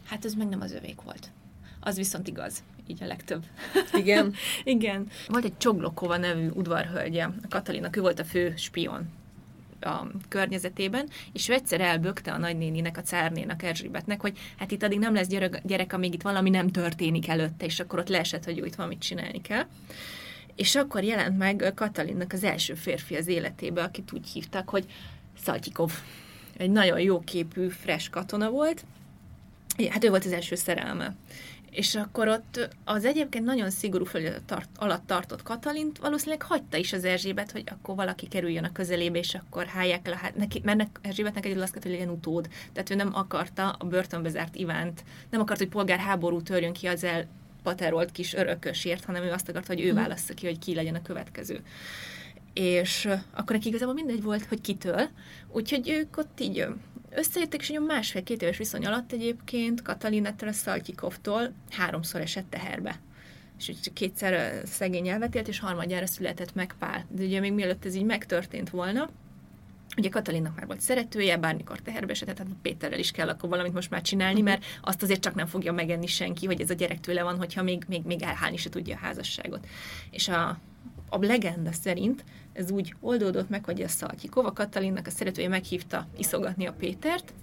Hát 0.04 0.26
ez 0.26 0.34
meg 0.34 0.48
nem 0.48 0.62
az 0.62 0.72
övék 0.72 1.02
volt. 1.02 1.32
Az 1.80 1.96
viszont 1.96 2.28
igaz 2.28 2.64
így 2.88 3.04
a 3.04 3.06
legtöbb. 3.06 3.44
Igen? 3.94 4.34
Igen. 4.64 5.08
Volt 5.28 5.46
egy 5.46 5.58
Csoglokova 5.58 6.18
nevű 6.18 6.48
udvarhölgye, 6.50 7.24
a 7.24 7.34
Katalina, 7.50 7.90
ő 7.92 8.02
volt 8.02 8.20
a 8.20 8.24
fő 8.24 8.54
spion 8.58 9.10
a 9.82 10.08
környezetében, 10.28 11.10
és 11.34 11.50
ő 11.50 11.54
egyszer 11.54 11.82
elbökte 11.82 12.32
a 12.32 12.38
nagynéninek, 12.38 12.98
a 12.98 13.02
cárnénak, 13.02 13.64
Erzsébetnek, 13.64 14.22
hogy 14.22 14.38
hát 14.58 14.72
itt 14.72 14.84
addig 14.84 15.00
nem 15.00 15.14
lesz 15.14 15.28
gyerek, 15.28 15.62
gyerek, 15.66 15.94
amíg 15.94 16.14
itt 16.14 16.22
valami 16.22 16.50
nem 16.50 16.68
történik 16.68 17.28
előtte, 17.28 17.66
és 17.66 17.80
akkor 17.80 18.00
ott 18.00 18.10
leesett, 18.10 18.44
hogy 18.44 18.58
itt 18.58 18.76
valamit 18.76 19.00
csinálni 19.00 19.42
kell. 19.42 19.66
És 20.56 20.76
akkor 20.76 21.04
jelent 21.04 21.38
meg 21.38 21.72
Katalinnak 21.76 22.34
az 22.34 22.44
első 22.44 22.74
férfi 22.74 23.16
az 23.16 23.28
életébe, 23.28 23.84
akit 23.84 24.12
úgy 24.14 24.28
hívtak, 24.28 24.70
hogy 24.70 24.86
Szaltyikov. 25.44 25.92
Egy 26.58 26.72
nagyon 26.72 27.00
jó 27.00 27.20
képű, 27.20 27.68
fresh 27.68 28.10
katona 28.10 28.50
volt. 28.50 28.86
Hát 29.90 30.04
ő 30.04 30.10
volt 30.10 30.26
az 30.26 30.32
első 30.32 30.56
szerelme 30.56 31.16
és 31.76 31.96
akkor 31.96 32.28
ott 32.28 32.76
az 32.84 33.06
egyébként 33.06 33.46
nagyon 33.46 33.70
szigorú 33.70 34.06
felület 34.06 34.44
tart, 34.44 34.70
alatt 34.78 35.08
tartott 35.08 35.44
Katalint 35.44 35.98
valószínűleg 35.98 36.42
hagyta 36.42 36.78
is 36.78 36.94
az 36.94 37.04
Erzsébet, 37.04 37.52
hogy 37.52 37.64
akkor 37.66 37.96
valaki 37.96 38.28
kerüljön 38.28 38.64
a 38.64 38.72
közelébe, 38.72 39.18
és 39.18 39.36
akkor 39.36 39.66
háják 39.66 40.08
le, 40.08 40.18
hát 40.18 40.36
neki, 40.36 40.62
mert 40.64 41.00
Erzsébetnek 41.02 41.46
egy 41.46 41.58
azt 41.58 41.74
hogy 41.74 41.92
legyen 41.92 42.10
utód. 42.10 42.50
Tehát 42.74 42.90
ő 42.90 42.96
nem 42.96 43.16
akarta 43.16 43.70
a 43.70 43.86
börtönbe 43.86 44.30
zárt 44.30 44.56
Ivánt, 44.56 45.04
nem 45.30 45.42
akart, 45.42 45.60
hogy 45.60 45.70
polgárháború 45.70 46.42
törjön 46.42 46.74
ki 46.74 46.88
az 46.88 47.04
el 47.04 47.28
paterolt 47.64 48.12
kis 48.12 48.34
örökösért, 48.34 49.06
hanem 49.06 49.24
ő 49.24 49.32
azt 49.32 49.50
akarta, 49.50 49.74
hogy 49.74 49.84
ő 49.84 49.88
mhm. 49.88 49.96
válassza 49.96 50.34
ki, 50.34 50.46
hogy 50.46 50.60
ki 50.60 50.76
legyen 50.76 50.96
a 50.96 51.02
következő. 51.02 51.64
És 52.54 53.10
akkor 53.32 53.56
neki 53.56 53.68
igazából 53.68 53.94
mindegy 53.94 54.24
volt, 54.24 54.46
hogy 54.46 54.62
kitől, 54.62 55.10
úgyhogy 55.52 55.90
ők 55.90 56.18
ott 56.18 56.40
így 56.40 56.66
Összejöttek, 57.16 57.62
és 57.62 57.80
másfél-két 57.88 58.42
éves 58.42 58.58
viszony 58.58 58.86
alatt 58.86 59.12
egyébként 59.12 59.82
Katalinettől 59.82 60.50
a 60.50 60.52
Szaltyikovtól 60.52 61.54
háromszor 61.70 62.22
esett 62.22 62.50
teherbe. 62.50 63.00
És 63.58 63.70
úgy 63.70 63.94
kétszer 63.94 64.62
szegény 64.66 65.08
elvetélt, 65.08 65.48
és 65.48 65.60
harmadjára 65.60 66.08
született 66.08 66.56
meg 66.56 66.76
Pál. 66.80 67.06
De 67.10 67.24
ugye 67.24 67.40
még 67.40 67.54
mielőtt 67.54 67.86
ez 67.86 67.96
így 67.96 68.06
megtörtént 68.06 68.70
volna, 68.70 69.10
Ugye 69.98 70.10
Katalinnak 70.10 70.56
már 70.56 70.66
volt 70.66 70.82
szeretője, 70.82 71.38
bármikor 71.38 71.80
teherbe 71.80 72.12
esett, 72.12 72.36
tehát 72.36 72.54
Péterrel 72.62 73.00
is 73.00 73.12
kell 73.12 73.30
akkor 73.30 73.50
valamit 73.50 73.74
most 73.74 73.90
már 73.90 74.02
csinálni, 74.02 74.42
mert 74.42 74.66
azt 74.82 75.04
azért 75.04 75.22
csak 75.22 75.36
nem 75.36 75.46
fogja 75.46 75.72
megenni 75.72 76.08
senki, 76.08 76.46
hogy 76.46 76.62
ez 76.62 76.70
a 76.70 76.74
gyerek 76.74 77.00
tőle 77.00 77.24
van, 77.24 77.38
hogyha 77.38 77.64
még, 77.64 77.84
még, 77.88 78.04
még 78.06 78.22
elhálni 78.22 78.58
se 78.58 78.70
tudja 78.70 78.96
a 78.96 79.00
házasságot. 79.00 79.68
És 80.12 80.28
a, 80.28 80.58
a 81.10 81.18
legenda 81.18 81.72
szerint 81.72 82.24
ez 82.54 82.72
úgy 82.72 82.96
oldódott 83.00 83.50
meg, 83.50 83.66
hogy 83.66 83.82
a 83.82 83.88
Szaltyikova 83.88 84.52
Katalinnak 84.52 85.08
a 85.08 85.10
szeretője 85.10 85.48
meghívta 85.48 86.08
iszogatni 86.18 86.66
a 86.66 86.74
Pétert, 86.74 87.34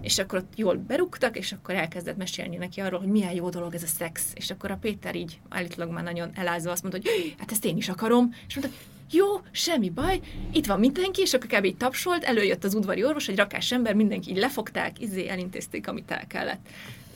és 0.00 0.18
akkor 0.18 0.38
ott 0.38 0.52
jól 0.56 0.76
berúgtak, 0.76 1.36
és 1.36 1.52
akkor 1.52 1.74
elkezdett 1.74 2.16
mesélni 2.16 2.56
neki 2.56 2.80
arról, 2.80 2.98
hogy 2.98 3.08
milyen 3.08 3.32
jó 3.32 3.48
dolog 3.48 3.74
ez 3.74 3.82
a 3.82 3.86
szex. 3.86 4.26
És 4.34 4.50
akkor 4.50 4.70
a 4.70 4.76
Péter 4.76 5.14
így 5.14 5.40
állítólag 5.48 5.90
már 5.92 6.04
nagyon 6.04 6.30
elázva 6.34 6.70
azt 6.70 6.82
mondta, 6.82 7.00
hogy 7.00 7.34
hát 7.38 7.50
ezt 7.50 7.64
én 7.64 7.76
is 7.76 7.88
akarom, 7.88 8.34
és 8.48 8.56
mondta, 8.56 8.76
jó, 9.10 9.26
semmi 9.50 9.90
baj, 9.90 10.20
itt 10.52 10.66
van 10.66 10.78
mindenki, 10.78 11.20
és 11.20 11.34
akkor 11.34 11.58
kb. 11.58 11.64
így 11.64 11.76
tapsolt, 11.76 12.24
előjött 12.24 12.64
az 12.64 12.74
udvari 12.74 13.04
orvos, 13.04 13.28
egy 13.28 13.36
rakás 13.36 13.72
ember, 13.72 13.94
mindenki 13.94 14.30
így 14.30 14.36
lefogták, 14.36 15.00
izé 15.00 15.28
elintézték, 15.28 15.88
amit 15.88 16.10
el 16.10 16.26
kellett. 16.26 16.68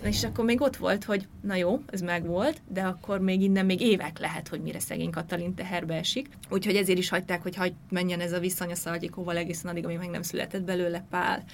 És 0.03 0.25
akkor 0.25 0.45
még 0.45 0.61
ott 0.61 0.77
volt, 0.77 1.05
hogy 1.05 1.29
na 1.43 1.55
jó, 1.55 1.83
ez 1.91 2.01
meg 2.01 2.27
volt, 2.27 2.61
de 2.69 2.83
akkor 2.83 3.21
még 3.21 3.43
innen 3.43 3.67
még 3.67 3.81
évek 3.81 4.19
lehet, 4.19 4.49
hogy 4.49 4.61
mire 4.61 4.79
szegény 4.79 5.11
Katalin 5.11 5.55
teherbe 5.55 5.95
esik. 5.95 6.29
Úgyhogy 6.51 6.77
ezért 6.77 6.99
is 6.99 7.09
hagyták, 7.09 7.43
hogy 7.43 7.57
hagy 7.57 7.75
menjen 7.91 8.21
ez 8.21 8.33
a 8.33 8.39
viszony 8.39 8.71
a 8.71 8.75
Szalgyikóval 8.75 9.37
egészen 9.37 9.71
addig, 9.71 9.85
amíg 9.85 9.99
meg 9.99 10.11
nem 10.11 10.23
született 10.23 10.63
belőle 10.63 11.07
Pál. 11.11 11.45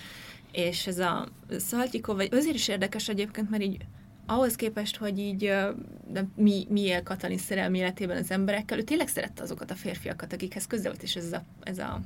És 0.53 0.87
ez 0.87 0.99
a 0.99 1.29
Szalgyikó, 1.59 2.15
vagy 2.15 2.29
azért 2.33 2.55
is 2.55 2.69
érdekes 2.69 3.09
egyébként, 3.09 3.51
mert 3.51 3.63
így 3.63 3.77
ahhoz 4.27 4.55
képest, 4.55 4.97
hogy 4.97 5.19
így 5.19 5.53
de 6.07 6.27
mi, 6.37 6.67
mi 6.69 6.81
él 6.81 7.03
Katalin 7.03 7.39
szerelmi 7.39 7.79
életében 7.79 8.17
az 8.17 8.31
emberekkel, 8.31 8.79
ő 8.79 8.83
tényleg 8.83 9.09
szerette 9.09 9.43
azokat 9.43 9.71
a 9.71 9.75
férfiakat, 9.75 10.33
akikhez 10.33 10.67
közel 10.67 10.91
volt, 10.91 11.03
és 11.03 11.17
ez 11.17 11.33
a, 11.33 11.45
ez 11.63 11.79
a, 11.79 12.01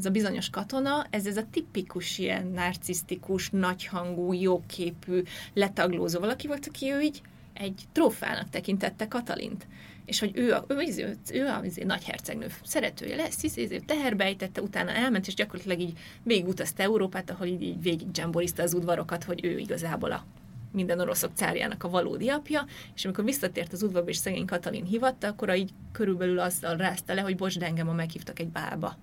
ez 0.00 0.06
a 0.06 0.10
bizonyos 0.10 0.50
katona, 0.50 1.06
ez, 1.10 1.26
ez 1.26 1.36
a 1.36 1.46
tipikus 1.50 2.18
ilyen 2.18 2.46
narcisztikus, 2.46 3.50
nagyhangú, 3.50 4.32
jóképű, 4.32 5.22
letaglózó 5.54 6.20
valaki 6.20 6.46
volt, 6.46 6.66
aki 6.66 6.92
ő 6.92 7.00
így 7.00 7.22
egy 7.52 7.82
trófának 7.92 8.50
tekintette 8.50 9.08
Katalint. 9.08 9.66
És 10.04 10.20
hogy 10.20 10.30
ő, 10.34 10.52
a, 10.52 10.64
ő, 10.68 10.74
ő, 10.96 11.16
ő 11.32 11.46
a 11.46 11.62
ő 11.76 11.84
nagy 11.84 12.04
hercegnő 12.04 12.46
szeretője 12.64 13.16
lesz, 13.16 13.40
hisz 13.40 13.56
ő 13.56 13.78
teherbe 13.86 14.24
ejtette, 14.24 14.62
utána 14.62 14.90
elment, 14.90 15.26
és 15.26 15.34
gyakorlatilag 15.34 15.80
így 15.80 15.98
végigutazta 16.22 16.82
Európát, 16.82 17.30
ahol 17.30 17.46
így, 17.46 17.62
így 17.62 17.82
végig 17.82 18.08
az 18.56 18.74
udvarokat, 18.74 19.24
hogy 19.24 19.44
ő 19.44 19.58
igazából 19.58 20.12
a 20.12 20.24
minden 20.72 21.00
oroszok 21.00 21.30
cárjának 21.34 21.84
a 21.84 21.88
valódi 21.88 22.28
apja, 22.28 22.66
és 22.94 23.04
amikor 23.04 23.24
visszatért 23.24 23.72
az 23.72 23.82
udvarba, 23.82 24.08
és 24.08 24.16
szegény 24.16 24.46
Katalin 24.46 24.84
hivatta, 24.84 25.26
akkor 25.26 25.54
így 25.54 25.70
körülbelül 25.92 26.38
azzal 26.38 26.76
rázta 26.76 27.14
le, 27.14 27.20
hogy 27.20 27.36
bocs, 27.36 27.58
de 27.58 27.66
engem 27.66 27.88
a 27.88 27.92
meghívtak 27.92 28.38
egy 28.38 28.48
bálba. 28.48 28.96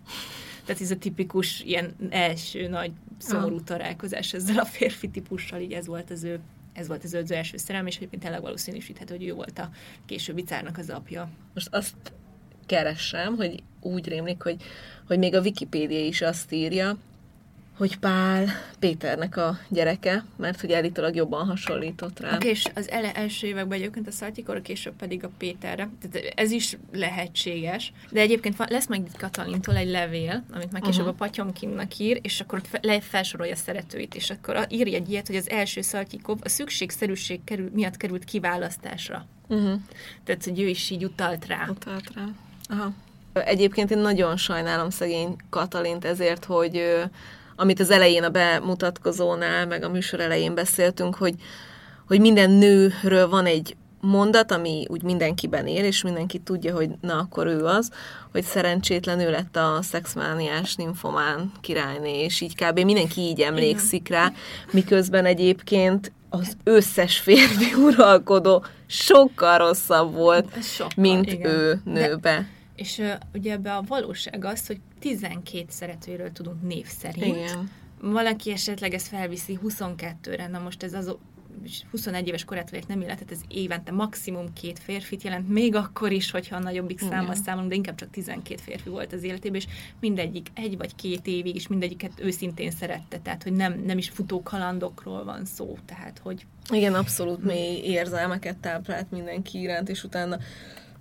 Tehát 0.68 0.82
ez 0.82 0.92
a 0.92 0.98
tipikus 0.98 1.62
ilyen 1.62 1.96
első 2.10 2.68
nagy 2.68 2.92
szomorú 3.18 3.62
találkozás 3.62 4.34
ezzel 4.34 4.58
a 4.58 4.66
férfi 4.66 5.10
típussal, 5.10 5.60
így 5.60 5.72
ez 5.72 5.88
volt 5.88 6.12
az 6.12 6.24
ő 6.24 6.40
ez 6.74 6.88
volt 6.88 7.04
az 7.04 7.14
ő 7.14 7.24
első 7.30 7.58
szerelem, 7.58 7.88
és 7.88 7.96
egyébként 7.96 8.22
tényleg 8.22 8.42
valószínűsíthető, 8.42 9.16
hogy 9.16 9.28
ő 9.28 9.34
volt 9.34 9.60
a 9.60 9.70
későbbi 10.06 10.44
cárnak 10.44 10.78
az 10.78 10.90
apja. 10.90 11.30
Most 11.54 11.68
azt 11.72 11.96
keresem, 12.66 13.36
hogy 13.36 13.64
úgy 13.82 14.08
rémlik, 14.08 14.42
hogy, 14.42 14.64
hogy 15.08 15.18
még 15.18 15.36
a 15.36 15.40
Wikipédia 15.40 16.06
is 16.06 16.22
azt 16.22 16.52
írja, 16.52 16.98
hogy 17.78 17.98
Pál 17.98 18.48
Péternek 18.80 19.38
a 19.38 19.58
gyereke, 19.70 20.26
mert 20.38 20.62
hogy 20.62 20.74
állítólag 20.74 21.16
jobban 21.16 21.46
hasonlított 21.46 22.20
rá. 22.20 22.36
Okay, 22.36 22.50
és 22.50 22.66
az 22.76 22.90
ele 22.90 23.12
első 23.14 23.48
években 23.48 23.78
egyébként 23.78 24.08
a 24.08 24.12
Szaltikor, 24.12 24.62
később 24.62 24.94
pedig 24.94 25.24
a 25.24 25.30
Péterre. 25.38 25.90
Tehát 26.02 26.34
ez 26.36 26.52
is 26.52 26.78
lehetséges. 26.92 27.94
De 28.12 28.20
egyébként 28.20 28.70
lesz 28.70 28.88
majd 28.88 29.06
itt 29.08 29.18
Katalintól 29.18 29.76
egy 29.76 29.90
levél, 29.90 30.44
amit 30.54 30.72
már 30.72 30.82
később 30.82 31.06
uh-huh. 31.06 31.16
a 31.22 31.26
Patyomkinnak 31.26 31.98
ír, 31.98 32.20
és 32.22 32.40
akkor 32.40 32.62
le 32.82 33.02
felsorolja 33.02 33.54
a 33.54 33.56
szeretőit, 33.56 34.16
és 34.16 34.30
akkor 34.30 34.66
írja 34.70 34.96
egy 34.96 35.10
ilyet, 35.10 35.28
hogy 35.28 35.36
az 35.36 35.50
első 35.50 35.82
Szaltikov 35.82 36.38
a 36.44 36.50
szükségszerűség 36.50 37.44
kerül, 37.44 37.70
miatt 37.74 37.98
került 37.98 38.24
kiválasztásra. 38.24 39.26
Uh-huh. 39.48 39.80
Tehát, 40.24 40.44
hogy 40.44 40.60
ő 40.60 40.68
is 40.68 40.90
így 40.90 41.04
utalt 41.04 41.46
rá. 41.46 41.68
Utalt 41.70 42.14
rá. 42.16 42.24
Aha. 42.70 42.94
Egyébként 43.34 43.92
én 43.92 43.98
nagyon 43.98 44.38
sajnálom 44.38 44.90
szegény 44.90 45.36
Katalint 45.50 46.06
ezért, 46.06 46.46
hogy 46.46 46.84
amit 47.58 47.80
az 47.80 47.90
elején 47.90 48.24
a 48.24 48.30
bemutatkozónál, 48.30 49.66
meg 49.66 49.84
a 49.84 49.90
műsor 49.90 50.20
elején 50.20 50.56
beszéltünk, 50.56 51.16
hogy, 51.16 51.36
hogy 52.08 52.20
minden 52.20 52.52
nőről 52.52 53.30
van 53.30 53.46
egy 53.46 53.76
mondat, 54.02 54.52
ami 54.52 54.86
úgy 54.90 55.04
mindenkiben 55.04 55.68
él, 55.68 55.86
és 55.86 56.04
mindenki 56.04 56.40
tudja, 56.40 56.76
hogy 56.76 56.90
na, 57.02 57.18
akkor 57.18 57.48
ő 57.48 57.66
az, 57.66 57.92
hogy 58.32 58.44
szerencsétlen 58.44 59.20
ő 59.20 59.32
lett 59.32 59.56
a 59.56 59.80
szexmániás 59.82 60.76
nymphomán 60.76 61.52
királyné, 61.62 62.24
és 62.24 62.42
így 62.42 62.56
kb. 62.56 62.80
mindenki 62.80 63.22
így 63.22 63.42
emlékszik 63.42 64.10
rá, 64.10 64.32
miközben 64.72 65.26
egyébként 65.26 66.12
az 66.30 66.58
összes 66.64 67.18
férfi 67.20 67.74
uralkodó 67.88 68.66
sokkal 68.86 69.58
rosszabb 69.58 70.14
volt, 70.14 70.64
sokkal, 70.64 70.92
mint 70.96 71.32
igen. 71.32 71.52
ő 71.52 71.82
nőbe. 71.84 72.20
De, 72.20 72.57
és 72.78 72.98
uh, 72.98 73.14
ugye 73.34 73.52
ebbe 73.52 73.76
a 73.76 73.82
valóság 73.88 74.46
az, 74.46 74.68
hogy 74.68 74.80
12 75.00 75.66
szeretőről 75.70 76.32
tudunk 76.32 76.62
név 76.62 76.86
szerint. 76.86 77.36
Igen. 77.36 77.72
Valaki 78.02 78.52
esetleg 78.52 78.94
ezt 78.94 79.08
felviszi 79.08 79.60
22-re, 79.64 80.48
na 80.48 80.60
most 80.60 80.84
ez 80.84 80.94
az 80.94 81.18
21 81.92 82.28
éves 82.28 82.46
korától 82.46 82.80
nem 82.88 83.02
illetett, 83.02 83.32
ez 83.32 83.40
évente 83.48 83.92
maximum 83.92 84.54
két 84.54 84.80
férfit 84.80 85.24
jelent, 85.24 85.50
még 85.50 85.76
akkor 85.76 86.12
is, 86.12 86.32
hogyha 86.32 86.56
a 86.56 86.60
nagyobbik 86.60 87.00
számmal 87.00 87.36
számolunk, 87.36 87.70
de 87.70 87.76
inkább 87.76 87.96
csak 87.96 88.10
12 88.10 88.62
férfi 88.62 88.90
volt 88.90 89.14
az 89.14 89.24
életében, 89.24 89.60
és 89.60 89.68
mindegyik 90.00 90.48
egy 90.54 90.78
vagy 90.78 90.96
két 90.96 91.28
évig, 91.28 91.56
és 91.56 91.68
mindegyiket 91.68 92.12
őszintén 92.16 92.72
szerette, 92.72 93.20
tehát 93.20 93.44
hogy 93.44 93.54
nem, 93.54 93.84
nem 93.86 93.98
is 93.98 94.10
futó 94.10 94.44
kalandokról 94.44 95.24
van 95.24 95.46
szó, 95.46 95.78
tehát 95.86 96.20
hogy... 96.24 96.46
Igen, 96.70 96.94
abszolút 96.94 97.44
mély 97.44 97.82
érzelmeket 97.84 98.58
táplált 98.58 99.12
mindenki 99.12 99.60
iránt, 99.60 99.90
és 99.90 100.04
utána 100.04 100.38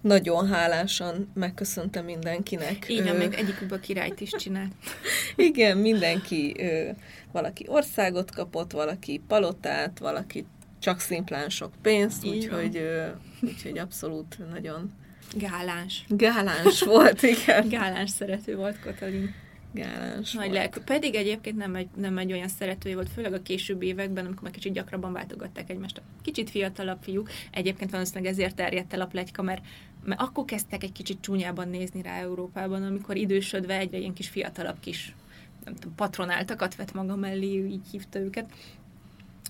nagyon 0.00 0.48
hálásan 0.48 1.30
megköszöntem 1.34 2.04
mindenkinek. 2.04 2.88
Igen, 2.88 3.14
ö... 3.14 3.18
még 3.18 3.34
egyikükből 3.34 3.80
királyt 3.80 4.20
is 4.20 4.30
csinált. 4.30 4.72
Igen, 5.36 5.78
mindenki, 5.78 6.54
ö, 6.58 6.90
valaki 7.32 7.64
országot 7.68 8.30
kapott, 8.30 8.72
valaki 8.72 9.22
palotát, 9.28 9.98
valaki 9.98 10.46
csak 10.78 11.00
szimplán 11.00 11.48
sok 11.48 11.72
pénzt, 11.82 12.26
úgyhogy, 12.26 12.82
úgyhogy 13.40 13.78
abszolút 13.78 14.38
nagyon 14.50 14.92
Gáláns. 15.34 16.04
Gáláns 16.08 16.82
volt, 16.82 17.22
igen. 17.22 17.68
Gáláns 17.68 18.10
szerető 18.10 18.56
volt 18.56 18.80
Katalin. 18.80 19.34
Gáláns 19.76 20.32
Nagy 20.32 20.52
lelkű. 20.52 20.80
Pedig 20.80 21.14
egyébként 21.14 21.56
nem 21.56 21.74
egy, 21.74 21.88
nem 21.96 22.18
egy 22.18 22.32
olyan 22.32 22.48
szeretője 22.48 22.94
volt, 22.94 23.08
főleg 23.08 23.32
a 23.32 23.42
későbbi 23.42 23.86
években, 23.86 24.24
amikor 24.24 24.42
már 24.42 24.52
kicsit 24.52 24.72
gyakrabban 24.72 25.12
váltogatták 25.12 25.70
egymást. 25.70 26.02
Kicsit 26.22 26.50
fiatalabb 26.50 27.02
fiúk. 27.02 27.30
Egyébként 27.50 27.90
valószínűleg 27.90 28.32
ezért 28.32 28.56
terjedt 28.56 28.92
el 28.92 29.00
a 29.00 29.06
plegyka, 29.06 29.42
mert 29.42 29.64
mert 30.04 30.20
akkor 30.20 30.44
kezdtek 30.44 30.82
egy 30.82 30.92
kicsit 30.92 31.20
csúnyában 31.20 31.68
nézni 31.68 32.02
rá 32.02 32.18
Európában, 32.18 32.82
amikor 32.82 33.16
idősödve 33.16 33.78
egyre 33.78 33.98
ilyen 33.98 34.12
kis 34.12 34.28
fiatalabb 34.28 34.80
kis 34.80 35.14
nem 35.64 35.74
tudom, 35.74 35.94
patronáltakat 35.94 36.76
vett 36.76 36.92
maga 36.92 37.16
mellé, 37.16 37.66
így 37.66 37.86
hívta 37.90 38.18
őket. 38.18 38.52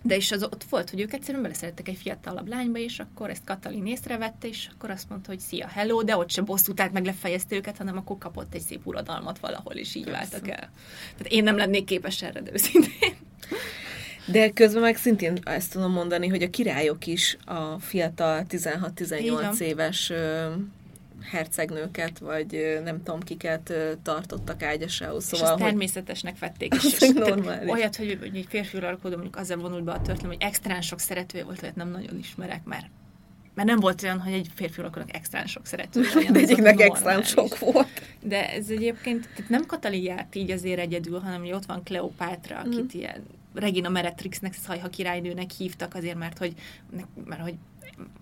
De 0.07 0.17
is 0.17 0.33
az 0.33 0.43
ott 0.43 0.65
volt, 0.65 0.91
hogy 0.91 1.01
ők 1.01 1.13
egyszerűen 1.13 1.43
beleszerettek 1.43 1.89
egy 1.89 1.97
fiatalabb 1.97 2.49
lányba, 2.49 2.79
és 2.79 2.99
akkor 2.99 3.31
ezt 3.31 3.45
Katalin 3.45 3.87
észrevette, 3.87 4.49
és 4.49 4.69
akkor 4.75 4.91
azt 4.91 5.09
mondta, 5.09 5.31
hogy 5.31 5.41
szia, 5.41 5.67
hello, 5.67 6.03
de 6.03 6.17
ott 6.17 6.31
se 6.31 6.43
bosszút 6.43 6.81
állt, 6.81 6.93
meg 6.93 7.05
lefejezte 7.05 7.57
őket, 7.57 7.77
hanem 7.77 7.97
akkor 7.97 8.19
kapott 8.19 8.55
egy 8.55 8.61
szép 8.61 8.87
uradalmat 8.87 9.39
valahol, 9.39 9.75
és 9.75 9.95
így 9.95 10.05
Persze. 10.05 10.19
váltak 10.19 10.49
el. 10.49 10.71
Tehát 11.17 11.33
én 11.33 11.43
nem 11.43 11.57
lennék 11.57 11.85
képes 11.85 12.23
erre, 12.23 12.41
de 12.41 12.53
őszintén. 12.53 13.15
De 14.27 14.51
közben 14.51 14.83
meg 14.83 14.97
szintén 14.97 15.39
ezt 15.45 15.73
tudom 15.73 15.93
mondani, 15.93 16.29
hogy 16.29 16.43
a 16.43 16.51
királyok 16.51 17.07
is 17.07 17.37
a 17.45 17.79
fiatal 17.79 18.47
16-18 18.49 19.59
éves 19.59 20.13
hercegnőket, 21.31 22.19
vagy 22.19 22.81
nem 22.85 23.03
tudom 23.03 23.21
kiket 23.21 23.73
tartottak 24.03 24.63
ágyasául. 24.63 25.21
Szóval, 25.21 25.47
és 25.47 25.53
ezt 25.53 25.63
természetesnek 25.69 26.39
vették. 26.39 26.75
És, 26.85 27.01
és. 27.01 27.11
Olyat, 27.67 27.97
hogy, 27.97 28.17
hogy 28.21 28.37
egy 28.37 28.47
férfi 28.49 28.77
uralkodó 28.77 29.15
mondjuk 29.15 29.37
azzal 29.37 29.57
vonult 29.57 29.85
be 29.85 29.93
a 29.93 30.03
történelem, 30.03 30.39
hogy 30.39 30.49
extrán 30.49 30.83
sok 30.83 30.99
szeretője 30.99 31.45
volt, 31.45 31.63
olyat 31.63 31.77
nem 31.77 31.91
nagyon 31.91 32.19
ismerek, 32.19 32.65
mert 32.65 32.87
mert 33.55 33.69
nem 33.69 33.81
volt 33.81 34.03
olyan, 34.03 34.21
hogy 34.21 34.33
egy 34.33 34.51
férfi 34.55 34.79
uralkodónak 34.79 35.15
extrán 35.15 35.47
sok 35.47 35.67
szeretője. 35.67 36.31
De 36.33 36.39
egyiknek 36.39 36.81
extrán 36.81 37.23
sok 37.23 37.59
volt. 37.59 38.03
De 38.23 38.53
ez 38.53 38.69
egyébként 38.69 39.29
tehát 39.35 39.51
nem 39.51 39.67
Katalin 39.67 40.03
járt 40.03 40.35
így 40.35 40.51
azért 40.51 40.79
egyedül, 40.79 41.19
hanem 41.19 41.41
hogy 41.41 41.53
ott 41.53 41.65
van 41.65 41.83
Kleopátra, 41.83 42.59
akit 42.59 42.97
mm. 42.97 42.99
ilyen 42.99 43.23
Regina 43.55 43.89
Meretrixnek, 43.89 44.55
Szajha 44.55 44.89
királynőnek 44.89 45.51
hívtak 45.51 45.95
azért, 45.95 46.17
mert 46.17 46.39
hogy, 46.39 46.55
mert 47.25 47.41
hogy 47.41 47.55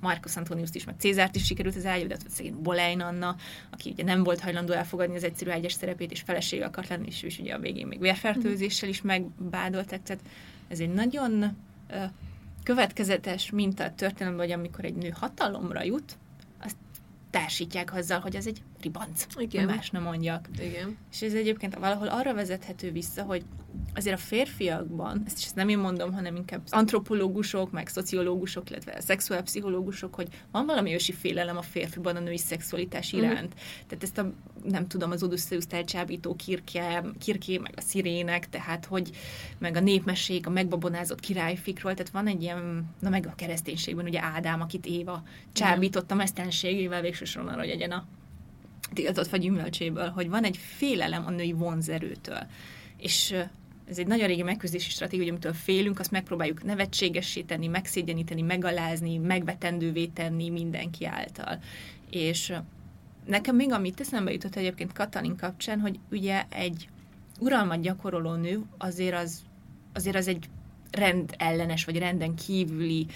Marcus 0.01 0.37
Antonius 0.37 0.69
is, 0.73 0.85
meg 0.85 0.95
Cézárt 0.99 1.37
is 1.37 1.45
sikerült 1.45 1.77
az 1.77 1.85
eljövet, 1.85 2.23
vagy 2.23 2.33
szegény 2.33 2.63
Bolein 2.63 3.01
Anna, 3.01 3.37
aki 3.71 3.91
ugye 3.91 4.05
nem 4.05 4.23
volt 4.23 4.41
hajlandó 4.41 4.73
elfogadni 4.73 5.17
az 5.17 5.25
egyszerű 5.25 5.51
egyes 5.51 5.73
szerepét, 5.73 6.11
és 6.11 6.21
felesége 6.21 6.65
akart 6.65 6.89
lenni, 6.89 7.07
és, 7.07 7.23
és 7.23 7.39
ugye 7.39 7.55
a 7.55 7.59
végén 7.59 7.87
még 7.87 8.01
vérfertőzéssel 8.01 8.89
is 8.89 9.03
megbádoltak, 9.03 10.03
tehát 10.03 10.23
ez 10.69 10.81
egy 10.81 10.93
nagyon 10.93 11.57
uh, 11.91 12.03
következetes 12.63 13.51
minta 13.51 13.85
a 13.85 13.95
történelemben, 13.95 14.47
hogy 14.47 14.55
amikor 14.55 14.85
egy 14.85 14.95
nő 14.95 15.09
hatalomra 15.09 15.83
jut, 15.83 16.17
társítják 17.35 17.95
azzal, 17.95 18.21
hogy 18.21 18.37
ez 18.37 18.47
egy 18.47 18.63
ribanc. 18.85 19.27
Igen. 19.37 19.65
Más 19.65 19.91
nem 19.91 20.03
mondjak. 20.03 20.49
Igen. 20.59 20.97
És 21.13 21.23
ez 21.23 21.35
egyébként 21.35 21.75
valahol 21.75 22.09
arra 22.09 22.35
vezethető 22.35 22.91
vissza, 22.91 23.23
hogy 23.23 23.45
azért 23.95 24.17
a 24.17 24.19
férfiakban, 24.19 25.23
ezt 25.27 25.39
is 25.39 25.51
nem 25.53 25.69
én 25.69 25.79
mondom, 25.79 26.13
hanem 26.13 26.37
inkább 26.37 26.61
antropológusok, 26.69 27.71
meg 27.71 27.89
szociológusok, 27.89 28.71
illetve 28.71 29.01
szexuálpszichológusok, 29.01 30.15
hogy 30.15 30.29
van 30.51 30.67
valami 30.67 30.95
ősi 30.95 31.13
félelem 31.13 31.57
a 31.57 31.63
férfiban 31.63 32.17
a 32.17 32.21
női 32.21 32.39
szexualitás 32.39 33.13
mhm. 33.13 33.23
iránt. 33.23 33.55
Mm. 33.55 33.59
Tehát 33.87 34.03
ezt 34.03 34.19
a, 34.19 34.33
nem 34.65 34.87
tudom, 34.87 35.11
az 35.11 35.23
Odysseus 35.23 35.65
elcsábító 35.71 36.37
kirke, 36.37 37.05
kirké, 37.19 37.59
meg 37.59 37.73
a 37.77 37.81
szirének, 37.81 38.49
tehát 38.49 38.85
hogy 38.85 39.11
meg 39.59 39.77
a 39.77 39.81
népmesség, 39.81 40.47
a 40.47 40.51
megbabonázott 40.51 41.21
királyfikról, 41.21 41.95
tehát 41.95 42.13
van 42.13 42.27
egy 42.27 42.43
ilyen, 42.43 42.85
na 43.01 43.09
meg 43.09 43.27
a 43.27 43.35
kereszténységben 43.35 44.05
ugye 44.05 44.23
Ádám, 44.23 44.61
akit 44.61 44.87
Éva 44.87 45.23
csábított 45.53 46.11
a 46.11 46.15
mesztenségével 46.15 47.01
végső 47.01 47.25
soron 47.25 47.49
arra, 47.49 47.61
hogy 47.61 47.71
egyen 47.71 47.91
a 47.91 48.07
tiltott 48.95 49.29
vagy 49.29 49.41
gyümölcséből, 49.41 50.09
hogy 50.09 50.29
van 50.29 50.45
egy 50.45 50.57
félelem 50.57 51.27
a 51.27 51.31
női 51.31 51.53
vonzerőtől. 51.53 52.47
És 52.97 53.35
ez 53.89 53.99
egy 53.99 54.07
nagyon 54.07 54.27
régi 54.27 54.43
megküzdési 54.43 54.91
stratégia, 54.91 55.29
amitől 55.29 55.53
félünk, 55.53 55.99
azt 55.99 56.11
megpróbáljuk 56.11 56.65
nevetségessé 56.65 57.41
tenni, 57.43 57.67
megszégyeníteni, 57.67 58.43
megalázni, 58.43 59.19
megvetendővé 59.19 60.07
tenni 60.07 60.51
mindenki 60.51 61.07
által. 61.07 61.59
És 62.11 62.53
nekem 63.27 63.57
még 63.57 63.73
amit 63.73 64.01
eszembe 64.01 64.33
jutott 64.33 64.57
egyébként 64.57 64.93
Katalin 64.93 65.37
kapcsán, 65.37 65.81
hogy 65.81 65.99
ugye 66.11 66.45
egy 66.49 66.89
uralmat 67.41 67.81
gyakoroló 67.81 68.35
nő 68.35 68.63
azért 68.79 69.15
az, 69.15 69.43
azért 69.93 70.17
az 70.17 70.29
egy 70.29 70.49
rend 70.91 71.35
ellenes, 71.39 71.85
vagy 71.85 71.99
renden 71.99 72.35
kívüli 72.35 73.07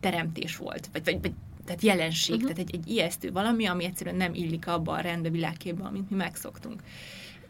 teremtés 0.00 0.56
volt, 0.56 0.88
vagy, 0.92 1.04
vagy, 1.04 1.20
vagy 1.20 1.32
tehát 1.64 1.82
jelenség, 1.82 2.34
uh-huh. 2.34 2.50
tehát 2.50 2.68
egy, 2.68 2.74
egy 2.74 2.88
ijesztő 2.88 3.32
valami, 3.32 3.66
ami 3.66 3.84
egyszerűen 3.84 4.16
nem 4.16 4.34
illik 4.34 4.66
abba 4.66 4.92
a 4.92 5.00
rendbe 5.00 5.30
világképbe, 5.30 5.84
amit 5.84 6.10
mi 6.10 6.16
megszoktunk. 6.16 6.82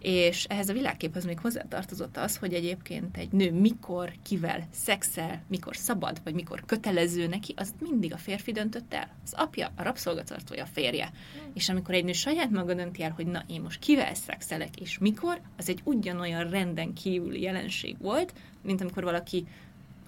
És 0.04 0.44
ehhez 0.44 0.68
a 0.68 0.72
világképhez 0.72 1.24
még 1.24 1.38
hozzátartozott 1.38 2.16
az, 2.16 2.36
hogy 2.36 2.54
egyébként 2.54 3.16
egy 3.16 3.32
nő 3.32 3.52
mikor, 3.52 4.12
kivel 4.22 4.68
szexel, 4.72 5.42
mikor 5.48 5.76
szabad, 5.76 6.20
vagy 6.24 6.34
mikor 6.34 6.64
kötelező 6.66 7.26
neki, 7.26 7.54
az 7.56 7.74
mindig 7.80 8.12
a 8.12 8.16
férfi 8.16 8.52
döntött 8.52 8.94
el. 8.94 9.08
Az 9.24 9.32
apja, 9.36 9.72
a 9.76 9.82
rabszolgatartója, 9.82 10.62
a 10.62 10.68
férje. 10.72 11.12
Mm. 11.12 11.50
És 11.54 11.68
amikor 11.68 11.94
egy 11.94 12.04
nő 12.04 12.12
saját 12.12 12.50
maga 12.50 12.74
dönti 12.74 13.02
el, 13.02 13.10
hogy 13.10 13.26
na, 13.26 13.44
én 13.46 13.60
most 13.60 13.80
kivel 13.80 14.14
szexelek, 14.14 14.80
és 14.80 14.98
mikor, 14.98 15.40
az 15.56 15.68
egy 15.68 15.80
ugyanolyan 15.84 16.50
renden 16.50 16.92
kívüli 16.92 17.40
jelenség 17.40 17.96
volt, 17.98 18.32
mint 18.62 18.80
amikor 18.80 19.04
valaki 19.04 19.46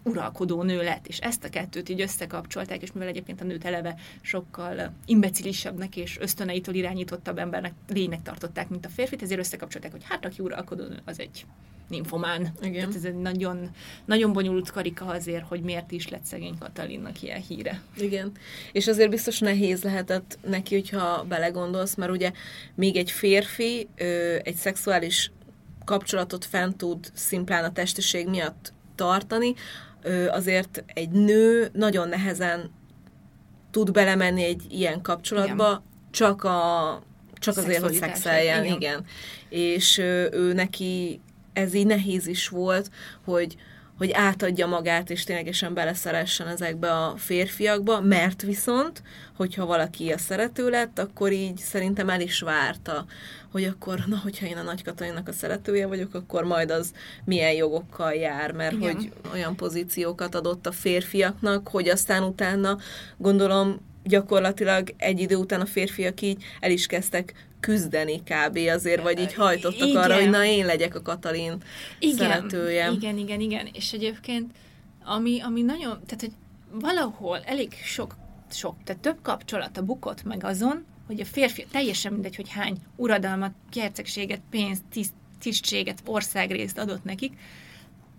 uralkodó 0.07 0.63
nő 0.63 0.83
lett, 0.83 1.07
és 1.07 1.19
ezt 1.19 1.45
a 1.45 1.49
kettőt 1.49 1.89
így 1.89 2.01
összekapcsolták, 2.01 2.83
és 2.83 2.93
mivel 2.93 3.09
egyébként 3.09 3.41
a 3.41 3.45
nőt 3.45 3.65
eleve 3.65 3.95
sokkal 4.21 4.93
imbecilisebbnek 5.07 5.97
és 5.97 6.19
ösztöneitől 6.21 6.75
irányítottabb 6.75 7.39
embernek 7.39 7.73
lénynek 7.89 8.23
tartották, 8.23 8.69
mint 8.69 8.87
a 8.87 8.89
férfit, 8.89 9.23
ezért 9.23 9.41
összekapcsolták, 9.41 9.91
hogy 9.91 10.05
hát 10.05 10.25
aki 10.25 10.43
uralkodó 10.43 10.85
nő, 10.85 11.01
az 11.05 11.21
egy 11.21 11.47
ninfomán. 11.89 12.53
Igen. 12.61 12.73
Tehát 12.73 12.95
ez 12.95 13.05
egy 13.05 13.17
nagyon, 13.17 13.71
nagyon 14.05 14.33
bonyolult 14.33 14.71
karika 14.71 15.05
azért, 15.05 15.45
hogy 15.47 15.61
miért 15.61 15.93
is 15.93 16.09
lett 16.09 16.25
szegény 16.25 16.59
Katalinnak 16.59 17.23
ilyen 17.23 17.43
híre. 17.49 17.81
Igen. 17.97 18.33
És 18.73 18.87
azért 18.87 19.11
biztos 19.11 19.39
nehéz 19.39 19.83
lehetett 19.83 20.39
neki, 20.47 20.75
hogyha 20.75 21.25
belegondolsz, 21.29 21.95
mert 21.95 22.11
ugye 22.11 22.33
még 22.75 22.97
egy 22.97 23.11
férfi, 23.11 23.89
egy 24.43 24.55
szexuális 24.55 25.31
kapcsolatot 25.85 26.45
fent 26.45 26.77
tud 26.77 27.11
szimplán 27.15 27.65
a 27.65 27.73
testiség 27.73 28.29
miatt 28.29 28.73
tartani, 28.95 29.55
azért 30.31 30.85
egy 30.87 31.11
nő 31.11 31.69
nagyon 31.73 32.09
nehezen 32.09 32.71
tud 33.71 33.93
belemenni 33.93 34.45
egy 34.45 34.63
ilyen 34.69 35.03
kapcsolatba, 35.03 35.67
igen. 35.67 35.83
csak 36.11 36.45
a 36.45 37.03
csak 37.39 37.57
azért, 37.57 37.83
hogy 37.83 37.95
szexeljen, 37.95 38.65
igen. 38.65 38.77
igen. 38.77 39.05
És 39.49 39.99
ő 39.99 40.53
neki 40.53 41.21
ez 41.53 41.75
így 41.75 41.87
nehéz 41.87 42.27
is 42.27 42.49
volt, 42.49 42.91
hogy, 43.25 43.57
hogy 43.99 44.11
átadja 44.13 44.67
magát, 44.67 45.11
és 45.11 45.25
ténylegesen 45.25 45.75
beleszeressen 45.75 46.47
ezekbe 46.47 46.93
a 46.93 47.15
férfiakba, 47.17 48.01
mert 48.01 48.43
viszont, 48.43 49.03
hogyha 49.37 49.67
valaki 49.67 50.13
a 50.13 50.19
szerető 50.19 50.69
lett, 50.69 50.99
akkor 50.99 51.33
így 51.33 51.57
szerintem 51.57 52.09
el 52.09 52.21
is 52.21 52.41
várta, 52.41 53.05
hogy 53.51 53.65
akkor, 53.65 54.05
na, 54.07 54.19
hogyha 54.23 54.47
én 54.47 54.57
a 54.57 54.63
Nagy 54.63 54.83
Katalinnak 54.83 55.29
a 55.29 55.33
szeretője 55.33 55.87
vagyok, 55.87 56.15
akkor 56.15 56.45
majd 56.45 56.71
az 56.71 56.93
milyen 57.25 57.53
jogokkal 57.53 58.13
jár, 58.13 58.53
mert 58.53 58.73
Igen. 58.73 58.95
hogy 58.95 59.13
olyan 59.33 59.57
pozíciókat 59.57 60.35
adott 60.35 60.67
a 60.67 60.73
férfiaknak, 60.73 61.69
hogy 61.69 61.89
aztán 61.89 62.23
utána 62.23 62.79
gondolom 63.17 63.81
gyakorlatilag 64.05 64.95
egy 64.97 65.21
idő 65.21 65.37
után 65.37 65.61
a 65.61 65.67
férfiak 65.67 66.21
így 66.21 66.45
el 66.61 66.71
is 66.71 66.87
kezdtek 66.87 67.35
küzdeni 67.67 68.23
kb. 68.23 68.57
azért, 68.57 69.03
vagy 69.03 69.21
így 69.21 69.35
hajtottak 69.35 69.89
igen. 69.89 70.03
arra, 70.03 70.15
hogy 70.15 70.31
na 70.31 70.45
én 70.45 70.67
legyek 70.67 70.95
a 70.95 71.03
Katalin 71.03 71.63
igen, 71.99 72.17
szeretője. 72.17 72.91
Igen, 72.91 73.19
igen, 73.19 73.41
igen, 73.41 73.69
és 73.73 73.93
egyébként 73.93 74.51
ami, 75.05 75.41
ami 75.41 75.63
nagyon, 75.63 76.01
tehát 76.07 76.21
hogy 76.21 76.33
valahol 76.81 77.43
elég 77.45 77.73
sok, 77.85 78.17
sok, 78.51 78.77
tehát 78.85 79.03
több 79.03 79.17
kapcsolata 79.23 79.83
bukott 79.83 80.25
meg 80.25 80.45
azon, 80.45 80.85
hogy 81.07 81.21
a 81.21 81.25
férfi, 81.25 81.67
teljesen 81.71 82.13
mindegy, 82.13 82.37
hogy 82.37 82.49
hány 82.51 82.77
uradalmat, 82.97 83.53
kercegséget, 83.71 84.41
pénzt, 84.51 84.83
tiszt, 84.91 85.15
tisztséget, 85.41 86.03
országrészt 86.05 86.79
adott 86.79 87.05
nekik, 87.05 87.33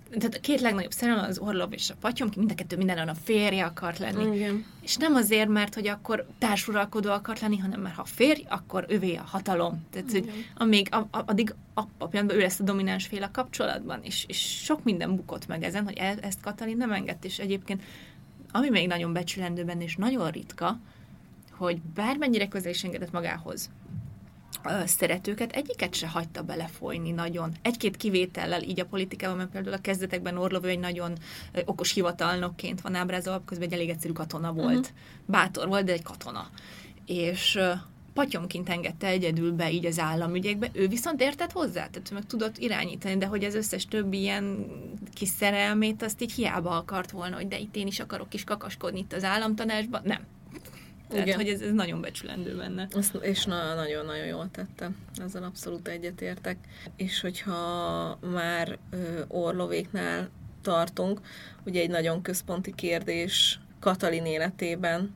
tehát 0.10 0.36
a 0.36 0.39
két 0.39 0.62
legnagyobb 0.62 0.91
szerelem 0.91 1.26
az 1.26 1.39
Orlov 1.39 1.74
és 1.74 1.89
a 1.89 1.95
Patyom, 1.99 2.30
mind 2.36 2.51
a 2.51 2.55
kettő 2.55 2.78
mindenben 2.78 3.08
a 3.08 3.14
férje 3.24 3.66
akart 3.66 3.97
lenni. 3.97 4.36
Igen. 4.36 4.66
És 4.82 4.95
nem 4.95 5.16
azért, 5.16 5.49
mert 5.49 5.74
hogy 5.74 5.88
akkor 5.88 6.28
társuralkodó 6.38 7.12
akart 7.12 7.39
lenni, 7.39 7.58
hanem 7.58 7.82
mert 7.82 7.95
ha 7.95 8.03
férj, 8.03 8.43
akkor 8.49 8.86
övé 8.88 9.16
a 9.16 9.24
hatalom. 9.26 9.86
Tehát, 9.91 10.14
Igen. 10.14 10.24
hogy 10.24 10.49
amíg, 10.55 10.88
a, 10.91 10.97
a, 10.97 11.24
addig 11.26 11.55
a, 11.74 11.82
a 11.97 12.10
ő 12.28 12.39
lesz 12.39 12.60
a 12.60 12.64
domináns 12.64 13.08
fél 13.08 13.24
a 13.24 13.32
kapcsolatban, 13.32 13.99
és, 14.03 14.26
és 14.28 14.64
sok 14.64 14.84
minden 14.84 15.16
bukott 15.16 15.47
meg 15.47 15.64
ezen, 15.64 15.84
hogy 15.84 15.97
el, 15.97 16.18
ezt 16.20 16.41
Katalin 16.41 16.78
nem 16.78 16.91
engedte, 16.91 17.28
és 17.28 17.39
egyébként 17.39 17.82
ami 18.51 18.70
még 18.70 18.88
nagyon 18.88 19.14
becsülendő 19.14 19.64
benne, 19.64 19.84
és 19.84 19.95
nagyon 19.95 20.32
ritka, 20.32 20.80
hogy 21.51 21.82
bármennyire 21.82 22.47
közel 22.47 22.72
is 22.72 22.84
engedett 22.84 23.12
magához 23.12 23.70
szeretőket, 24.86 25.51
egyiket 25.51 25.95
se 25.95 26.08
hagyta 26.08 26.41
belefolyni 26.41 27.12
nagyon. 27.12 27.51
Egy-két 27.62 27.97
kivétellel 27.97 28.62
így 28.62 28.80
a 28.80 28.86
politikában, 28.86 29.38
mert 29.38 29.49
például 29.49 29.76
a 29.76 29.82
kezdetekben 29.82 30.38
Orlov 30.38 30.66
egy 30.66 30.80
nagyon 30.80 31.18
okos 31.66 31.93
hivatalnokként 31.93 32.82
van 32.82 32.95
ábrázolva, 32.95 33.43
közben 33.45 33.68
egy 33.68 33.74
elég 33.74 33.89
egyszerű 33.89 34.14
katona 34.14 34.53
volt. 34.53 34.78
Uh-huh. 34.78 34.95
Bátor 35.26 35.68
volt, 35.68 35.86
de 35.86 35.91
egy 35.91 36.03
katona. 36.03 36.49
És 37.05 37.60
patyomként 38.14 38.70
engedte 38.70 39.08
egyedül 39.08 39.51
be 39.51 39.72
így 39.72 39.86
az 39.86 39.99
államügyekbe, 39.99 40.70
ő 40.74 40.88
viszont 40.88 41.22
értett 41.22 41.51
hozzá, 41.51 41.88
tehát 41.88 42.12
meg 42.12 42.26
tudott 42.26 42.58
irányítani, 42.58 43.18
de 43.18 43.26
hogy 43.26 43.43
az 43.43 43.55
összes 43.55 43.86
többi 43.86 44.20
ilyen 44.20 44.66
kis 45.14 45.30
szerelmét, 45.30 46.03
azt 46.03 46.22
így 46.22 46.32
hiába 46.32 46.70
akart 46.70 47.12
volna, 47.12 47.36
hogy 47.36 47.47
de 47.47 47.58
itt 47.58 47.76
én 47.76 47.88
is 47.88 47.99
akarok 47.99 48.34
is 48.34 48.43
kakaskodni 48.43 48.99
itt 48.99 49.14
az 49.14 49.24
államtanácsban, 49.24 50.01
nem. 50.03 50.26
Tehát, 51.08 51.26
Igen. 51.26 51.38
hogy 51.38 51.49
ez, 51.49 51.62
ez 51.62 51.74
nagyon 51.74 52.01
becsülendő 52.01 52.55
benne. 52.55 52.88
Azt, 52.91 53.16
és 53.16 53.45
na, 53.45 53.74
nagyon-nagyon 53.76 54.26
jól 54.26 54.49
tette. 54.51 54.89
Ezzel 55.26 55.43
abszolút 55.43 55.88
egyetértek. 55.88 56.58
És 56.95 57.22
hogyha 57.22 58.20
már 58.32 58.78
ö, 58.89 59.22
Orlovéknál 59.28 60.30
tartunk, 60.62 61.22
ugye 61.66 61.82
egy 61.82 61.89
nagyon 61.89 62.22
központi 62.22 62.74
kérdés 62.76 63.60
Katalin 63.80 64.26
életében, 64.26 65.16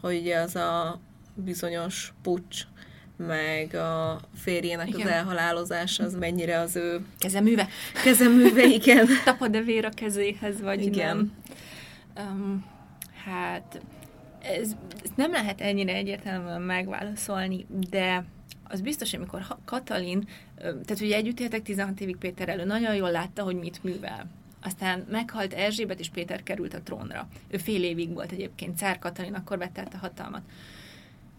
hogy 0.00 0.16
ugye 0.16 0.38
az 0.38 0.56
a 0.56 1.00
bizonyos 1.34 2.12
pucs, 2.22 2.66
meg 3.26 3.74
a 3.74 4.20
férjének 4.34 4.88
igen. 4.88 5.00
az 5.00 5.12
elhalálozása, 5.12 6.04
az 6.04 6.14
mennyire 6.14 6.60
az 6.60 6.76
ő... 6.76 7.00
Kezeműve. 7.18 7.68
Kezeműve, 8.04 8.64
igen. 8.80 9.06
Tapad-e 9.24 9.60
vér 9.60 9.84
a 9.84 9.90
kezéhez, 9.90 10.60
vagy 10.60 10.82
igen. 10.82 11.16
nem? 11.16 11.32
Um, 12.26 12.64
hát 13.24 13.80
ez, 14.42 14.76
ez 15.04 15.10
nem 15.14 15.30
lehet 15.30 15.60
ennyire 15.60 15.94
egyértelműen 15.94 16.62
megválaszolni, 16.62 17.66
de 17.90 18.24
az 18.68 18.80
biztos, 18.80 19.14
amikor 19.14 19.46
Katalin, 19.64 20.28
tehát 20.56 21.00
ugye 21.00 21.16
együtt 21.16 21.40
éltek 21.40 21.62
16 21.62 22.00
évig 22.00 22.16
Péter 22.16 22.48
elő, 22.48 22.64
nagyon 22.64 22.94
jól 22.94 23.10
látta, 23.10 23.42
hogy 23.42 23.56
mit 23.56 23.84
művel. 23.84 24.26
Aztán 24.62 25.06
meghalt 25.10 25.52
Erzsébet, 25.52 26.00
és 26.00 26.08
Péter 26.08 26.42
került 26.42 26.74
a 26.74 26.82
trónra. 26.82 27.28
Ő 27.48 27.56
fél 27.56 27.82
évig 27.82 28.12
volt 28.12 28.32
egyébként, 28.32 28.78
Cár 28.78 28.98
Katalin 28.98 29.34
akkor 29.34 29.58
vette 29.58 29.80
át 29.80 29.94
a 29.94 29.98
hatalmat. 29.98 30.42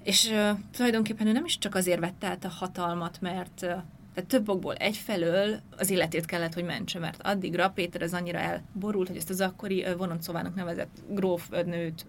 És 0.03 0.29
uh, 0.29 0.49
tulajdonképpen 0.71 1.27
ő 1.27 1.31
nem 1.31 1.45
is 1.45 1.57
csak 1.57 1.75
azért 1.75 1.99
vette 1.99 2.27
át 2.27 2.45
a 2.45 2.49
hatalmat, 2.49 3.21
mert 3.21 3.61
uh, 3.61 3.69
tehát 4.13 4.29
több 4.29 4.49
okból 4.49 4.75
egyfelől 4.75 5.59
az 5.77 5.89
életét 5.89 6.25
kellett, 6.25 6.53
hogy 6.53 6.63
mentse, 6.63 6.99
mert 6.99 7.21
addigra 7.21 7.69
Péter 7.69 8.01
az 8.01 8.13
annyira 8.13 8.39
elborult, 8.39 9.07
hogy 9.07 9.17
ezt 9.17 9.29
az 9.29 9.41
akkori 9.41 9.83
uh, 9.83 9.95
vononcóvának 9.95 10.55
nevezett 10.55 10.97
grófnőt 11.09 12.05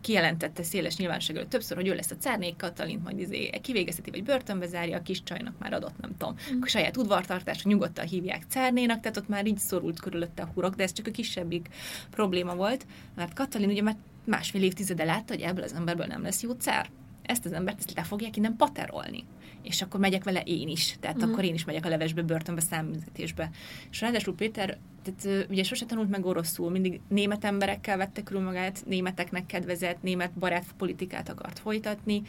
kijelentette 0.00 0.62
széles 0.62 0.96
nyilvánosság 0.96 1.36
előtt 1.36 1.50
többször, 1.50 1.76
hogy 1.76 1.86
ő 1.88 1.94
lesz 1.94 2.10
a 2.10 2.16
cárnék 2.16 2.56
Katalint, 2.56 3.02
majd 3.02 3.18
izé 3.18 3.50
kivégezheti, 3.62 4.10
vagy 4.10 4.24
börtönbe 4.24 4.66
zárja, 4.66 4.96
a 4.96 5.02
kis 5.02 5.22
csajnak 5.22 5.58
már 5.58 5.72
adott, 5.72 6.00
nem 6.00 6.16
tudom, 6.16 6.34
mm. 6.52 6.60
a 6.62 6.66
saját 6.66 6.96
udvartartásra 6.96 7.70
nyugodtan 7.70 8.06
hívják 8.06 8.42
cárnénak, 8.48 9.00
tehát 9.00 9.16
ott 9.16 9.28
már 9.28 9.46
így 9.46 9.58
szorult 9.58 10.00
körülötte 10.00 10.42
a 10.42 10.50
hurok, 10.54 10.74
de 10.74 10.82
ez 10.82 10.92
csak 10.92 11.06
a 11.06 11.10
kisebbik 11.10 11.68
probléma 12.10 12.54
volt, 12.54 12.86
mert 13.16 13.34
Katalin 13.34 13.68
ugye 13.68 13.82
már 13.82 13.96
másfél 14.24 14.62
évtizede 14.62 15.04
látta, 15.04 15.32
hogy 15.32 15.42
ebből 15.42 15.64
az 15.64 15.74
emberből 15.74 16.06
nem 16.06 16.22
lesz 16.22 16.42
jó 16.42 16.52
cár. 16.52 16.90
Ezt 17.22 17.44
az 17.44 17.52
embert 17.52 17.78
ezt 17.78 17.92
le 17.96 18.02
fogják 18.02 18.36
innen 18.36 18.56
paterolni 18.56 19.24
és 19.62 19.82
akkor 19.82 20.00
megyek 20.00 20.24
vele 20.24 20.40
én 20.40 20.68
is. 20.68 20.96
Tehát 21.00 21.16
uh-huh. 21.16 21.32
akkor 21.32 21.44
én 21.44 21.54
is 21.54 21.64
megyek 21.64 21.84
a 21.84 21.88
levesbe, 21.88 22.22
börtönbe, 22.22 22.60
számüzetésbe. 22.60 23.50
És 23.90 24.00
ráadásul 24.00 24.34
Péter, 24.34 24.78
tehát 25.02 25.48
ugye 25.48 25.62
sose 25.62 25.86
tanult 25.86 26.10
meg 26.10 26.26
oroszul, 26.26 26.70
mindig 26.70 27.00
német 27.08 27.44
emberekkel 27.44 27.96
vette 27.96 28.22
körül 28.22 28.42
magát, 28.42 28.82
németeknek 28.86 29.46
kedvezett, 29.46 30.02
német 30.02 30.32
barát 30.32 30.64
politikát 30.76 31.28
akart 31.28 31.58
folytatni, 31.58 32.22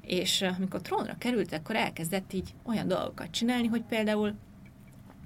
és 0.00 0.42
amikor 0.42 0.80
trónra 0.80 1.14
került, 1.18 1.52
akkor 1.52 1.76
elkezdett 1.76 2.32
így 2.32 2.54
olyan 2.62 2.88
dolgokat 2.88 3.30
csinálni, 3.30 3.66
hogy 3.66 3.82
például 3.82 4.34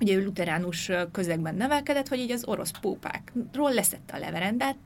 ugye 0.03 0.14
ő 0.14 0.24
luteránus 0.24 0.90
közegben 1.12 1.55
nevelkedett, 1.55 2.09
hogy 2.09 2.18
így 2.18 2.30
az 2.30 2.44
orosz 2.44 2.70
pópákról 2.80 3.72
leszette 3.72 4.16
a 4.16 4.18
leverendát, 4.18 4.76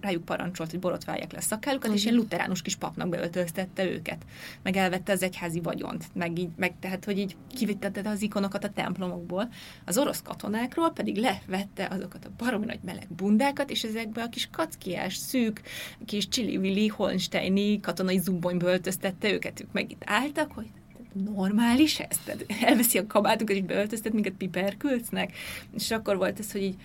rájuk 0.00 0.24
parancsolt, 0.24 0.70
hogy 0.70 0.78
borotválják 0.80 1.32
le 1.32 1.38
a 1.38 1.40
szakállukat, 1.40 1.84
uh-huh. 1.84 1.98
és 1.98 2.04
ilyen 2.04 2.16
luteránus 2.16 2.62
kis 2.62 2.76
papnak 2.76 3.08
beöltöztette 3.08 3.84
őket, 3.84 4.24
meg 4.62 4.76
elvette 4.76 5.12
az 5.12 5.22
egyházi 5.22 5.60
vagyont, 5.60 6.04
meg 6.14 6.38
így, 6.38 6.50
meg 6.56 6.74
tehát, 6.80 7.04
hogy 7.04 7.18
így 7.18 7.36
kivittette 7.54 8.10
az 8.10 8.22
ikonokat 8.22 8.64
a 8.64 8.70
templomokból. 8.70 9.48
Az 9.84 9.98
orosz 9.98 10.22
katonákról 10.22 10.90
pedig 10.90 11.16
levette 11.16 11.88
azokat 11.90 12.24
a 12.24 12.30
baromi 12.36 12.66
nagy 12.66 12.80
meleg 12.84 13.06
bundákat, 13.16 13.70
és 13.70 13.82
ezekbe 13.82 14.22
a 14.22 14.28
kis 14.28 14.48
kackiás, 14.50 15.16
szűk, 15.16 15.60
kis 16.04 16.28
csili 16.28 16.88
holsteini 16.88 17.80
katonai 17.80 18.18
zubbonyba 18.18 18.66
öltöztette 18.66 19.32
őket, 19.32 19.60
ők 19.60 19.72
meg 19.72 19.90
itt 19.90 20.02
álltak, 20.04 20.52
hogy 20.52 20.66
normális 21.12 22.00
ez? 22.00 22.18
Tehát 22.24 22.46
elveszi 22.60 22.98
a 22.98 23.06
kabátokat, 23.06 23.56
és 23.56 23.62
beöltöztet 23.62 24.12
minket 24.12 24.32
piperkülcnek? 24.32 25.36
És 25.76 25.90
akkor 25.90 26.16
volt 26.16 26.38
ez, 26.38 26.52
hogy 26.52 26.62
így 26.62 26.76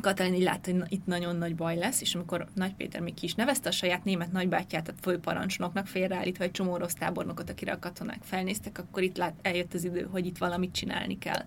Katalin 0.00 0.34
így 0.34 0.42
látta, 0.42 0.70
hogy 0.70 0.82
itt 0.88 1.06
nagyon 1.06 1.36
nagy 1.36 1.54
baj 1.54 1.76
lesz, 1.76 2.00
és 2.00 2.14
amikor 2.14 2.46
Nagy 2.54 2.74
Péter 2.74 3.00
még 3.00 3.14
ki 3.14 3.24
is 3.24 3.34
nevezte 3.34 3.68
a 3.68 3.72
saját 3.72 4.04
német 4.04 4.32
nagybátyját 4.32 4.88
a 4.88 4.92
főparancsnoknak, 5.00 5.86
félreállítva 5.86 6.44
egy 6.44 6.50
csomó 6.50 6.72
orosz 6.72 6.94
tábornokot, 6.94 7.50
akire 7.50 7.72
a 7.72 7.78
katonák 7.78 8.20
felnéztek, 8.22 8.78
akkor 8.78 9.02
itt 9.02 9.16
lát, 9.16 9.34
eljött 9.42 9.74
az 9.74 9.84
idő, 9.84 10.08
hogy 10.10 10.26
itt 10.26 10.38
valamit 10.38 10.74
csinálni 10.74 11.18
kell. 11.18 11.44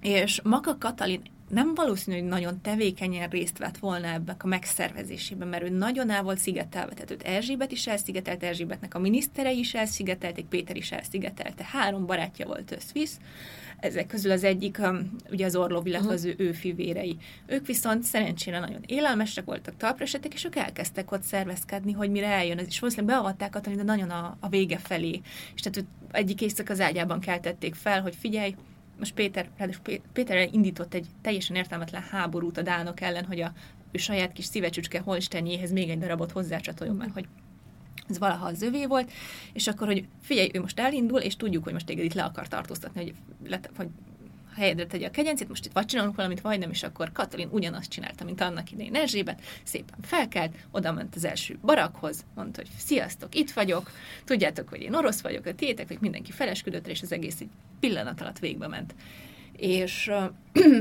És 0.00 0.40
maga 0.42 0.78
Katalin 0.78 1.22
nem 1.48 1.74
valószínű, 1.74 2.18
hogy 2.18 2.28
nagyon 2.28 2.60
tevékenyen 2.60 3.28
részt 3.28 3.58
vett 3.58 3.78
volna 3.78 4.06
ebben 4.06 4.36
a 4.38 4.46
megszervezésében, 4.46 5.48
mert 5.48 5.62
ő 5.62 5.68
nagyon 5.68 6.10
el 6.10 6.22
volt 6.22 6.38
szigetelve, 6.38 6.92
tehát 6.92 7.10
őt 7.10 7.22
Erzsébet 7.22 7.72
is 7.72 7.86
elszigetelt, 7.86 8.42
Erzsébetnek 8.42 8.94
a 8.94 8.98
miniszterei 8.98 9.58
is 9.58 9.74
elszigetelték, 9.74 10.46
Péter 10.46 10.76
is 10.76 10.92
elszigetelte. 10.92 11.64
Három 11.64 12.06
barátja 12.06 12.46
volt 12.46 12.72
összvisz, 12.72 13.18
ezek 13.80 14.06
közül 14.06 14.30
az 14.30 14.44
egyik, 14.44 14.78
um, 14.78 15.16
ugye 15.30 15.46
az 15.46 15.56
Orlov, 15.56 15.86
illetve 15.86 16.12
az 16.12 16.24
ő, 16.24 16.34
ő 16.38 16.52
fivérei. 16.52 17.16
Ők 17.46 17.66
viszont 17.66 18.02
szerencsére 18.02 18.58
nagyon 18.58 18.82
élelmesek 18.86 19.44
voltak, 19.44 19.76
talpresetek, 19.76 20.34
és 20.34 20.44
ők 20.44 20.56
elkezdtek 20.56 21.12
ott 21.12 21.22
szervezkedni, 21.22 21.92
hogy 21.92 22.10
mire 22.10 22.26
eljön 22.26 22.58
ez, 22.58 22.66
és 22.66 22.80
valószínűleg 22.80 23.14
beavatták 23.14 23.50
Katalin, 23.50 23.78
de 23.78 23.84
nagyon 23.84 24.10
a, 24.10 24.36
a 24.40 24.48
vége 24.48 24.78
felé. 24.78 25.20
És 25.54 25.60
tehát 25.60 25.88
egyik 26.10 26.40
éjszak 26.40 26.68
az 26.68 26.80
ágyában 26.80 27.20
keltették 27.20 27.74
fel, 27.74 28.02
hogy 28.02 28.16
figyelj, 28.20 28.54
most 28.98 29.14
Péter, 29.14 29.50
Péter 30.12 30.48
indított 30.52 30.94
egy 30.94 31.06
teljesen 31.22 31.56
értelmetlen 31.56 32.02
háborút 32.02 32.58
a 32.58 32.62
dánok 32.62 33.00
ellen, 33.00 33.24
hogy 33.24 33.40
a 33.40 33.52
ő 33.92 33.98
saját 33.98 34.32
kis 34.32 34.44
szívecsücske 34.44 35.00
Holsteinjéhez 35.00 35.72
még 35.72 35.90
egy 35.90 35.98
darabot 35.98 36.32
hozzácsatoljon, 36.32 36.96
mert 36.96 37.12
hogy 37.12 37.26
ez 38.08 38.18
valaha 38.18 38.46
az 38.46 38.62
övé 38.62 38.86
volt, 38.86 39.12
és 39.52 39.66
akkor, 39.66 39.86
hogy 39.86 40.06
figyelj, 40.22 40.50
ő 40.52 40.60
most 40.60 40.80
elindul, 40.80 41.20
és 41.20 41.36
tudjuk, 41.36 41.64
hogy 41.64 41.72
most 41.72 41.86
téged 41.86 42.04
itt 42.04 42.14
le 42.14 42.24
akar 42.24 42.48
tartóztatni, 42.48 43.02
hogy, 43.02 43.14
le, 43.50 43.60
hogy 43.76 43.88
helyedre 44.58 44.86
tegye 44.86 45.06
a 45.06 45.10
kegyencét, 45.10 45.48
most 45.48 45.66
itt 45.66 45.72
vagy 45.72 45.86
csinálunk 45.86 46.16
valamit, 46.16 46.40
vagy 46.40 46.58
nem, 46.58 46.70
és 46.70 46.82
akkor 46.82 47.12
Katalin 47.12 47.48
ugyanazt 47.50 47.90
csinálta, 47.90 48.24
mint 48.24 48.40
annak 48.40 48.72
idején 48.72 48.94
Erzsébet, 48.94 49.40
szépen 49.62 49.98
felkelt, 50.02 50.54
oda 50.70 50.92
ment 50.92 51.14
az 51.14 51.24
első 51.24 51.58
barakhoz, 51.62 52.24
mondta, 52.34 52.60
hogy 52.60 52.70
sziasztok, 52.78 53.34
itt 53.34 53.50
vagyok, 53.50 53.90
tudjátok, 54.24 54.68
hogy 54.68 54.82
én 54.82 54.94
orosz 54.94 55.20
vagyok, 55.20 55.46
a 55.46 55.54
tiétek, 55.54 55.88
hogy 55.88 55.98
mindenki 56.00 56.32
felesküdött, 56.32 56.88
és 56.88 57.02
az 57.02 57.12
egész 57.12 57.40
egy 57.40 57.50
pillanat 57.80 58.20
alatt 58.20 58.38
végbe 58.38 58.68
ment. 58.68 58.94
És 59.56 60.10
uh, 60.54 60.64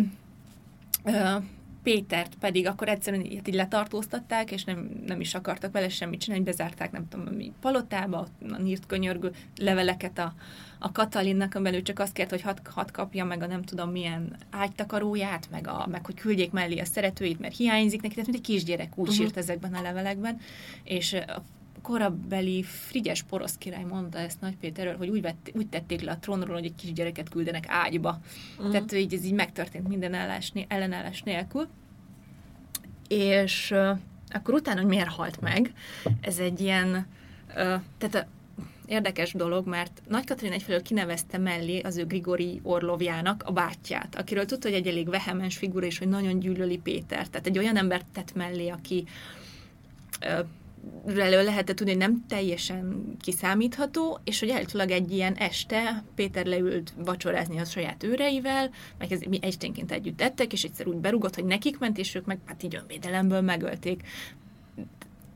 uh, 1.04 1.44
Pétert 1.88 2.36
pedig 2.40 2.68
akkor 2.68 2.90
egyszerűen 2.90 3.26
így, 3.26 3.48
így 3.48 3.54
letartóztatták, 3.54 4.52
és 4.52 4.64
nem, 4.64 4.90
nem 5.06 5.20
is 5.20 5.34
akartak 5.34 5.72
vele 5.72 5.90
semmit 5.90 6.20
csinálni, 6.20 6.44
bezárták, 6.44 6.92
nem 6.92 7.08
tudom, 7.08 7.34
mi 7.34 7.52
palotába, 7.62 8.28
a 8.50 8.62
nyírt 8.62 8.86
könyörgő 8.86 9.32
leveleket 9.58 10.18
a, 10.18 10.34
a 10.80 10.92
Katalinnak, 10.92 11.56
amiben 11.56 11.84
csak 11.84 12.00
azt 12.00 12.14
kért, 12.14 12.30
hogy 12.30 12.42
hat, 12.42 12.62
hat 12.66 12.92
kapja 12.92 13.26
meg 13.26 13.42
a 13.44 13.48
nem 13.48 13.64
tudom 13.64 13.92
milyen 13.92 14.36
ágytakaróját, 14.50 15.48
meg, 15.52 15.68
a, 15.68 15.88
meg 15.92 16.06
hogy 16.06 16.16
küldjék 16.16 16.52
mellé 16.52 16.80
a 16.80 16.86
szeretőit, 16.86 17.40
mert 17.40 17.58
hiányzik 17.58 18.02
neki, 18.02 18.14
tehát 18.14 18.30
mint 18.30 18.46
egy 18.46 18.54
kisgyerek 18.54 18.92
úgy 18.96 19.08
uh-huh. 19.08 19.24
sírt 19.24 19.38
ezekben 19.38 19.74
a 19.74 19.82
levelekben, 19.82 20.40
és 20.84 21.18
korabeli 21.82 22.64
Frigyes 22.64 23.24
porosz 23.24 23.58
király 23.58 23.84
mondta 23.84 24.18
ezt 24.18 24.42
Nagy 24.42 24.58
Péterről, 24.58 24.98
hogy 24.98 25.10
úgy, 25.10 25.22
vett, 25.22 25.52
úgy 25.54 25.68
tették 25.68 26.02
le 26.02 26.12
a 26.12 26.18
trónról, 26.18 26.56
hogy 26.56 26.66
egy 26.66 26.76
kisgyereket 26.76 27.30
küldenek 27.30 27.66
ágyba. 27.68 28.20
Uh-huh. 28.58 28.72
Tehát 28.72 28.92
így, 28.92 29.14
ez 29.14 29.26
így 29.26 29.34
megtörtént 29.34 29.88
minden 29.88 30.14
állás, 30.14 30.54
ellenállás 30.68 31.24
nélkül. 31.24 31.68
És 33.08 33.72
uh, 33.72 33.98
akkor 34.30 34.54
utána, 34.54 34.80
hogy 34.80 34.90
miért 34.90 35.10
halt 35.10 35.42
meg, 35.42 35.74
ez 36.22 36.38
egy 36.40 36.62
ilyen, 36.62 37.08
uh, 37.48 37.82
tehát 37.98 38.16
a, 38.16 38.26
érdekes 38.86 39.34
dolog, 39.34 39.68
mert 39.68 40.02
Nagy 40.08 40.26
Katalin 40.26 40.52
egyfelől 40.52 40.82
kinevezte 40.82 41.38
mellé 41.38 41.80
az 41.80 41.98
ő 41.98 42.06
Grigori 42.06 42.60
Orlovjának 42.64 43.44
a 43.46 43.52
bátyját, 43.52 44.16
akiről 44.16 44.46
tudta, 44.46 44.68
hogy 44.68 44.78
egy 44.78 44.88
elég 44.88 45.10
vehemens 45.10 45.58
figura, 45.58 45.86
és 45.86 45.98
hogy 45.98 46.08
nagyon 46.08 46.40
gyűlöli 46.40 46.78
Péter. 46.78 47.28
Tehát 47.28 47.48
egy 47.48 47.58
olyan 47.58 47.78
embert 47.78 48.06
tett 48.14 48.36
mellé, 48.36 48.70
aki 48.70 49.06
elő 51.08 51.44
lehetett 51.44 51.76
tudni, 51.76 51.92
hogy 51.92 52.02
nem 52.02 52.26
teljesen 52.28 53.16
kiszámítható, 53.20 54.20
és 54.24 54.40
hogy 54.40 54.50
állítólag 54.50 54.92
egy 54.92 55.12
ilyen 55.12 55.34
este 55.34 56.04
Péter 56.16 56.46
leült 56.46 56.94
vacsorázni 56.98 57.60
a 57.60 57.66
saját 57.66 58.04
őreivel, 58.04 58.70
meg 58.98 59.12
ez, 59.12 59.20
mi 59.22 59.40
esténként 59.42 59.92
együtt 59.92 60.22
ettek, 60.22 60.54
és 60.54 60.64
egyszer 60.64 60.88
úgy 60.88 60.96
berugott, 60.96 61.36
hogy 61.36 61.46
nekik 61.46 61.80
ment, 61.80 61.98
és 61.98 62.16
ők 62.16 62.26
meg 62.26 62.40
hát 62.46 62.64
így 62.64 62.76
önvédelemből 62.76 63.42
megölték. 63.42 64.04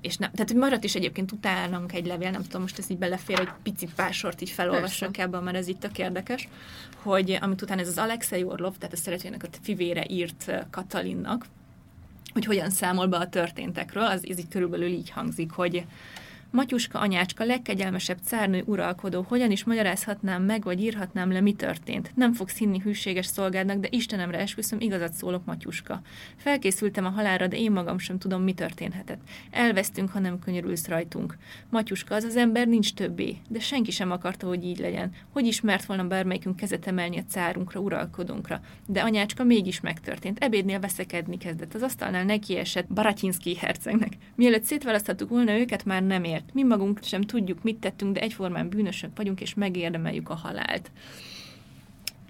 És 0.01 0.17
nem, 0.17 0.31
tehát 0.31 0.53
maradt 0.53 0.83
is 0.83 0.95
egyébként 0.95 1.31
utálnunk 1.31 1.93
egy 1.93 2.05
levél, 2.05 2.31
nem 2.31 2.43
tudom, 2.43 2.61
most 2.61 2.77
ez 2.77 2.89
így 2.89 2.97
belefér, 2.97 3.37
hogy 3.37 3.49
pici 3.63 3.87
pár 3.95 4.13
sort 4.13 4.41
így 4.41 4.49
felolvassak 4.49 5.17
ebben, 5.17 5.43
mert 5.43 5.57
ez 5.57 5.67
itt 5.67 5.79
tök 5.79 5.97
érdekes, 5.97 6.47
hogy 6.95 7.37
amit 7.41 7.61
utána 7.61 7.81
ez 7.81 7.87
az 7.87 7.97
Alexei 7.97 8.43
Orlov, 8.43 8.77
tehát 8.77 8.93
a 8.93 8.97
szeretőjének 8.97 9.43
a 9.43 9.57
fivére 9.61 10.05
írt 10.09 10.51
Katalinnak, 10.69 11.45
hogy 12.33 12.45
hogyan 12.45 12.69
számol 12.69 13.07
be 13.07 13.17
a 13.17 13.29
történtekről, 13.29 14.03
az 14.03 14.27
ez 14.27 14.39
így 14.39 14.47
körülbelül 14.47 14.87
így 14.87 15.09
hangzik, 15.09 15.51
hogy 15.51 15.85
Matyuska 16.51 16.99
anyácska, 16.99 17.43
legkegyelmesebb 17.43 18.17
cárnő 18.23 18.63
uralkodó, 18.65 19.25
hogyan 19.27 19.51
is 19.51 19.63
magyarázhatnám 19.63 20.43
meg, 20.43 20.63
vagy 20.63 20.81
írhatnám 20.81 21.31
le, 21.31 21.41
mi 21.41 21.53
történt. 21.53 22.11
Nem 22.15 22.33
fogsz 22.33 22.57
hinni 22.57 22.79
hűséges 22.79 23.25
szolgádnak, 23.25 23.79
de 23.79 23.87
Istenemre 23.91 24.39
esküszöm, 24.39 24.79
igazat 24.79 25.13
szólok, 25.13 25.45
Matyuska. 25.45 26.01
Felkészültem 26.35 27.05
a 27.05 27.09
halálra, 27.09 27.47
de 27.47 27.57
én 27.57 27.71
magam 27.71 27.97
sem 27.97 28.17
tudom, 28.17 28.43
mi 28.43 28.53
történhetett. 28.53 29.21
Elvesztünk, 29.51 30.09
ha 30.09 30.19
nem 30.19 30.39
könyörülsz 30.39 30.87
rajtunk. 30.87 31.37
Matyuska, 31.69 32.15
az 32.15 32.23
az 32.23 32.35
ember 32.35 32.67
nincs 32.67 32.93
többé, 32.93 33.37
de 33.49 33.59
senki 33.59 33.91
sem 33.91 34.11
akarta, 34.11 34.47
hogy 34.47 34.63
így 34.63 34.79
legyen. 34.79 35.11
Hogy 35.29 35.45
ismert 35.45 35.85
volna 35.85 36.07
bármelyikünk 36.07 36.55
kezet 36.55 36.87
emelni 36.87 37.17
a 37.17 37.23
cárunkra, 37.29 37.79
uralkodónkra. 37.79 38.61
De 38.87 39.01
anyácska 39.01 39.43
mégis 39.43 39.81
megtörtént. 39.81 40.39
Ebédnél 40.39 40.79
veszekedni 40.79 41.37
kezdett. 41.37 41.73
Az 41.73 41.81
asztalnál 41.81 42.23
neki 42.23 42.57
esett 42.57 42.87
Baratyinszki 42.93 43.55
hercegnek. 43.55 44.13
Mielőtt 44.35 44.63
szétválaszthattuk 44.63 45.29
volna 45.29 45.57
őket, 45.57 45.85
már 45.85 46.03
nem 46.03 46.23
ért 46.23 46.39
mert 46.41 46.53
mi 46.53 46.63
magunk 46.63 46.99
sem 47.03 47.21
tudjuk, 47.21 47.63
mit 47.63 47.77
tettünk, 47.77 48.13
de 48.13 48.19
egyformán 48.19 48.69
bűnösök 48.69 49.11
vagyunk, 49.15 49.41
és 49.41 49.53
megérdemeljük 49.53 50.29
a 50.29 50.35
halált. 50.35 50.91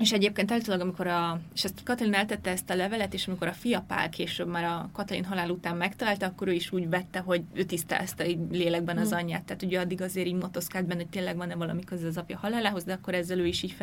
És 0.02 0.12
egyébként 0.12 0.52
általában, 0.52 0.86
amikor 0.88 1.08
a, 1.08 1.40
és 1.54 1.64
ezt 1.64 1.84
Katalin 1.84 2.14
eltette 2.14 2.50
ezt 2.50 2.70
a 2.70 2.76
levelet, 2.76 3.14
és 3.14 3.28
amikor 3.28 3.48
a 3.48 3.54
fia 3.54 3.84
Pál 3.88 4.10
később 4.10 4.48
már 4.48 4.64
a 4.64 4.90
Katalin 4.94 5.24
halál 5.24 5.50
után 5.50 5.78
megtalálta, 5.78 6.26
akkor 6.26 6.48
ő 6.48 6.52
is 6.52 6.72
úgy 6.72 6.90
vette, 6.90 7.20
hogy 7.20 7.42
ő 7.54 7.64
tisztázta 7.64 8.26
így 8.26 8.40
lélekben 8.52 8.98
az 8.98 9.10
mm. 9.14 9.18
anyját. 9.18 9.44
Tehát 9.44 9.64
ugye 9.64 9.80
addig 9.80 10.02
azért 10.02 10.28
így 10.28 10.34
motoszkált 10.34 10.86
benne, 10.86 11.00
hogy 11.02 11.10
tényleg 11.10 11.36
van-e 11.36 11.56
valami 11.56 11.84
köze 11.84 12.08
az 12.08 12.18
apja 12.18 12.38
halálához, 12.38 12.84
de 12.84 12.94
akkor 12.94 13.14
ezzel 13.14 13.40
ő 13.40 13.48
is 13.48 13.64
így 13.64 13.76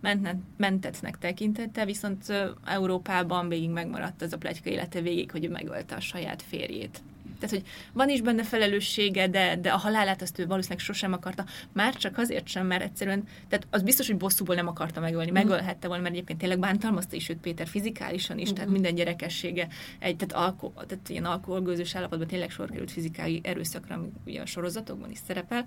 felmentetnek 0.00 1.18
tekintette, 1.18 1.84
viszont 1.84 2.24
Európában 2.64 3.48
végig 3.48 3.70
megmaradt 3.70 4.22
az 4.22 4.32
a 4.32 4.38
plegyka 4.38 4.70
élete 4.70 5.00
végig, 5.00 5.30
hogy 5.30 5.44
ő 5.44 5.50
megölte 5.50 5.94
a 5.94 6.00
saját 6.00 6.42
férjét. 6.42 7.02
Tehát, 7.44 7.64
hogy 7.64 7.72
van 7.92 8.08
is 8.08 8.20
benne 8.20 8.42
felelőssége, 8.42 9.28
de, 9.28 9.56
de 9.56 9.70
a 9.70 9.76
halálát 9.76 10.22
azt 10.22 10.38
ő 10.38 10.46
valószínűleg 10.46 10.84
sosem 10.84 11.12
akarta. 11.12 11.44
Már 11.72 11.94
csak 11.94 12.18
azért 12.18 12.48
sem, 12.48 12.66
mert 12.66 12.82
egyszerűen, 12.82 13.22
tehát 13.48 13.66
az 13.70 13.82
biztos, 13.82 14.06
hogy 14.06 14.16
bosszúból 14.16 14.54
nem 14.54 14.68
akarta 14.68 15.00
megölni. 15.00 15.30
Mhm. 15.30 15.34
Megölhette 15.34 15.86
volna, 15.86 16.02
mert 16.02 16.14
egyébként 16.14 16.38
tényleg 16.38 16.58
bántalmazta 16.58 17.16
is 17.16 17.28
őt 17.28 17.38
Péter 17.38 17.66
fizikálisan 17.66 18.38
is, 18.38 18.48
tehát 18.48 18.64
mhm. 18.64 18.72
minden 18.72 18.94
gyerekessége 18.94 19.68
egy, 19.98 20.16
tehát, 20.16 20.44
alko, 20.44 20.70
tehát 20.86 21.08
ilyen 21.08 21.24
alkoholgőzős 21.24 21.94
állapotban 21.94 22.28
tényleg 22.28 22.50
sor 22.50 22.70
került 22.70 22.90
fizikai 22.90 23.40
erőszakra, 23.42 23.94
ami 23.94 24.08
ugye 24.26 24.40
a 24.40 24.46
sorozatokban 24.46 25.10
is 25.10 25.18
szerepel. 25.26 25.66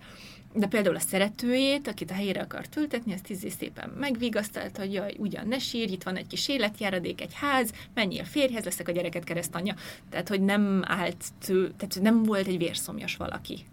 De 0.54 0.68
például 0.68 0.96
a 0.96 1.00
szeretőjét, 1.00 1.88
akit 1.88 2.12
a 2.12 2.14
helyére 2.14 2.42
akart 2.42 2.76
ültetni, 2.76 3.14
azt 3.14 3.24
tíz 3.24 3.56
szépen 3.60 3.90
megvigasztalta, 3.90 4.82
hogy 4.82 4.94
jaj, 4.94 5.16
ugyan 5.18 5.48
ne 5.48 5.60
sírj, 5.60 5.92
itt 5.92 6.04
van 6.04 6.16
egy 6.16 6.28
kis 6.28 6.48
életjáradék, 6.48 7.22
egy 7.22 7.34
ház, 7.34 7.72
menjél 7.94 8.24
férjhez, 8.24 8.64
leszek 8.64 8.88
a 8.88 8.92
gyereket 8.92 9.24
keresztanyja. 9.24 9.76
Tehát, 10.10 10.28
hogy 10.28 10.42
nem 10.42 10.84
állt 10.86 11.26
tő, 11.46 11.67
tehát 11.78 12.00
nem 12.02 12.24
volt 12.24 12.48
egy 12.48 12.58
vérszomjas 12.58 13.16
valaki. 13.16 13.66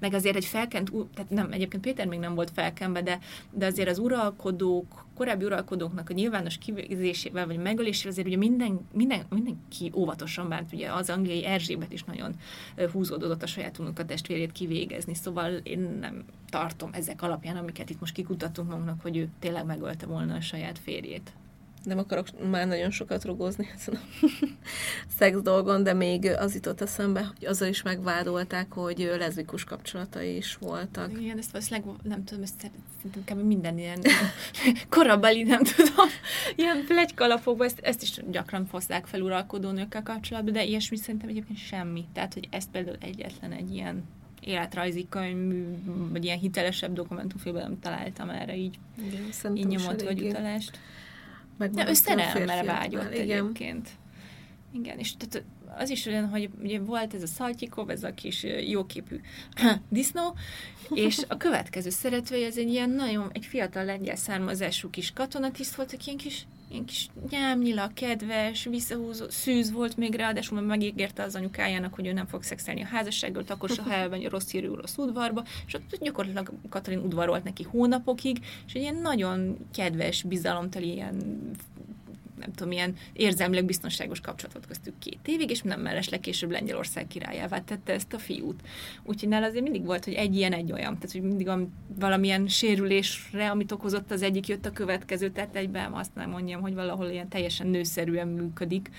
Meg 0.00 0.14
azért 0.14 0.36
egy 0.36 0.44
felkent, 0.44 0.92
tehát 1.14 1.30
nem, 1.30 1.52
egyébként 1.52 1.82
Péter 1.82 2.06
még 2.06 2.18
nem 2.18 2.34
volt 2.34 2.50
felkenve, 2.50 3.02
de, 3.02 3.18
de 3.50 3.66
azért 3.66 3.88
az 3.88 3.98
uralkodók, 3.98 5.06
korábbi 5.14 5.44
uralkodóknak 5.44 6.10
a 6.10 6.12
nyilvános 6.12 6.58
kivégzésével 6.58 7.46
vagy 7.46 7.58
megölésével 7.58 8.12
azért 8.12 8.26
ugye 8.26 8.36
minden, 8.36 8.80
minden, 8.92 9.22
mindenki 9.30 9.92
óvatosan 9.94 10.48
bánt, 10.48 10.72
ugye 10.72 10.92
az 10.92 11.10
angliai 11.10 11.44
Erzsébet 11.44 11.92
is 11.92 12.04
nagyon 12.04 12.34
húzódott 12.92 13.42
a 13.42 13.46
saját 13.46 13.78
unokatestvérét 13.78 14.52
kivégezni, 14.52 15.14
szóval 15.14 15.52
én 15.52 15.96
nem 16.00 16.24
tartom 16.50 16.90
ezek 16.92 17.22
alapján, 17.22 17.56
amiket 17.56 17.90
itt 17.90 18.00
most 18.00 18.14
kikutatunk 18.14 18.68
magunknak, 18.68 19.00
hogy 19.00 19.16
ő 19.16 19.28
tényleg 19.38 19.64
megölte 19.64 20.06
volna 20.06 20.34
a 20.34 20.40
saját 20.40 20.78
férjét 20.78 21.32
nem 21.88 21.98
akarok 21.98 22.26
már 22.50 22.66
nagyon 22.66 22.90
sokat 22.90 23.24
rugózni 23.24 23.70
ezen 23.74 23.94
a 23.94 24.26
szex 25.18 25.40
dolgon, 25.40 25.82
de 25.82 25.92
még 25.92 26.24
az 26.38 26.54
jutott 26.54 26.80
eszembe, 26.80 27.24
hogy 27.24 27.46
azzal 27.46 27.68
is 27.68 27.82
megvádolták, 27.82 28.72
hogy 28.72 29.10
leszbikus 29.18 29.64
kapcsolatai 29.64 30.36
is 30.36 30.56
voltak. 30.60 31.10
Igen, 31.20 31.38
ezt 31.38 31.50
valószínűleg 31.50 31.94
nem 32.02 32.24
tudom, 32.24 32.42
ezt 32.42 32.70
szerintem 33.02 33.36
kb. 33.36 33.46
minden 33.46 33.78
ilyen 33.78 34.00
korabeli, 34.88 35.42
nem 35.42 35.62
tudom, 35.62 36.06
ilyen 36.56 36.84
plegykalapokban 36.86 37.66
ezt, 37.66 37.78
ezt 37.78 38.02
is 38.02 38.20
gyakran 38.30 38.66
foszták 38.66 39.06
fel 39.06 39.20
uralkodó 39.20 39.70
nőkkel 39.70 40.02
kapcsolatban, 40.02 40.52
de 40.52 40.64
ilyesmi 40.64 40.96
szerintem 40.96 41.28
egyébként 41.28 41.58
semmi. 41.58 42.04
Tehát, 42.12 42.34
hogy 42.34 42.48
ezt 42.50 42.70
például 42.70 42.96
egyetlen 43.00 43.52
egy 43.52 43.74
ilyen 43.74 44.04
életrajzi 44.40 45.06
könyv, 45.08 45.64
vagy 46.10 46.24
ilyen 46.24 46.38
hitelesebb 46.38 46.92
dokumentumfilmben 46.92 47.62
nem 47.62 47.80
találtam 47.80 48.30
erre 48.30 48.56
így, 48.56 48.78
Igen, 48.96 49.56
így 49.56 49.66
nyomott 49.66 50.02
vagy 50.02 50.22
utalást. 50.22 50.78
Meg 51.58 51.74
ja, 51.74 51.88
ő 51.88 51.92
szerelmere 51.92 52.62
vágyott 52.62 53.14
igen. 53.14 53.20
egyébként. 53.20 53.88
Igen, 54.72 54.98
és 54.98 55.16
tehát 55.16 55.44
az 55.76 55.90
is 55.90 56.06
olyan, 56.06 56.28
hogy 56.28 56.50
ugye 56.62 56.80
volt 56.80 57.14
ez 57.14 57.22
a 57.22 57.26
Szaltyikov, 57.26 57.90
ez 57.90 58.02
a 58.02 58.14
kis 58.14 58.46
jóképű 58.66 59.20
disznó, 59.88 60.34
és 60.90 61.18
a 61.28 61.36
következő 61.36 61.90
szeretője, 61.90 62.46
ez 62.46 62.56
egy 62.56 62.68
ilyen 62.68 62.90
nagyon, 62.90 63.30
egy 63.32 63.44
fiatal 63.44 63.84
lengyel 63.84 64.16
származású 64.16 64.90
kis 64.90 65.12
katonatiszt 65.12 65.74
volt, 65.74 65.92
aki 65.92 66.02
ilyen 66.06 66.18
kis, 66.18 66.46
ilyen 66.70 66.84
kis 66.84 67.08
nyámnyila, 67.30 67.90
kedves, 67.94 68.64
visszahúzó, 68.64 69.28
szűz 69.28 69.70
volt 69.72 69.96
még 69.96 70.14
ráadásul, 70.14 70.56
mert 70.56 70.68
megígérte 70.68 71.22
az 71.22 71.34
anyukájának, 71.34 71.94
hogy 71.94 72.06
ő 72.06 72.12
nem 72.12 72.26
fog 72.26 72.42
szexelni 72.42 72.82
a 72.82 72.86
házassággal, 72.86 73.44
akkor 73.48 73.68
soha 73.68 73.92
elvenni 73.92 74.26
a 74.26 74.30
rossz 74.30 74.50
hírű 74.50 74.68
rossz 74.68 74.96
udvarba, 74.96 75.44
és 75.66 75.74
ott 75.74 75.98
gyakorlatilag 76.00 76.52
Katalin 76.68 76.98
udvarolt 76.98 77.44
neki 77.44 77.62
hónapokig, 77.62 78.38
és 78.66 78.72
egy 78.72 78.82
ilyen 78.82 79.00
nagyon 79.02 79.56
kedves, 79.72 80.22
bizalomteli, 80.22 80.92
ilyen 80.92 81.50
nem 82.38 82.52
tudom, 82.52 82.68
milyen 82.68 82.94
érzelmileg 83.12 83.64
biztonságos 83.64 84.20
kapcsolatot 84.20 84.66
köztük 84.66 84.98
két 84.98 85.18
évig, 85.26 85.50
és 85.50 85.62
nem 85.62 85.80
mellesleg 85.80 86.20
később 86.20 86.50
Lengyelország 86.50 87.06
királyává 87.06 87.60
tette 87.60 87.92
ezt 87.92 88.12
a 88.12 88.18
fiút. 88.18 88.60
Úgyhogy 89.02 89.28
nála 89.28 89.46
azért 89.46 89.62
mindig 89.62 89.84
volt, 89.84 90.04
hogy 90.04 90.14
egy 90.14 90.36
ilyen, 90.36 90.52
egy 90.52 90.72
olyan. 90.72 90.94
Tehát, 90.94 91.12
hogy 91.12 91.22
mindig 91.22 91.50
valamilyen 91.98 92.48
sérülésre, 92.48 93.50
amit 93.50 93.72
okozott 93.72 94.10
az 94.10 94.22
egyik, 94.22 94.48
jött 94.48 94.66
a 94.66 94.72
következő, 94.72 95.30
tehát 95.30 95.56
egyben 95.56 95.92
azt 95.92 96.14
nem 96.14 96.30
mondjam, 96.30 96.60
hogy 96.60 96.74
valahol 96.74 97.06
ilyen 97.08 97.28
teljesen 97.28 97.66
nőszerűen 97.66 98.28
működik. 98.28 98.90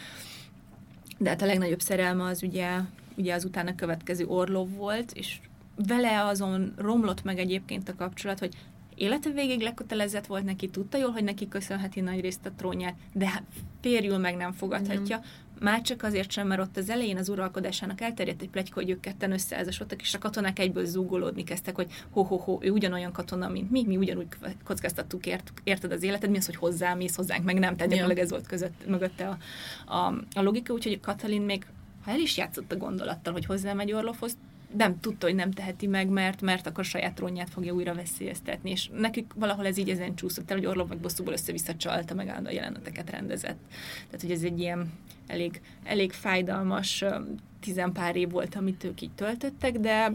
De 1.18 1.30
hát 1.30 1.42
a 1.42 1.46
legnagyobb 1.46 1.82
szerelme 1.82 2.24
az 2.24 2.44
ugye, 2.44 2.80
ugye 3.16 3.34
az 3.34 3.46
utána 3.46 3.76
következő 3.76 4.26
Orlov 4.26 4.70
volt, 4.70 5.12
és 5.12 5.40
vele 5.88 6.26
azon 6.26 6.74
romlott 6.78 7.24
meg 7.24 7.40
egyébként 7.40 7.90
a 7.90 7.96
kapcsolat, 7.96 8.40
hogy 8.40 8.56
élete 9.00 9.30
végig 9.30 9.60
lekötelezett 9.60 10.26
volt 10.26 10.44
neki, 10.44 10.70
tudta 10.70 10.98
jól, 10.98 11.12
hogy 11.12 11.24
neki 11.24 11.48
köszönheti 11.48 12.02
nagy 12.02 12.22
részt 12.22 12.46
a 12.46 12.52
trónját, 12.58 12.96
de 13.14 13.28
hát 13.28 13.44
férjül 13.82 14.18
meg 14.18 14.36
nem 14.36 14.52
fogadhatja. 14.52 15.18
Nem. 15.18 15.26
Már 15.60 15.82
csak 15.82 16.04
azért 16.04 16.32
sem, 16.32 16.48
mert 16.48 16.62
ott 16.62 16.78
az 16.78 16.90
elején 16.90 17.18
az 17.18 17.30
uralkodásának 17.30 18.02
elterjedt 18.02 18.42
egy 18.42 18.50
pletyka, 18.50 18.80
hogy 18.80 18.90
ők 18.90 19.00
ketten 19.00 19.32
összeházasodtak, 19.32 20.02
és 20.02 20.14
a 20.14 20.18
katonák 20.18 20.60
egyből 20.60 20.86
zúgolódni 20.86 21.44
kezdtek, 21.44 21.76
hogy 21.76 21.92
ho-ho-ho, 22.10 22.58
ő 22.62 22.70
ugyanolyan 22.70 23.12
katona, 23.12 23.50
mint 23.50 23.72
mi, 23.72 23.84
mi 23.84 23.98
ugyanúgy 23.98 24.28
kockáztattuk, 24.64 25.26
ért, 25.26 25.54
érted 25.64 25.92
az 25.92 26.04
életed, 26.04 26.30
mi 26.30 26.38
az, 26.38 26.46
hogy 26.46 26.56
hozzámész 26.56 27.16
hozzánk, 27.16 27.44
meg 27.44 27.60
nem, 27.60 27.76
tehát 27.76 27.92
gyakorlatilag 27.92 28.26
ez 28.26 28.32
volt 28.32 28.48
között, 28.48 28.88
mögötte 28.88 29.28
a, 29.28 29.38
a, 29.94 30.14
a 30.34 30.42
logika, 30.42 30.74
úgyhogy 30.74 31.00
Katalin 31.00 31.42
még 31.42 31.66
ha 32.04 32.12
el 32.12 32.20
is 32.20 32.38
játszott 32.38 32.72
a 32.72 32.78
gondolattal, 32.78 33.34
hogy 33.34 33.46
hozzámegy 33.46 33.92
Orlovhoz, 33.92 34.38
nem 34.78 35.00
tudta, 35.00 35.26
hogy 35.26 35.36
nem 35.36 35.52
teheti 35.52 35.88
meg, 35.88 36.08
mert, 36.08 36.42
mert 36.42 36.68
akkor 36.68 36.86
saját 36.86 37.16
trónját 37.16 37.50
fogja 37.50 37.74
újra 37.74 37.94
veszélyeztetni. 37.94 38.70
És 38.70 38.90
nekik 38.94 39.32
valahol 39.36 39.66
ez 39.66 39.78
így 39.78 39.90
ezen 39.90 40.16
csúszott 40.16 40.52
el, 40.52 40.58
hogy 40.58 40.66
Orlov 40.66 40.88
meg 40.88 40.98
bosszúból 40.98 41.34
össze-vissza 41.34 41.76
csalta, 41.76 42.14
meg 42.14 42.42
a 42.46 42.52
jeleneteket 42.52 43.10
rendezett. 43.10 43.60
Tehát, 44.06 44.22
hogy 44.22 44.32
ez 44.32 44.44
egy 44.44 44.60
ilyen 44.60 44.92
elég, 45.28 45.62
elég 45.84 46.12
fájdalmas 46.12 47.06
tizenpár 47.60 48.16
év 48.16 48.30
volt, 48.30 48.56
amit 48.56 48.84
ők 48.84 49.02
így 49.02 49.12
töltöttek, 49.16 49.78
de 49.78 50.12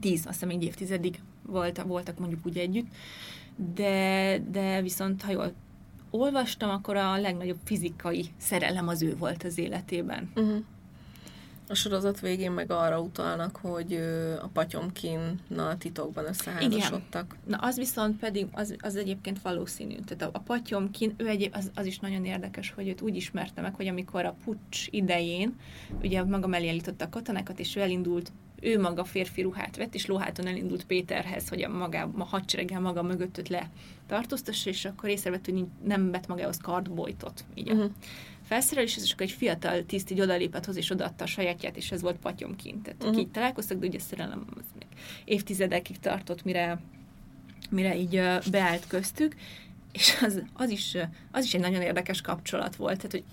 tíz, 0.00 0.26
azt 0.26 0.32
hiszem 0.32 0.48
egy 0.48 0.64
évtizedig 0.64 1.20
volt, 1.42 1.82
voltak 1.82 2.18
mondjuk 2.18 2.46
úgy 2.46 2.58
együtt, 2.58 2.86
de, 3.74 4.38
de 4.50 4.82
viszont 4.82 5.22
ha 5.22 5.32
jól 5.32 5.52
olvastam, 6.10 6.70
akkor 6.70 6.96
a 6.96 7.16
legnagyobb 7.16 7.58
fizikai 7.64 8.24
szerelem 8.36 8.88
az 8.88 9.02
ő 9.02 9.16
volt 9.16 9.42
az 9.42 9.58
életében. 9.58 10.30
Uh-huh. 10.34 10.64
A 11.68 11.74
sorozat 11.74 12.20
végén 12.20 12.52
meg 12.52 12.70
arra 12.70 13.00
utalnak, 13.00 13.56
hogy 13.56 13.92
a 14.42 14.46
Patyomkinnal 14.52 15.76
titokban 15.78 16.26
összeházasodtak. 16.26 17.36
Igen. 17.44 17.58
Na 17.58 17.66
az 17.66 17.76
viszont 17.76 18.18
pedig, 18.18 18.46
az, 18.52 18.76
az 18.78 18.96
egyébként 18.96 19.42
valószínű. 19.42 19.94
Tehát 20.06 20.34
a, 20.34 20.38
a 20.38 20.42
Patyomkin, 20.42 21.14
ő 21.16 21.26
egy, 21.28 21.50
az, 21.52 21.70
az 21.74 21.86
is 21.86 21.98
nagyon 21.98 22.24
érdekes, 22.24 22.70
hogy 22.70 22.88
őt 22.88 23.00
úgy 23.00 23.16
ismerte 23.16 23.60
meg, 23.60 23.74
hogy 23.74 23.86
amikor 23.86 24.24
a 24.24 24.36
pucs 24.44 24.86
idején, 24.90 25.56
ugye 26.02 26.24
maga 26.24 26.46
mellé 26.46 26.68
elította 26.68 27.04
a 27.04 27.08
katonákat, 27.08 27.58
és 27.58 27.76
ő 27.76 27.80
elindult 27.80 28.32
ő 28.60 28.80
maga 28.80 29.04
férfi 29.04 29.42
ruhát 29.42 29.76
vett, 29.76 29.94
és 29.94 30.06
lóháton 30.06 30.46
elindult 30.46 30.84
Péterhez, 30.84 31.48
hogy 31.48 31.62
a, 31.62 31.68
maga, 31.68 32.10
a 32.18 32.24
hadsereggel 32.24 32.80
maga 32.80 33.02
mögött 33.02 33.48
le 33.48 33.70
tartóztassa, 34.06 34.70
és 34.70 34.84
akkor 34.84 35.08
észrevett, 35.08 35.44
hogy 35.44 35.64
nem 35.84 36.10
vett 36.10 36.26
magához 36.26 36.56
kardbojtot. 36.56 37.44
Így 37.54 37.70
uh-huh 37.70 37.90
felszerelés, 38.46 38.96
és 38.96 39.12
akkor 39.12 39.26
egy 39.26 39.32
fiatal 39.32 39.84
tiszt 39.86 40.10
így 40.10 40.20
odalépett 40.20 40.64
hozzá, 40.64 40.78
és 40.78 40.90
odaadta 40.90 41.24
a 41.24 41.26
sajátját, 41.26 41.76
és 41.76 41.90
ez 41.90 42.00
volt 42.00 42.16
patyomként. 42.16 42.82
Tehát 42.82 43.02
uh-huh. 43.02 43.18
így 43.18 43.28
találkoztak, 43.28 43.78
de 43.78 43.86
ugye 43.86 43.98
szerelem 43.98 44.46
az 44.56 44.64
még 44.78 44.88
évtizedekig 45.24 45.98
tartott, 45.98 46.44
mire, 46.44 46.80
mire 47.70 47.96
így 47.96 48.22
beállt 48.50 48.86
köztük, 48.86 49.34
és 49.92 50.18
az, 50.22 50.42
az, 50.52 50.70
is, 50.70 50.96
az 51.30 51.44
is 51.44 51.54
egy 51.54 51.60
nagyon 51.60 51.82
érdekes 51.82 52.20
kapcsolat 52.20 52.76
volt, 52.76 52.96
tehát 52.96 53.12
hogy 53.12 53.24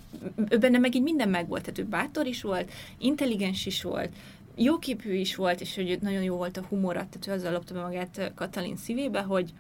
ő 0.50 0.58
benne 0.58 0.78
meg 0.78 0.96
így 0.96 1.02
minden 1.02 1.30
meg 1.30 1.48
volt, 1.48 1.62
tehát 1.62 1.80
ő 1.80 1.84
bátor 1.84 2.26
is 2.26 2.42
volt, 2.42 2.72
intelligens 2.98 3.66
is 3.66 3.82
volt, 3.82 4.10
jóképű 4.56 5.14
is 5.14 5.36
volt, 5.36 5.62
és 5.62 5.76
hogy 5.76 5.98
nagyon 6.02 6.24
jó 6.24 6.36
volt 6.36 6.58
a 6.58 6.66
humora, 6.70 7.08
tehát 7.10 7.28
ő 7.28 7.32
azzal 7.32 7.52
lopta 7.52 7.74
be 7.74 7.82
magát 7.82 8.32
Katalin 8.36 8.78
szívébe, 8.78 9.22
hogy, 9.22 9.54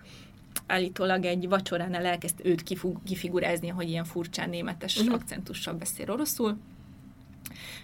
állítólag 0.74 1.26
egy 1.26 1.50
vacsoránál 1.50 2.06
elkezd 2.06 2.40
őt 2.44 2.64
kifug, 2.64 3.04
kifigurázni, 3.04 3.68
hogy 3.68 3.90
ilyen 3.90 4.04
furcsán 4.04 4.50
németes 4.50 4.98
uh-huh. 4.98 5.14
akcentussal 5.14 5.74
beszél 5.74 6.12
oroszul. 6.12 6.58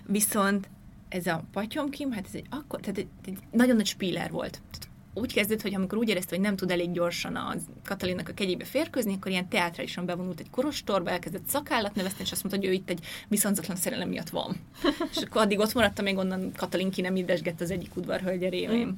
Viszont 0.06 0.70
ez 1.10 1.28
a 1.28 1.44
patyomkim, 1.52 2.12
hát 2.12 2.26
ez 2.26 2.36
egy 2.36 2.46
akkor, 2.50 2.80
tehát 2.80 2.98
egy, 2.98 3.08
egy 3.26 3.38
nagyon 3.52 3.76
nagy 3.76 3.86
spíler 3.86 4.32
volt. 4.32 4.62
Tehát 4.72 4.90
úgy 5.14 5.34
kezdett, 5.34 5.62
hogy 5.62 5.76
amikor 5.76 5.98
úgy 5.98 6.10
érezte, 6.10 6.36
hogy 6.36 6.46
nem 6.46 6.56
tud 6.56 6.72
elég 6.72 6.92
gyorsan 6.92 7.36
a 7.36 7.56
Katalinnak 7.84 8.30
a 8.30 8.34
kegyébe 8.34 8.66
férkőzni, 8.66 9.14
akkor 9.14 9.32
ilyen 9.32 9.50
teátrálisan 9.50 10.06
bevonult 10.06 10.40
egy 10.40 10.50
korostorba, 10.50 11.10
elkezdett 11.10 11.48
szakállat 11.48 11.96
nevezni, 11.96 12.20
és 12.22 12.32
azt 12.32 12.44
mondta, 12.44 12.62
hogy 12.62 12.70
ő 12.70 12.74
itt 12.74 12.90
egy 12.90 13.06
viszonzatlan 13.28 13.78
szerelem 13.78 14.10
miatt 14.10 14.30
van. 14.30 14.56
és 15.16 15.22
akkor 15.22 15.42
addig 15.42 15.60
ott 15.60 15.74
maradta, 15.74 16.02
még 16.02 16.18
onnan 16.18 16.52
Katalin 16.56 16.92
ki 16.92 17.02
nem 17.02 17.16
idesgett 17.16 17.62
az 17.62 17.72
egyik 17.72 17.96
udvarhölgye 17.96 18.50
révén. 18.50 18.88
Mm. 18.88 18.92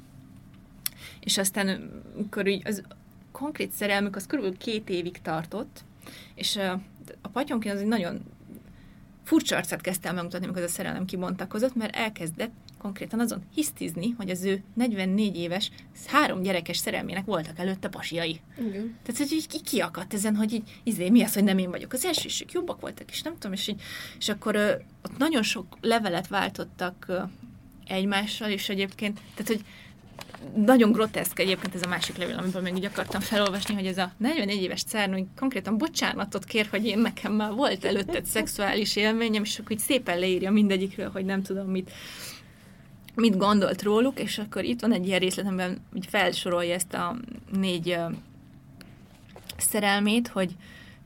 És 1.19 1.37
aztán, 1.37 1.91
amikor 2.15 2.47
így 2.47 2.61
az, 2.65 2.83
konkrét 3.31 3.71
szerelmük 3.71 4.15
az 4.15 4.27
körülbelül 4.27 4.57
két 4.57 4.89
évig 4.89 5.21
tartott, 5.21 5.83
és 6.35 6.55
a, 6.55 7.29
patyomkin 7.33 7.71
az 7.71 7.79
egy 7.79 7.87
nagyon 7.87 8.21
furcsa 9.23 9.55
arcát 9.55 9.81
kezdte 9.81 10.07
el 10.07 10.13
megmutatni, 10.13 10.45
amikor 10.45 10.63
az 10.63 10.69
a 10.69 10.73
szerelem 10.73 11.05
kibontakozott, 11.05 11.75
mert 11.75 11.95
elkezdett 11.95 12.51
konkrétan 12.77 13.19
azon 13.19 13.43
hisztizni, 13.53 14.09
hogy 14.09 14.29
az 14.29 14.43
ő 14.43 14.63
44 14.73 15.37
éves, 15.37 15.71
három 16.05 16.41
gyerekes 16.41 16.77
szerelmének 16.77 17.25
voltak 17.25 17.59
előtte 17.59 17.89
pasiai. 17.89 18.39
Igen. 18.57 18.97
Tehát, 19.03 19.21
hogy 19.21 19.31
így 19.31 19.61
kiakadt 19.63 20.13
ezen, 20.13 20.35
hogy 20.35 20.53
így, 20.53 20.79
izé, 20.83 21.09
mi 21.09 21.23
az, 21.23 21.33
hogy 21.33 21.43
nem 21.43 21.57
én 21.57 21.69
vagyok. 21.69 21.93
Az 21.93 22.05
elsősük 22.05 22.51
jobbak 22.51 22.81
voltak, 22.81 23.11
és 23.11 23.21
nem 23.21 23.33
tudom, 23.33 23.53
és, 23.53 23.67
így, 23.67 23.81
és 24.17 24.29
akkor 24.29 24.55
ö, 24.55 24.73
ott 25.03 25.17
nagyon 25.17 25.43
sok 25.43 25.77
levelet 25.81 26.27
váltottak 26.27 27.05
ö, 27.07 27.21
egymással, 27.87 28.49
és 28.49 28.69
egyébként, 28.69 29.19
tehát, 29.35 29.47
hogy 29.47 29.65
nagyon 30.55 30.91
groteszk 30.91 31.39
egyébként 31.39 31.75
ez 31.75 31.81
a 31.81 31.87
másik 31.87 32.17
levél, 32.17 32.37
amiből 32.37 32.61
még 32.61 32.75
így 32.75 32.85
akartam 32.85 33.21
felolvasni, 33.21 33.73
hogy 33.73 33.85
ez 33.85 33.97
a 33.97 34.11
44 34.17 34.61
éves 34.61 34.83
cárnő 34.83 35.27
konkrétan 35.35 35.77
bocsánatot 35.77 36.45
kér, 36.45 36.67
hogy 36.69 36.85
én 36.85 36.99
nekem 36.99 37.33
már 37.33 37.51
volt 37.51 37.85
előtted 37.85 38.25
szexuális 38.35 38.95
élményem, 38.95 39.43
és 39.43 39.59
akkor 39.59 39.71
így 39.71 39.79
szépen 39.79 40.19
leírja 40.19 40.51
mindegyikről, 40.51 41.09
hogy 41.09 41.25
nem 41.25 41.41
tudom 41.41 41.67
mit, 41.67 41.91
mit 43.15 43.37
gondolt 43.37 43.81
róluk, 43.81 44.19
és 44.19 44.37
akkor 44.37 44.63
itt 44.63 44.81
van 44.81 44.93
egy 44.93 45.07
ilyen 45.07 45.19
részlet, 45.19 45.45
amiben 45.45 45.81
felsorolja 46.07 46.73
ezt 46.73 46.93
a 46.93 47.15
négy 47.51 47.89
uh, 47.89 48.11
szerelmét, 49.57 50.27
hogy 50.27 50.55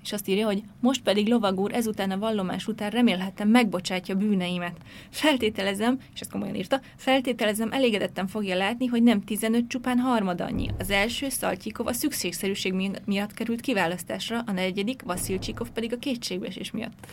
és 0.05 0.13
azt 0.13 0.27
írja, 0.27 0.45
hogy 0.45 0.63
most 0.79 1.01
pedig 1.01 1.27
lovagúr 1.27 1.73
ezután 1.73 2.11
a 2.11 2.17
vallomás 2.17 2.67
után 2.67 2.89
remélhettem 2.89 3.49
megbocsátja 3.49 4.15
bűneimet. 4.15 4.77
Feltételezem, 5.09 5.99
és 6.13 6.19
ezt 6.19 6.31
komolyan 6.31 6.55
írta, 6.55 6.81
feltételezem 6.95 7.71
elégedetten 7.71 8.27
fogja 8.27 8.55
látni, 8.55 8.85
hogy 8.85 9.03
nem 9.03 9.23
15 9.23 9.67
csupán 9.67 9.97
harmad 9.97 10.41
annyi. 10.41 10.69
Az 10.79 10.89
első 10.89 11.29
Szaltyikov 11.29 11.87
a 11.87 11.93
szükségszerűség 11.93 12.73
miatt 13.05 13.33
került 13.33 13.61
kiválasztásra, 13.61 14.43
a 14.45 14.51
negyedik 14.51 15.01
Vasilcsikov 15.01 15.69
pedig 15.69 15.93
a 15.93 15.97
kétségbeesés 15.97 16.71
miatt. 16.71 17.07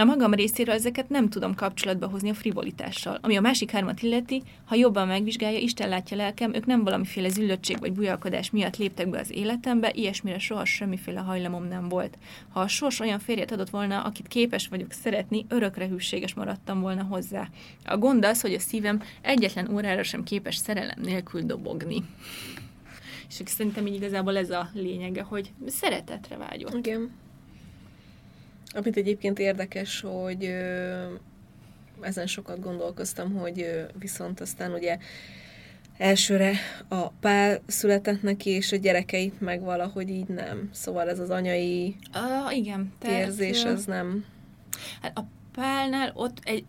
A 0.00 0.04
magam 0.04 0.34
részéről 0.34 0.74
ezeket 0.74 1.08
nem 1.08 1.28
tudom 1.28 1.54
kapcsolatba 1.54 2.06
hozni 2.06 2.30
a 2.30 2.34
frivolitással. 2.34 3.18
Ami 3.20 3.36
a 3.36 3.40
másik 3.40 3.70
hármat 3.70 4.02
illeti, 4.02 4.42
ha 4.64 4.74
jobban 4.74 5.06
megvizsgálja, 5.06 5.58
Isten 5.58 5.88
látja 5.88 6.16
lelkem, 6.16 6.54
ők 6.54 6.66
nem 6.66 6.84
valamiféle 6.84 7.28
züllöttség 7.28 7.78
vagy 7.78 7.92
bujalkodás 7.92 8.50
miatt 8.50 8.76
léptek 8.76 9.10
be 9.10 9.18
az 9.18 9.30
életembe, 9.30 9.90
ilyesmire 9.94 10.38
soha 10.38 10.64
semmiféle 10.64 11.20
hajlamom 11.20 11.68
nem 11.68 11.88
volt. 11.88 12.18
Ha 12.48 12.60
a 12.60 12.68
sors 12.68 13.00
olyan 13.00 13.18
férjet 13.18 13.52
adott 13.52 13.70
volna, 13.70 14.02
akit 14.02 14.28
képes 14.28 14.68
vagyok 14.68 14.92
szeretni, 14.92 15.46
örökre 15.48 15.86
hűséges 15.86 16.34
maradtam 16.34 16.80
volna 16.80 17.02
hozzá. 17.02 17.48
A 17.84 17.96
gond 17.96 18.24
az, 18.24 18.40
hogy 18.40 18.54
a 18.54 18.60
szívem 18.60 19.02
egyetlen 19.20 19.74
órára 19.74 20.02
sem 20.02 20.22
képes 20.22 20.56
szerelem 20.56 21.00
nélkül 21.02 21.42
dobogni. 21.42 22.04
És 23.28 23.40
szerintem 23.44 23.86
így 23.86 23.94
igazából 23.94 24.36
ez 24.36 24.50
a 24.50 24.70
lényege, 24.72 25.22
hogy 25.22 25.52
szeretetre 25.66 26.36
vágyott. 26.36 26.74
Igen. 26.74 27.10
Amit 28.74 28.96
egyébként 28.96 29.38
érdekes, 29.38 30.00
hogy 30.00 30.54
ezen 32.00 32.26
sokat 32.26 32.60
gondolkoztam, 32.60 33.34
hogy 33.34 33.86
viszont 33.98 34.40
aztán 34.40 34.72
ugye 34.72 34.98
elsőre 35.96 36.52
a 36.88 37.08
pál 37.08 37.60
született 37.66 38.22
neki, 38.22 38.50
és 38.50 38.72
a 38.72 38.76
gyerekeit 38.76 39.40
meg 39.40 39.60
valahogy 39.60 40.08
így 40.08 40.28
nem. 40.28 40.70
Szóval 40.72 41.08
ez 41.08 41.18
az 41.18 41.30
anyai 41.30 41.96
uh, 42.14 42.56
igen, 42.56 42.92
érzés, 43.06 43.64
ez 43.64 43.84
nem... 43.84 44.24
Hát 45.02 45.18
a 45.18 45.24
pálnál 45.52 46.12
ott 46.14 46.38
egy, 46.44 46.64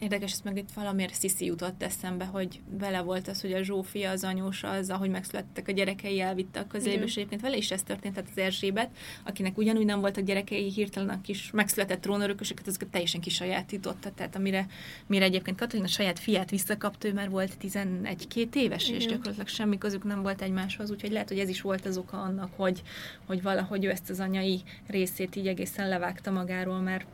Érdekes, 0.00 0.32
ezt 0.32 0.44
meg 0.44 0.56
itt 0.56 0.72
valamiért 0.74 1.14
Sziszi 1.14 1.44
jutott 1.44 1.82
eszembe, 1.82 2.24
hogy 2.24 2.60
vele 2.70 3.00
volt 3.00 3.28
az, 3.28 3.40
hogy 3.40 3.52
a 3.52 3.62
Zsófia, 3.62 4.10
az 4.10 4.24
anyósa, 4.24 4.70
az, 4.70 4.90
ahogy 4.90 5.10
megszülettek 5.10 5.68
a 5.68 5.72
gyerekei, 5.72 6.20
elvitte 6.20 6.60
a 6.60 6.66
közébe, 6.66 7.04
és 7.04 7.16
egyébként 7.16 7.40
vele 7.40 7.56
is 7.56 7.70
ez 7.70 7.82
történt, 7.82 8.14
tehát 8.14 8.30
az 8.30 8.38
Erzsébet, 8.38 8.90
akinek 9.24 9.58
ugyanúgy 9.58 9.84
nem 9.84 10.00
voltak 10.00 10.24
gyerekei, 10.24 10.70
hirtelen 10.70 11.08
a 11.08 11.20
kis 11.20 11.50
megszületett 11.50 12.00
trónörökösöket, 12.00 12.66
azokat 12.66 12.88
teljesen 12.88 13.20
kisajátította, 13.20 14.10
tehát 14.10 14.36
amire 14.36 14.66
mire 15.06 15.24
egyébként 15.24 15.58
Katalin 15.58 15.84
a 15.84 15.88
saját 15.88 16.18
fiát 16.18 16.50
visszakapta, 16.50 17.08
ő 17.08 17.12
már 17.12 17.30
volt 17.30 17.56
11-2 17.62 18.54
éves, 18.54 18.88
Igen. 18.88 19.00
és 19.00 19.06
gyakorlatilag 19.06 19.48
semmi 19.48 19.78
közük 19.78 20.04
nem 20.04 20.22
volt 20.22 20.42
egymáshoz, 20.42 20.90
úgyhogy 20.90 21.12
lehet, 21.12 21.28
hogy 21.28 21.38
ez 21.38 21.48
is 21.48 21.60
volt 21.60 21.86
az 21.86 21.96
oka 21.96 22.20
annak, 22.20 22.50
hogy, 22.56 22.82
hogy 23.26 23.42
valahogy 23.42 23.84
ő 23.84 23.90
ezt 23.90 24.10
az 24.10 24.20
anyai 24.20 24.62
részét 24.86 25.36
így 25.36 25.46
egészen 25.46 25.88
levágta 25.88 26.30
magáról, 26.30 26.80
mert 26.80 27.06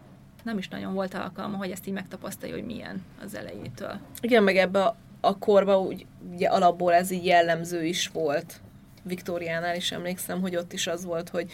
nem 0.44 0.58
is 0.58 0.68
nagyon 0.68 0.94
volt 0.94 1.14
alkalma, 1.14 1.56
hogy 1.56 1.70
ezt 1.70 1.86
így 1.86 1.94
megtapasztalja, 1.94 2.54
hogy 2.54 2.64
milyen 2.64 3.04
az 3.24 3.34
elejétől. 3.34 3.98
Igen, 4.20 4.42
meg 4.42 4.56
ebbe 4.56 4.82
a, 4.82 4.96
a 5.20 5.38
korba 5.38 5.80
úgy, 5.80 6.06
ugye 6.32 6.48
alapból 6.48 6.92
ez 6.92 7.10
így 7.10 7.24
jellemző 7.24 7.84
is 7.84 8.08
volt. 8.08 8.60
Viktóriánál 9.02 9.76
is 9.76 9.92
emlékszem, 9.92 10.40
hogy 10.40 10.56
ott 10.56 10.72
is 10.72 10.86
az 10.86 11.04
volt, 11.04 11.28
hogy 11.28 11.50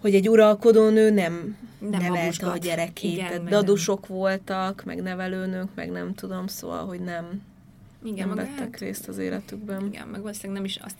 hogy 0.00 0.14
egy 0.14 0.28
uralkodó 0.28 0.88
nő 0.88 1.10
nem, 1.10 1.56
nem 1.78 2.00
nevelte 2.00 2.46
a 2.46 2.56
gyerekét. 2.56 3.12
Igen, 3.12 3.44
dadusok 3.44 4.08
nem. 4.08 4.18
voltak, 4.18 4.82
meg 4.84 5.02
nevelőnök, 5.02 5.68
meg 5.74 5.90
nem 5.90 6.14
tudom, 6.14 6.46
szóval, 6.46 6.86
hogy 6.86 7.00
nem, 7.00 7.42
Igen, 8.04 8.28
nem 8.28 8.36
meg 8.36 8.46
vettek 8.46 8.58
hát- 8.70 8.80
részt 8.80 9.08
az 9.08 9.18
életükben. 9.18 9.86
Igen, 9.86 10.08
meg 10.08 10.20
valószínűleg 10.20 10.56
nem 10.56 10.64
is 10.64 10.76
azt, 10.76 10.96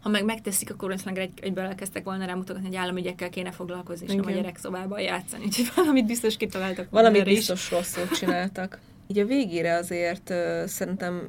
ha 0.00 0.08
meg 0.08 0.24
megteszik, 0.24 0.70
akkor 0.70 0.88
valószínűleg 0.88 1.22
egy, 1.24 1.44
egyből 1.44 1.64
elkezdtek 1.64 2.04
volna 2.04 2.24
rámutatni, 2.24 2.66
hogy 2.66 2.76
államügyekkel 2.76 3.30
kéne 3.30 3.50
foglalkozni, 3.50 4.06
és 4.06 4.14
nem 4.14 4.26
a 4.26 4.30
gyerekszobában 4.30 5.00
játszani. 5.00 5.44
Úgyhogy 5.44 5.70
valamit 5.76 6.06
biztos 6.06 6.36
kitaláltak 6.36 6.90
Valamit 6.90 7.20
erre 7.20 7.30
is. 7.30 7.36
biztos 7.36 7.70
rosszul 7.70 8.08
csináltak. 8.08 8.78
Így 9.06 9.18
a 9.18 9.24
végére 9.26 9.74
azért 9.76 10.30
ö, 10.30 10.62
szerintem 10.66 11.28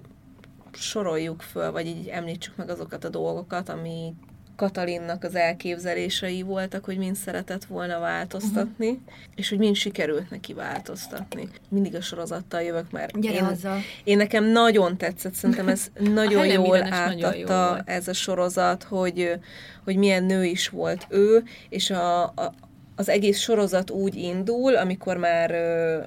soroljuk 0.73 1.41
föl, 1.41 1.71
vagy 1.71 1.87
így 1.87 2.07
említsük 2.07 2.55
meg 2.55 2.69
azokat 2.69 3.03
a 3.03 3.09
dolgokat, 3.09 3.69
ami 3.69 4.13
Katalinnak 4.57 5.23
az 5.23 5.35
elképzelései 5.35 6.41
voltak, 6.41 6.85
hogy 6.85 6.97
mind 6.97 7.15
szeretett 7.15 7.65
volna 7.65 7.99
változtatni, 7.99 8.87
uh-huh. 8.87 9.03
és 9.35 9.49
hogy 9.49 9.57
mind 9.57 9.75
sikerült 9.75 10.29
neki 10.29 10.53
változtatni. 10.53 11.49
Mindig 11.69 11.95
a 11.95 12.01
sorozattal 12.01 12.61
jövök, 12.61 12.91
mert 12.91 13.19
Gyere 13.19 13.35
én, 13.35 13.43
azzal. 13.43 13.79
én 14.03 14.17
nekem 14.17 14.43
nagyon 14.43 14.97
tetszett, 14.97 15.33
szerintem 15.33 15.67
ez 15.67 15.87
nagyon 16.13 16.41
Helen 16.41 16.65
jól 16.65 16.77
is 16.77 16.89
nagyon 16.89 17.35
jó 17.35 17.47
átadta 17.47 17.81
ez 17.85 18.07
a 18.07 18.13
sorozat, 18.13 18.83
hogy, 18.83 19.39
hogy 19.83 19.95
milyen 19.95 20.23
nő 20.23 20.45
is 20.45 20.69
volt 20.69 21.07
ő, 21.09 21.43
és 21.69 21.89
a, 21.89 22.23
a, 22.23 22.53
az 22.95 23.09
egész 23.09 23.39
sorozat 23.39 23.89
úgy 23.89 24.15
indul, 24.15 24.75
amikor 24.75 25.17
már, 25.17 25.51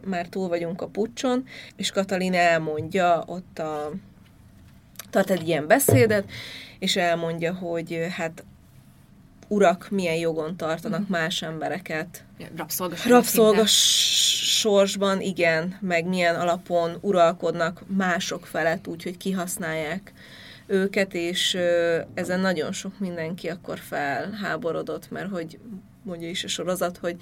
már 0.05 0.26
túl 0.26 0.48
vagyunk 0.48 0.82
a 0.82 0.86
pucson, 0.86 1.44
és 1.76 1.90
Katalin 1.90 2.34
elmondja 2.34 3.22
ott 3.26 3.59
a 3.59 3.92
tart 5.11 5.30
egy 5.30 5.48
ilyen 5.48 5.66
beszédet, 5.66 6.24
és 6.80 6.96
elmondja, 6.96 7.54
hogy 7.54 8.06
hát 8.10 8.44
urak 9.48 9.86
milyen 9.90 10.16
jogon 10.16 10.56
tartanak 10.56 11.08
más 11.08 11.42
embereket 11.42 12.24
Rabszolgaság. 12.56 13.12
rabszolga 13.12 13.62
sorsban, 13.66 15.20
igen, 15.20 15.76
meg 15.80 16.06
milyen 16.06 16.34
alapon 16.34 16.96
uralkodnak 17.00 17.82
mások 17.86 18.46
felett, 18.46 18.86
úgyhogy 18.86 19.16
kihasználják 19.16 20.12
őket, 20.66 21.14
és 21.14 21.58
ezen 22.14 22.40
nagyon 22.40 22.72
sok 22.72 22.98
mindenki 22.98 23.48
akkor 23.48 23.78
felháborodott, 23.78 25.10
mert 25.10 25.30
hogy 25.30 25.58
mondja 26.02 26.28
is 26.28 26.44
a 26.44 26.48
sorozat, 26.48 26.98
hogy, 26.98 27.16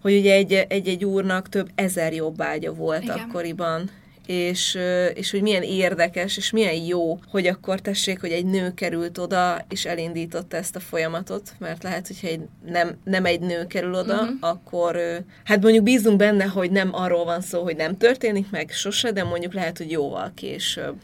hogy 0.00 0.16
ugye 0.18 0.34
egy, 0.34 0.52
egy-egy 0.52 1.04
úrnak 1.04 1.48
több 1.48 1.70
ezer 1.74 2.12
jobbágya 2.12 2.72
volt. 2.72 3.02
Igen. 3.02 3.18
akkoriban, 3.18 3.90
és, 4.26 4.78
és 5.14 5.30
hogy 5.30 5.42
milyen 5.42 5.62
érdekes, 5.62 6.36
és 6.36 6.50
milyen 6.50 6.74
jó, 6.74 7.18
hogy 7.28 7.46
akkor 7.46 7.80
tessék, 7.80 8.20
hogy 8.20 8.30
egy 8.30 8.46
nő 8.46 8.74
került 8.74 9.18
oda, 9.18 9.64
és 9.68 9.84
elindította 9.84 10.56
ezt 10.56 10.76
a 10.76 10.80
folyamatot, 10.80 11.52
mert 11.58 11.82
lehet, 11.82 12.06
hogyha 12.06 12.26
egy, 12.26 12.40
nem, 12.66 12.98
nem 13.04 13.24
egy 13.24 13.40
nő 13.40 13.66
kerül 13.66 13.94
oda, 13.94 14.22
uh-huh. 14.22 14.36
akkor 14.40 15.24
hát 15.44 15.62
mondjuk 15.62 15.84
bízunk 15.84 16.16
benne, 16.16 16.44
hogy 16.44 16.70
nem 16.70 16.94
arról 16.94 17.24
van 17.24 17.40
szó, 17.40 17.62
hogy 17.62 17.76
nem 17.76 17.96
történik 17.96 18.50
meg 18.50 18.70
sose, 18.70 19.12
de 19.12 19.24
mondjuk 19.24 19.52
lehet, 19.52 19.78
hogy 19.78 19.90
jóval 19.90 20.32
később. 20.34 20.94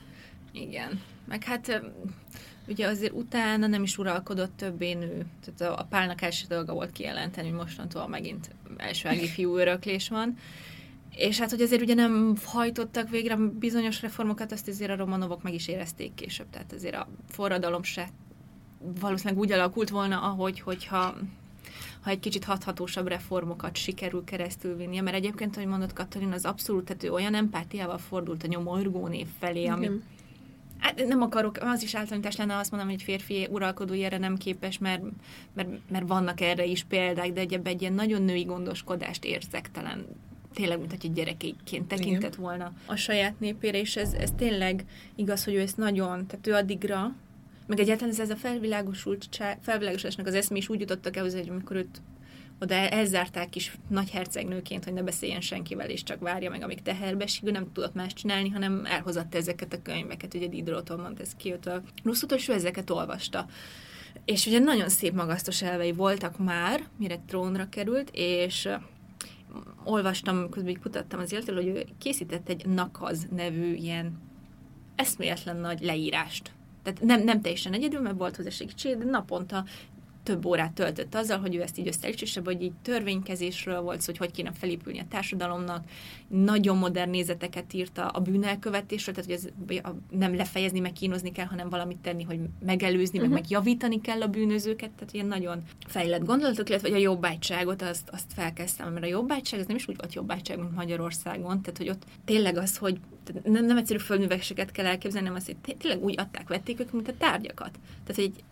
Igen. 0.52 1.00
Meg 1.28 1.44
hát 1.44 1.82
ugye 2.68 2.86
azért 2.86 3.12
utána 3.12 3.66
nem 3.66 3.82
is 3.82 3.98
uralkodott 3.98 4.56
többé 4.56 4.92
nő. 4.92 5.26
Tehát 5.44 5.74
a, 5.74 5.80
a 5.80 5.84
pálnak 5.84 6.22
első 6.22 6.44
dolga 6.48 6.72
volt 6.72 6.92
kijelenteni, 6.92 7.48
hogy 7.48 7.58
mostantól 7.58 8.08
megint 8.08 8.50
elsőági 8.76 9.26
fiú 9.26 9.56
öröklés 9.56 10.08
van. 10.08 10.38
És 11.16 11.38
hát, 11.38 11.50
hogy 11.50 11.60
azért 11.60 11.82
ugye 11.82 11.94
nem 11.94 12.36
hajtottak 12.44 13.10
végre 13.10 13.36
bizonyos 13.36 14.02
reformokat, 14.02 14.52
azt 14.52 14.68
azért 14.68 14.90
a 14.90 14.96
romanovok 14.96 15.42
meg 15.42 15.54
is 15.54 15.68
érezték 15.68 16.14
később. 16.14 16.50
Tehát 16.50 16.72
azért 16.72 16.94
a 16.94 17.08
forradalom 17.28 17.82
se 17.82 18.08
valószínűleg 19.00 19.38
úgy 19.38 19.52
alakult 19.52 19.90
volna, 19.90 20.20
ahogy, 20.20 20.60
hogyha 20.60 21.16
ha 22.00 22.10
egy 22.10 22.20
kicsit 22.20 22.44
hathatósabb 22.44 23.06
reformokat 23.06 23.76
sikerül 23.76 24.24
keresztül 24.24 24.76
vinnie, 24.76 25.02
mert 25.02 25.16
egyébként, 25.16 25.56
ahogy 25.56 25.68
mondott 25.68 25.92
Katalin, 25.92 26.32
az 26.32 26.44
abszolút, 26.44 26.84
tehát 26.84 27.04
ő 27.04 27.12
olyan 27.12 27.34
empátiával 27.34 27.98
fordult 27.98 28.42
a 28.42 28.46
nyomorgó 28.46 29.06
név 29.06 29.26
felé, 29.38 29.66
ami, 29.66 29.84
Igen. 29.84 30.02
Hát 30.78 31.06
nem 31.06 31.22
akarok, 31.22 31.56
az 31.60 31.82
is 31.82 31.94
általános 31.94 32.36
lenne 32.36 32.56
azt 32.56 32.70
mondom, 32.70 32.88
hogy 32.88 32.98
egy 32.98 33.04
férfi 33.04 33.48
uralkodó 33.50 33.94
erre 33.94 34.18
nem 34.18 34.36
képes, 34.36 34.78
mert, 34.78 35.02
mert, 35.52 35.68
mert 35.90 36.08
vannak 36.08 36.40
erre 36.40 36.64
is 36.64 36.84
példák, 36.84 37.32
de 37.32 37.40
egy, 37.40 37.60
egy 37.62 37.80
ilyen 37.80 37.92
nagyon 37.92 38.22
női 38.22 38.44
gondoskodást 38.44 39.24
érzektelen 39.24 40.06
tényleg, 40.54 40.78
mint 40.78 40.90
hogy 40.90 41.04
egy 41.04 41.12
gyerekéként 41.12 41.88
tekintett 41.88 42.34
volna 42.34 42.72
a 42.86 42.96
saját 42.96 43.40
népére, 43.40 43.78
és 43.78 43.96
ez, 43.96 44.12
ez 44.12 44.30
tényleg 44.36 44.84
igaz, 45.14 45.44
hogy 45.44 45.54
ő 45.54 45.60
ezt 45.60 45.76
nagyon, 45.76 46.26
tehát 46.26 46.46
ő 46.46 46.54
addigra, 46.54 47.14
meg 47.66 47.80
egyáltalán 47.80 48.12
ez, 48.12 48.20
ez 48.20 48.30
a 48.30 48.36
felvilágosultság, 48.36 49.58
felvilágosodásnak 49.62 50.26
az 50.26 50.34
eszmé 50.34 50.58
is 50.58 50.68
úgy 50.68 50.80
jutottak 50.80 51.16
el, 51.16 51.22
hogy 51.22 51.48
amikor 51.48 51.76
őt 51.76 52.00
oda 52.60 52.74
elzárták 52.74 53.56
is 53.56 53.76
nagy 53.88 54.10
hercegnőként, 54.10 54.84
hogy 54.84 54.92
ne 54.92 55.02
beszéljen 55.02 55.40
senkivel, 55.40 55.88
és 55.88 56.02
csak 56.02 56.20
várja 56.20 56.50
meg, 56.50 56.62
amíg 56.62 56.82
teherbe 56.82 57.26
ő 57.42 57.50
nem 57.50 57.72
tudott 57.72 57.94
más 57.94 58.12
csinálni, 58.12 58.48
hanem 58.48 58.84
elhozatta 58.84 59.36
ezeket 59.36 59.72
a 59.72 59.82
könyveket, 59.82 60.34
ugye 60.34 60.46
Diderotól 60.46 60.96
Montesquieu-től, 60.96 61.82
Rousseau-tól, 62.04 62.38
és 62.38 62.48
ő 62.48 62.52
ezeket 62.52 62.90
olvasta. 62.90 63.46
És 64.24 64.46
ugye 64.46 64.58
nagyon 64.58 64.88
szép 64.88 65.14
magasztos 65.14 65.62
elvei 65.62 65.92
voltak 65.92 66.38
már, 66.38 66.88
mire 66.98 67.18
trónra 67.26 67.68
került, 67.68 68.10
és 68.12 68.68
olvastam, 69.84 70.48
közben 70.48 70.80
kutattam 70.80 71.20
az 71.20 71.32
életről, 71.32 71.56
hogy 71.62 71.66
ő 71.66 71.84
készített 71.98 72.48
egy 72.48 72.66
Nakaz 72.66 73.26
nevű 73.36 73.74
ilyen 73.74 74.20
eszméletlen 74.94 75.56
nagy 75.56 75.80
leírást. 75.80 76.52
Tehát 76.82 77.00
nem, 77.02 77.22
nem 77.22 77.40
teljesen 77.40 77.72
egyedül, 77.72 78.00
mert 78.00 78.16
volt 78.16 78.36
hozzá 78.36 78.50
segítség, 78.50 78.98
de 78.98 79.04
naponta 79.04 79.64
több 80.22 80.46
órát 80.46 80.72
töltött 80.72 81.14
azzal, 81.14 81.38
hogy 81.38 81.54
ő 81.54 81.62
ezt 81.62 81.78
így 81.78 81.86
összeütsesse, 81.86 82.40
hogy 82.44 82.62
így 82.62 82.72
törvénykezésről 82.82 83.80
volt 83.80 84.00
szó, 84.00 84.06
hogy 84.06 84.18
hogy 84.18 84.30
kéne 84.30 84.52
felépülni 84.52 84.98
a 84.98 85.04
társadalomnak, 85.08 85.84
nagyon 86.28 86.76
modern 86.76 87.10
nézeteket 87.10 87.72
írta 87.72 88.06
a 88.06 88.20
bűnelkövetésről, 88.20 89.14
tehát 89.14 89.30
hogy 89.30 89.52
ez 89.66 89.86
nem 90.10 90.34
lefejezni, 90.34 90.80
meg 90.80 90.92
kínozni 90.92 91.32
kell, 91.32 91.46
hanem 91.46 91.68
valamit 91.68 91.98
tenni, 91.98 92.22
hogy 92.22 92.40
megelőzni, 92.64 93.18
meg 93.18 93.30
megjavítani 93.30 94.00
kell 94.00 94.22
a 94.22 94.26
bűnözőket, 94.26 94.90
tehát 94.90 95.12
ilyen 95.12 95.26
nagyon 95.26 95.62
fejlett 95.86 96.24
gondolatok, 96.24 96.68
illetve 96.68 96.88
hogy 96.88 96.98
a 96.98 97.02
jobbágyságot 97.02 97.82
azt, 97.82 98.08
azt 98.12 98.32
felkezdtem, 98.34 98.92
mert 98.92 99.04
a 99.04 99.08
jobbágyság 99.08 99.60
az 99.60 99.66
nem 99.66 99.76
is 99.76 99.88
úgy 99.88 99.96
volt 99.96 100.14
jobbágyság, 100.14 100.58
mint 100.58 100.74
Magyarországon, 100.74 101.62
tehát 101.62 101.78
hogy 101.78 101.88
ott 101.88 102.04
tényleg 102.24 102.56
az, 102.56 102.76
hogy 102.76 103.00
nem, 103.44 103.64
nem 103.64 103.76
egyszerű 103.76 103.98
földműveseket 103.98 104.70
kell 104.70 104.86
elképzelni, 104.86 105.26
hanem 105.26 105.42
az, 105.42 105.46
hogy 105.46 105.56
té- 105.56 105.76
tényleg 105.76 106.02
úgy 106.02 106.14
adták, 106.18 106.48
vették 106.48 106.80
őket, 106.80 106.92
mint 106.92 107.08
a 107.08 107.16
tárgyakat. 107.18 107.70
Tehát, 108.06 108.14
hogy 108.14 108.24
egy 108.24 108.42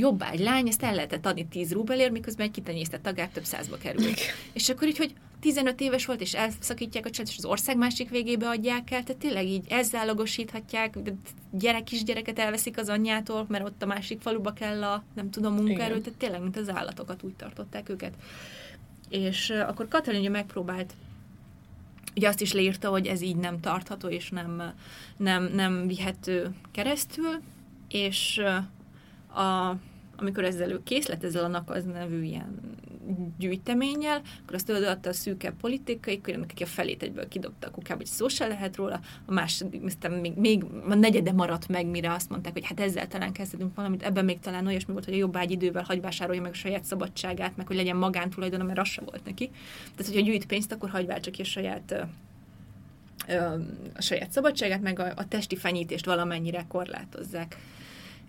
jobbágy 0.00 0.38
lány, 0.38 0.68
ezt 0.68 0.82
el 0.82 0.94
lehetett 0.94 1.26
adni 1.26 1.46
10 1.46 1.72
rubelért, 1.72 2.10
miközben 2.10 2.46
egy 2.46 2.52
kitenyésztett 2.52 3.02
tagár 3.02 3.28
több 3.28 3.44
százba 3.44 3.76
került. 3.76 4.20
És 4.52 4.68
akkor 4.68 4.88
így, 4.88 4.96
hogy 4.98 5.14
15 5.40 5.80
éves 5.80 6.06
volt, 6.06 6.20
és 6.20 6.34
elszakítják 6.34 7.06
a 7.06 7.10
család, 7.10 7.30
és 7.30 7.36
az 7.38 7.44
ország 7.44 7.76
másik 7.76 8.10
végébe 8.10 8.48
adják 8.48 8.90
el, 8.90 9.02
tehát 9.02 9.16
tényleg 9.16 9.46
így 9.46 9.64
ezzálogosíthatják, 9.68 10.98
gyerek 11.50 11.84
kisgyereket 11.84 12.38
elveszik 12.38 12.78
az 12.78 12.88
anyjától, 12.88 13.46
mert 13.48 13.64
ott 13.64 13.82
a 13.82 13.86
másik 13.86 14.20
faluba 14.20 14.52
kell 14.52 14.84
a, 14.84 15.04
nem 15.14 15.30
tudom, 15.30 15.54
munkaerő, 15.54 15.90
Igen. 15.90 16.02
tehát 16.02 16.18
tényleg, 16.18 16.42
mint 16.42 16.56
az 16.56 16.68
állatokat 16.68 17.22
úgy 17.22 17.34
tartották 17.34 17.88
őket. 17.88 18.14
És 19.08 19.50
akkor 19.50 19.88
Katalin 19.88 20.20
ugye 20.20 20.28
megpróbált 20.28 20.94
ugye 22.16 22.28
azt 22.28 22.40
is 22.40 22.52
leírta, 22.52 22.88
hogy 22.88 23.06
ez 23.06 23.20
így 23.20 23.36
nem 23.36 23.60
tartható, 23.60 24.08
és 24.08 24.30
nem, 24.30 24.72
nem, 25.16 25.44
nem 25.54 25.86
vihető 25.86 26.54
keresztül, 26.72 27.40
és 27.88 28.42
a, 29.34 29.74
amikor 30.16 30.44
ezzel 30.44 30.70
ő 30.70 30.82
kész 30.82 31.06
lett, 31.06 31.24
ezzel 31.24 31.44
a 31.44 31.48
Nakaz 31.48 31.84
nevű 31.84 32.22
ilyen 32.22 32.60
gyűjteménnyel, 33.38 34.22
akkor 34.42 34.54
azt 34.54 34.70
odaadta 34.70 35.08
a 35.08 35.12
szűkebb 35.12 35.54
politikai 35.60 36.20
körülnek, 36.20 36.50
aki 36.52 36.62
a 36.62 36.66
felét 36.66 37.02
egyből 37.02 37.28
kidobta 37.28 37.66
a 37.66 37.70
kukába, 37.70 37.96
hogy 37.96 38.06
szó 38.06 38.28
se 38.28 38.46
lehet 38.46 38.76
róla, 38.76 39.00
a 39.26 39.32
második, 39.32 39.84
aztán 39.84 40.12
még, 40.12 40.34
még 40.34 40.64
a 40.88 40.94
negyede 40.94 41.32
maradt 41.32 41.68
meg, 41.68 41.86
mire 41.86 42.12
azt 42.12 42.30
mondták, 42.30 42.52
hogy 42.52 42.66
hát 42.66 42.80
ezzel 42.80 43.08
talán 43.08 43.32
kezdhetünk 43.32 43.74
valamit, 43.74 44.02
ebben 44.02 44.24
még 44.24 44.38
talán 44.38 44.66
olyasmi 44.66 44.92
volt, 44.92 45.04
hogy 45.04 45.14
a 45.14 45.18
jobbágy 45.18 45.50
idővel 45.50 45.82
hagy 45.82 46.00
vásárolja 46.00 46.40
meg 46.40 46.50
a 46.50 46.54
saját 46.54 46.84
szabadságát, 46.84 47.56
meg 47.56 47.66
hogy 47.66 47.76
legyen 47.76 47.96
magántulajdona, 47.96 48.64
mert 48.64 48.78
az 48.78 48.88
se 48.88 49.02
volt 49.04 49.24
neki. 49.24 49.50
Tehát, 49.96 50.12
hogyha 50.12 50.26
gyűjt 50.30 50.46
pénzt, 50.46 50.72
akkor 50.72 50.90
hagy 50.90 51.06
váltsa 51.06 51.30
ki 51.30 51.42
a 51.42 51.44
saját 51.44 52.06
a 53.94 54.02
saját 54.02 54.30
szabadságát, 54.30 54.80
meg 54.80 54.98
a, 54.98 55.12
a 55.16 55.28
testi 55.28 55.56
fenyítést 55.56 56.04
valamennyire 56.04 56.64
korlátozzák. 56.68 57.56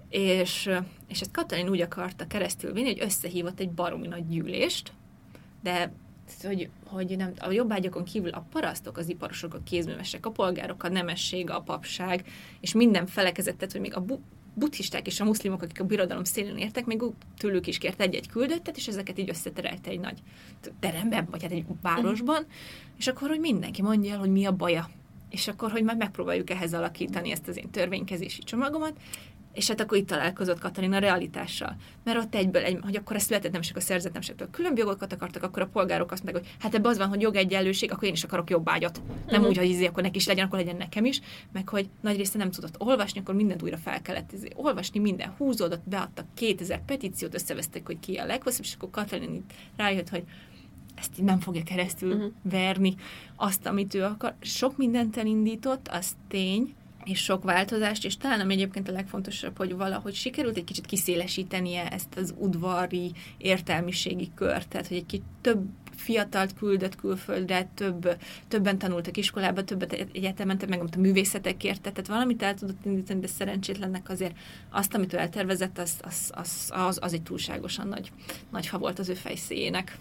És, 0.10 0.70
és 1.08 1.22
ezt 1.22 1.32
Katalin 1.32 1.70
úgy 1.70 1.82
akarta 1.82 2.28
keresztül 2.28 2.74
vinni, 2.74 2.88
hogy 2.88 3.02
összehívott 3.02 3.60
egy 3.60 3.72
baromi 3.72 4.08
nagy 4.08 4.28
gyűlést, 4.28 4.94
de 5.64 5.92
hogy, 6.44 6.70
hogy 6.86 7.18
nem, 7.18 7.34
a 7.40 7.52
jobbágyakon 7.52 8.04
kívül 8.04 8.30
a 8.30 8.46
parasztok, 8.52 8.98
az 8.98 9.10
iparosok, 9.10 9.54
a 9.54 9.60
kézművesek, 9.64 10.26
a 10.26 10.32
polgárok, 10.32 10.84
a 10.84 10.90
nemesség, 10.90 11.50
a 11.50 11.62
papság, 11.62 12.26
és 12.60 12.74
minden 12.74 13.06
felekezett, 13.06 13.58
tehát, 13.58 13.72
hogy 13.72 13.82
még 13.82 13.96
a 13.96 14.02
bu- 14.02 14.22
buddhisták 14.54 15.08
és 15.08 15.20
a 15.20 15.26
muszlimok, 15.26 15.62
akik 15.62 15.80
a 15.80 15.84
birodalom 15.84 16.24
szélén 16.24 16.58
értek, 16.58 16.86
még 16.86 17.02
tőlük 17.38 17.68
is 17.68 17.78
kért 17.78 18.02
egy-egy 18.02 18.28
küldöttet, 18.28 18.78
és 18.78 18.88
ezeket 18.88 19.20
így 19.20 19.30
összeterelte 19.30 19.90
egy 19.90 20.00
nagy 20.00 20.20
teremben, 20.80 21.28
vagy 21.32 21.42
hát 21.42 21.52
egy 21.52 21.66
városban, 21.82 22.46
és 22.98 23.08
akkor, 23.08 23.30
hogy 23.30 23.40
mindenki 23.40 23.82
mondja 23.82 24.12
el, 24.12 24.20
hogy 24.20 24.32
mi 24.32 24.46
a 24.46 24.52
baja. 24.52 24.90
És 25.30 25.48
akkor, 25.48 25.72
hogy 25.72 25.84
majd 25.84 25.98
megpróbáljuk 25.98 26.50
ehhez 26.50 26.74
alakítani 26.74 27.32
ezt 27.32 27.48
az 27.48 27.58
én 27.58 27.70
törvénykezési 27.70 28.44
csomagomat, 28.44 29.00
És 29.58 29.68
hát 29.68 29.82
akkor 29.82 29.98
itt 29.98 30.08
találkozott 30.08 30.60
Katalin 30.60 30.94
a 30.94 30.98
realitással. 30.98 31.76
Mert 32.04 32.18
ott 32.18 32.36
egyből, 32.36 32.64
egy, 32.64 32.80
hogy 32.82 32.96
akkor 32.96 33.16
a 33.16 33.20
született 33.20 33.52
nemesek, 33.52 33.76
a 33.76 33.80
szerzett 33.80 34.14
nemesek 34.14 34.48
különb 34.52 34.78
jogokat 34.78 35.14
akartak, 35.14 35.44
akkor 35.44 35.62
a 35.62 35.68
polgárok 35.68 36.12
azt 36.12 36.24
mondták, 36.24 36.44
hogy 36.44 36.54
hát 36.60 36.76
ebben 36.76 36.92
az 36.92 36.98
van, 36.98 37.08
hogy 37.08 37.22
jogegyenlőség, 37.22 37.92
akkor 37.92 38.08
én 38.08 38.14
is 38.14 38.24
akarok 38.24 38.50
jobb 38.50 38.70
ágyat. 38.70 39.02
Nem 39.08 39.26
uh-huh. 39.28 39.48
úgy, 39.48 39.58
hogy 39.58 39.70
izé, 39.70 39.86
akkor 39.86 40.04
neki 40.04 40.18
is 40.18 40.28
legyen, 40.28 40.46
akkor 40.46 40.60
legyen 40.60 40.76
nekem 40.76 41.06
is, 41.06 41.22
meg 41.52 41.70
hogy 41.70 41.90
nagy 42.02 42.18
része 42.18 42.38
nem 42.38 42.52
tudott 42.52 42.82
olvasni, 42.82 43.20
akkor 43.20 43.36
mindent 43.36 43.64
újra 43.64 43.78
fel 43.78 44.02
kellett 44.02 44.32
izé, 44.32 44.48
olvasni, 44.56 45.00
minden 45.00 45.34
húzódott, 45.38 45.90
beadtak 45.90 46.26
2000 46.34 46.86
petíciót, 46.86 47.34
összevesztek, 47.34 47.86
hogy 47.86 48.00
ki 48.00 48.16
a 48.16 48.26
leghosszabb, 48.26 48.66
és 48.66 48.74
akkor 48.74 48.90
Katalin 48.90 49.34
itt 49.34 49.52
rájött, 49.78 50.10
hogy 50.10 50.24
ezt 50.96 51.22
nem 51.22 51.40
fogja 51.40 51.64
keresztül 51.64 52.14
uh-huh. 52.14 52.32
verni 52.42 52.96
azt, 53.36 53.66
amit 53.66 53.94
ő 53.94 54.04
akar. 54.04 54.36
Sok 54.42 54.78
mindent 54.78 55.18
elindított, 55.18 55.88
az 55.88 56.16
tény, 56.28 56.76
és 57.08 57.24
sok 57.24 57.44
változást, 57.44 58.06
és 58.06 58.18
talán 58.18 58.40
ami 58.40 58.54
egyébként 58.54 58.90
a 58.90 58.92
legfontosabb, 58.92 59.58
hogy 59.58 59.76
valahogy 59.76 60.14
sikerült 60.14 60.58
egy 60.58 60.64
kicsit 60.64 60.86
kiszélesítenie 60.86 61.88
ezt 61.92 62.16
az 62.18 62.34
udvari 62.38 63.12
értelmiségi 63.38 64.32
kört, 64.36 64.68
tehát 64.68 64.88
hogy 64.88 64.98
egy 64.98 65.06
kicsit 65.06 65.26
több 65.42 65.66
fiatalt 65.96 66.54
küldött 66.54 66.96
külföldre, 66.96 67.70
több, 67.74 68.18
többen 68.48 68.78
tanultak 68.78 69.18
iskolába, 69.18 69.64
többet 69.64 69.94
egyetemen, 69.94 70.60
meg 70.68 70.82
a 70.82 71.00
művészetekért, 71.00 71.82
tehát 71.82 72.08
valamit 72.08 72.44
el 72.44 72.54
tudott 72.54 72.86
indítani, 72.86 73.20
de 73.20 73.28
szerencsétlennek 73.28 74.10
azért 74.10 74.38
azt, 74.70 74.94
amit 74.94 75.14
ő 75.14 75.18
eltervezett, 75.18 75.78
az, 75.78 75.94
az, 76.02 76.32
az, 76.34 76.72
az, 76.74 77.00
az 77.02 77.14
egy 77.14 77.22
túlságosan 77.22 77.88
nagy, 77.88 78.12
nagy 78.52 78.68
ha 78.68 78.78
volt 78.78 79.00
az 79.00 79.10
ő 79.10 79.14
fejszéjének. 79.14 79.98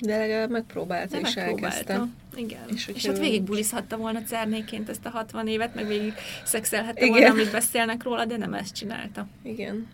De 0.00 0.16
legalább 0.18 0.50
megpróbálta 0.50 1.20
De 1.20 1.28
és 1.28 1.36
elkezdte. 1.36 2.06
Igen. 2.36 2.60
És, 2.74 2.86
és 2.94 3.06
hát 3.06 3.18
végig 3.18 3.42
bulizhatta 3.42 3.96
volna 3.96 4.22
cernéként 4.22 4.88
ezt 4.88 5.06
a 5.06 5.08
60 5.08 5.48
évet, 5.48 5.74
meg 5.74 5.86
végig 5.86 6.12
szexelhette 6.44 7.04
Igen. 7.04 7.10
volna, 7.10 7.30
amit 7.30 7.50
beszélnek 7.50 8.02
róla, 8.02 8.24
de 8.24 8.36
nem 8.36 8.54
ezt 8.54 8.74
csinálta. 8.74 9.26
Igen. 9.42 9.86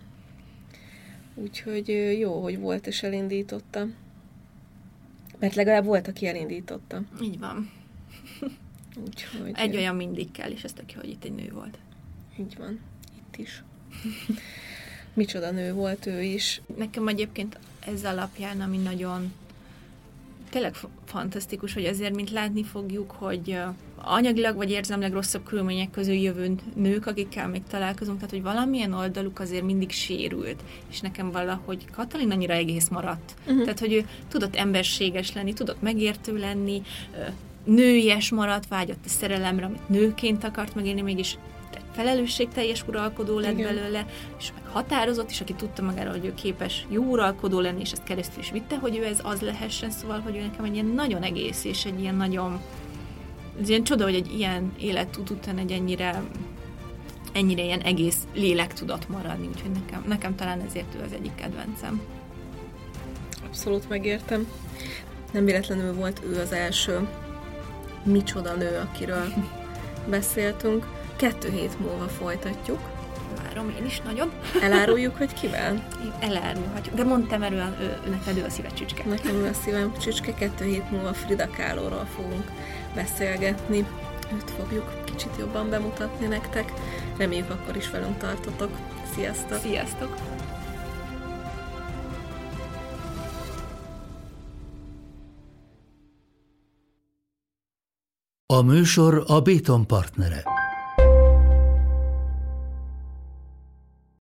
Úgyhogy 1.35 1.89
jó, 2.19 2.43
hogy 2.43 2.59
volt 2.59 2.87
és 2.87 3.03
elindította. 3.03 3.87
Mert 5.39 5.55
legalább 5.55 5.85
volt, 5.85 6.09
aki 6.09 6.27
elindította. 6.27 7.03
Így 7.23 7.39
van. 7.39 7.71
Úgyhogy... 9.07 9.51
Egy 9.55 9.77
olyan 9.77 9.97
mindig 9.97 10.31
kell, 10.31 10.51
és 10.51 10.63
ez 10.63 10.73
tök 10.73 10.93
jó, 10.93 11.01
hogy 11.01 11.09
itt 11.11 11.25
egy 11.25 11.35
nő 11.35 11.51
volt. 11.53 11.79
Így 12.39 12.57
van. 12.59 12.81
Itt 13.17 13.37
is. 13.37 13.63
Micsoda 15.15 15.51
nő 15.51 15.73
volt 15.73 16.07
ő 16.07 16.23
is. 16.23 16.61
Nekem 16.77 17.09
egyébként 17.09 17.59
ez 17.87 18.05
alapján, 18.05 18.61
ami 18.61 18.77
nagyon 18.77 19.33
tényleg 20.55 20.75
fantasztikus, 21.05 21.75
hogy 21.75 21.85
azért, 21.85 22.15
mint 22.15 22.31
látni 22.31 22.63
fogjuk, 22.63 23.11
hogy 23.11 23.59
anyagilag 23.97 24.57
vagy 24.57 24.71
érzelmileg 24.71 25.13
rosszabb 25.13 25.45
körülmények 25.45 25.91
közül 25.91 26.15
jövő 26.15 26.55
nők, 26.75 27.07
akikkel 27.07 27.49
még 27.49 27.63
találkozunk, 27.71 28.17
tehát 28.17 28.31
hogy 28.31 28.43
valamilyen 28.43 28.93
oldaluk 28.93 29.41
azért 29.41 29.63
mindig 29.63 29.91
sérült, 29.91 30.63
és 30.91 31.01
nekem 31.01 31.31
valahogy 31.31 31.85
Katalin 31.91 32.31
annyira 32.31 32.53
egész 32.53 32.89
maradt. 32.89 33.35
Uh-huh. 33.47 33.63
Tehát, 33.63 33.79
hogy 33.79 33.93
ő 33.93 34.09
tudott 34.29 34.57
emberséges 34.57 35.33
lenni, 35.33 35.53
tudott 35.53 35.83
megértő 35.83 36.39
lenni, 36.39 36.83
nőies 37.65 38.31
maradt, 38.31 38.69
vágyott 38.69 39.05
a 39.05 39.09
szerelemre, 39.09 39.65
amit 39.65 39.89
nőként 39.89 40.45
akart 40.45 40.75
megélni, 40.75 41.01
mégis 41.01 41.39
felelősségteljes 41.95 42.85
uralkodó 42.87 43.39
lett 43.39 43.59
Igen. 43.59 43.75
belőle, 43.75 44.07
és 44.39 44.53
meg 44.55 44.73
határozott, 44.73 45.31
és 45.31 45.41
aki 45.41 45.53
tudta 45.53 45.83
magára, 45.83 46.11
hogy 46.11 46.25
ő 46.25 46.35
képes 46.35 46.87
jó 46.89 47.03
uralkodó 47.03 47.61
lenni, 47.61 47.81
és 47.81 47.93
ezt 47.93 48.05
keresztül 48.05 48.43
is 48.43 48.51
vitte, 48.51 48.77
hogy 48.77 48.97
ő 48.97 49.05
ez 49.05 49.19
az 49.23 49.41
lehessen, 49.41 49.91
szóval, 49.91 50.21
hogy 50.21 50.37
ő 50.37 50.41
nekem 50.41 50.65
egy 50.65 50.75
ilyen 50.75 50.87
nagyon 50.87 51.23
egész, 51.23 51.65
és 51.65 51.85
egy 51.85 52.01
ilyen 52.01 52.15
nagyon 52.15 52.61
ez 53.61 53.69
ilyen 53.69 53.85
csoda, 53.85 54.05
hogy 54.05 54.15
egy 54.15 54.33
ilyen 54.39 54.73
életút 54.79 55.31
után 55.31 55.59
egy 55.59 55.73
ennyire 55.73 56.23
ennyire 57.33 57.63
ilyen 57.63 57.81
egész 57.81 58.19
lélek 58.35 58.73
tudott 58.73 59.09
maradni, 59.09 59.47
úgyhogy 59.47 59.71
nekem, 59.71 60.05
nekem 60.09 60.35
talán 60.35 60.61
ezért 60.61 60.95
ő 60.95 61.03
az 61.05 61.13
egyik 61.13 61.35
kedvencem. 61.35 62.01
Abszolút 63.47 63.89
megértem. 63.89 64.49
Nem 65.33 65.45
véletlenül 65.45 65.95
volt 65.95 66.21
ő 66.27 66.41
az 66.41 66.53
első 66.53 67.09
micsoda 68.03 68.55
nő, 68.55 68.79
akiről 68.79 69.33
beszéltünk. 70.11 70.87
Kettő 71.25 71.51
hét 71.51 71.81
múlva 71.81 72.09
folytatjuk. 72.09 72.79
Várom 73.43 73.75
én 73.79 73.85
is 73.85 74.01
nagyon. 74.01 74.33
Eláruljuk, 74.62 75.16
hogy 75.16 75.33
kivel? 75.33 75.89
Elárulhatjuk. 76.20 76.95
De 76.95 77.05
mondtam 77.05 77.43
erről, 77.43 77.77
ő, 77.81 78.11
neked 78.11 78.37
ő 78.37 78.45
a 78.45 78.51
szíved 78.51 78.72
csücske. 78.72 79.05
Nekem 79.09 79.35
ő 79.35 79.49
a 79.49 79.53
szívem 79.53 79.93
csücske. 79.99 80.35
Kettő 80.35 80.64
hét 80.64 80.91
múlva 80.91 81.12
Frida 81.12 81.49
Kahlo-ról 81.57 82.07
fogunk 82.14 82.51
beszélgetni. 82.95 83.87
Őt 84.35 84.51
fogjuk 84.51 85.05
kicsit 85.05 85.31
jobban 85.39 85.70
bemutatni 85.70 86.27
nektek. 86.27 86.72
Reméljük 87.16 87.51
akkor 87.51 87.77
is 87.77 87.91
velünk 87.91 88.18
tartotok. 88.18 88.70
Sziasztok! 89.14 89.59
Sziasztok! 89.59 90.16
A 98.47 98.62
műsor 98.62 99.25
a 99.27 99.41
Béton 99.41 99.87
partnere. 99.87 100.64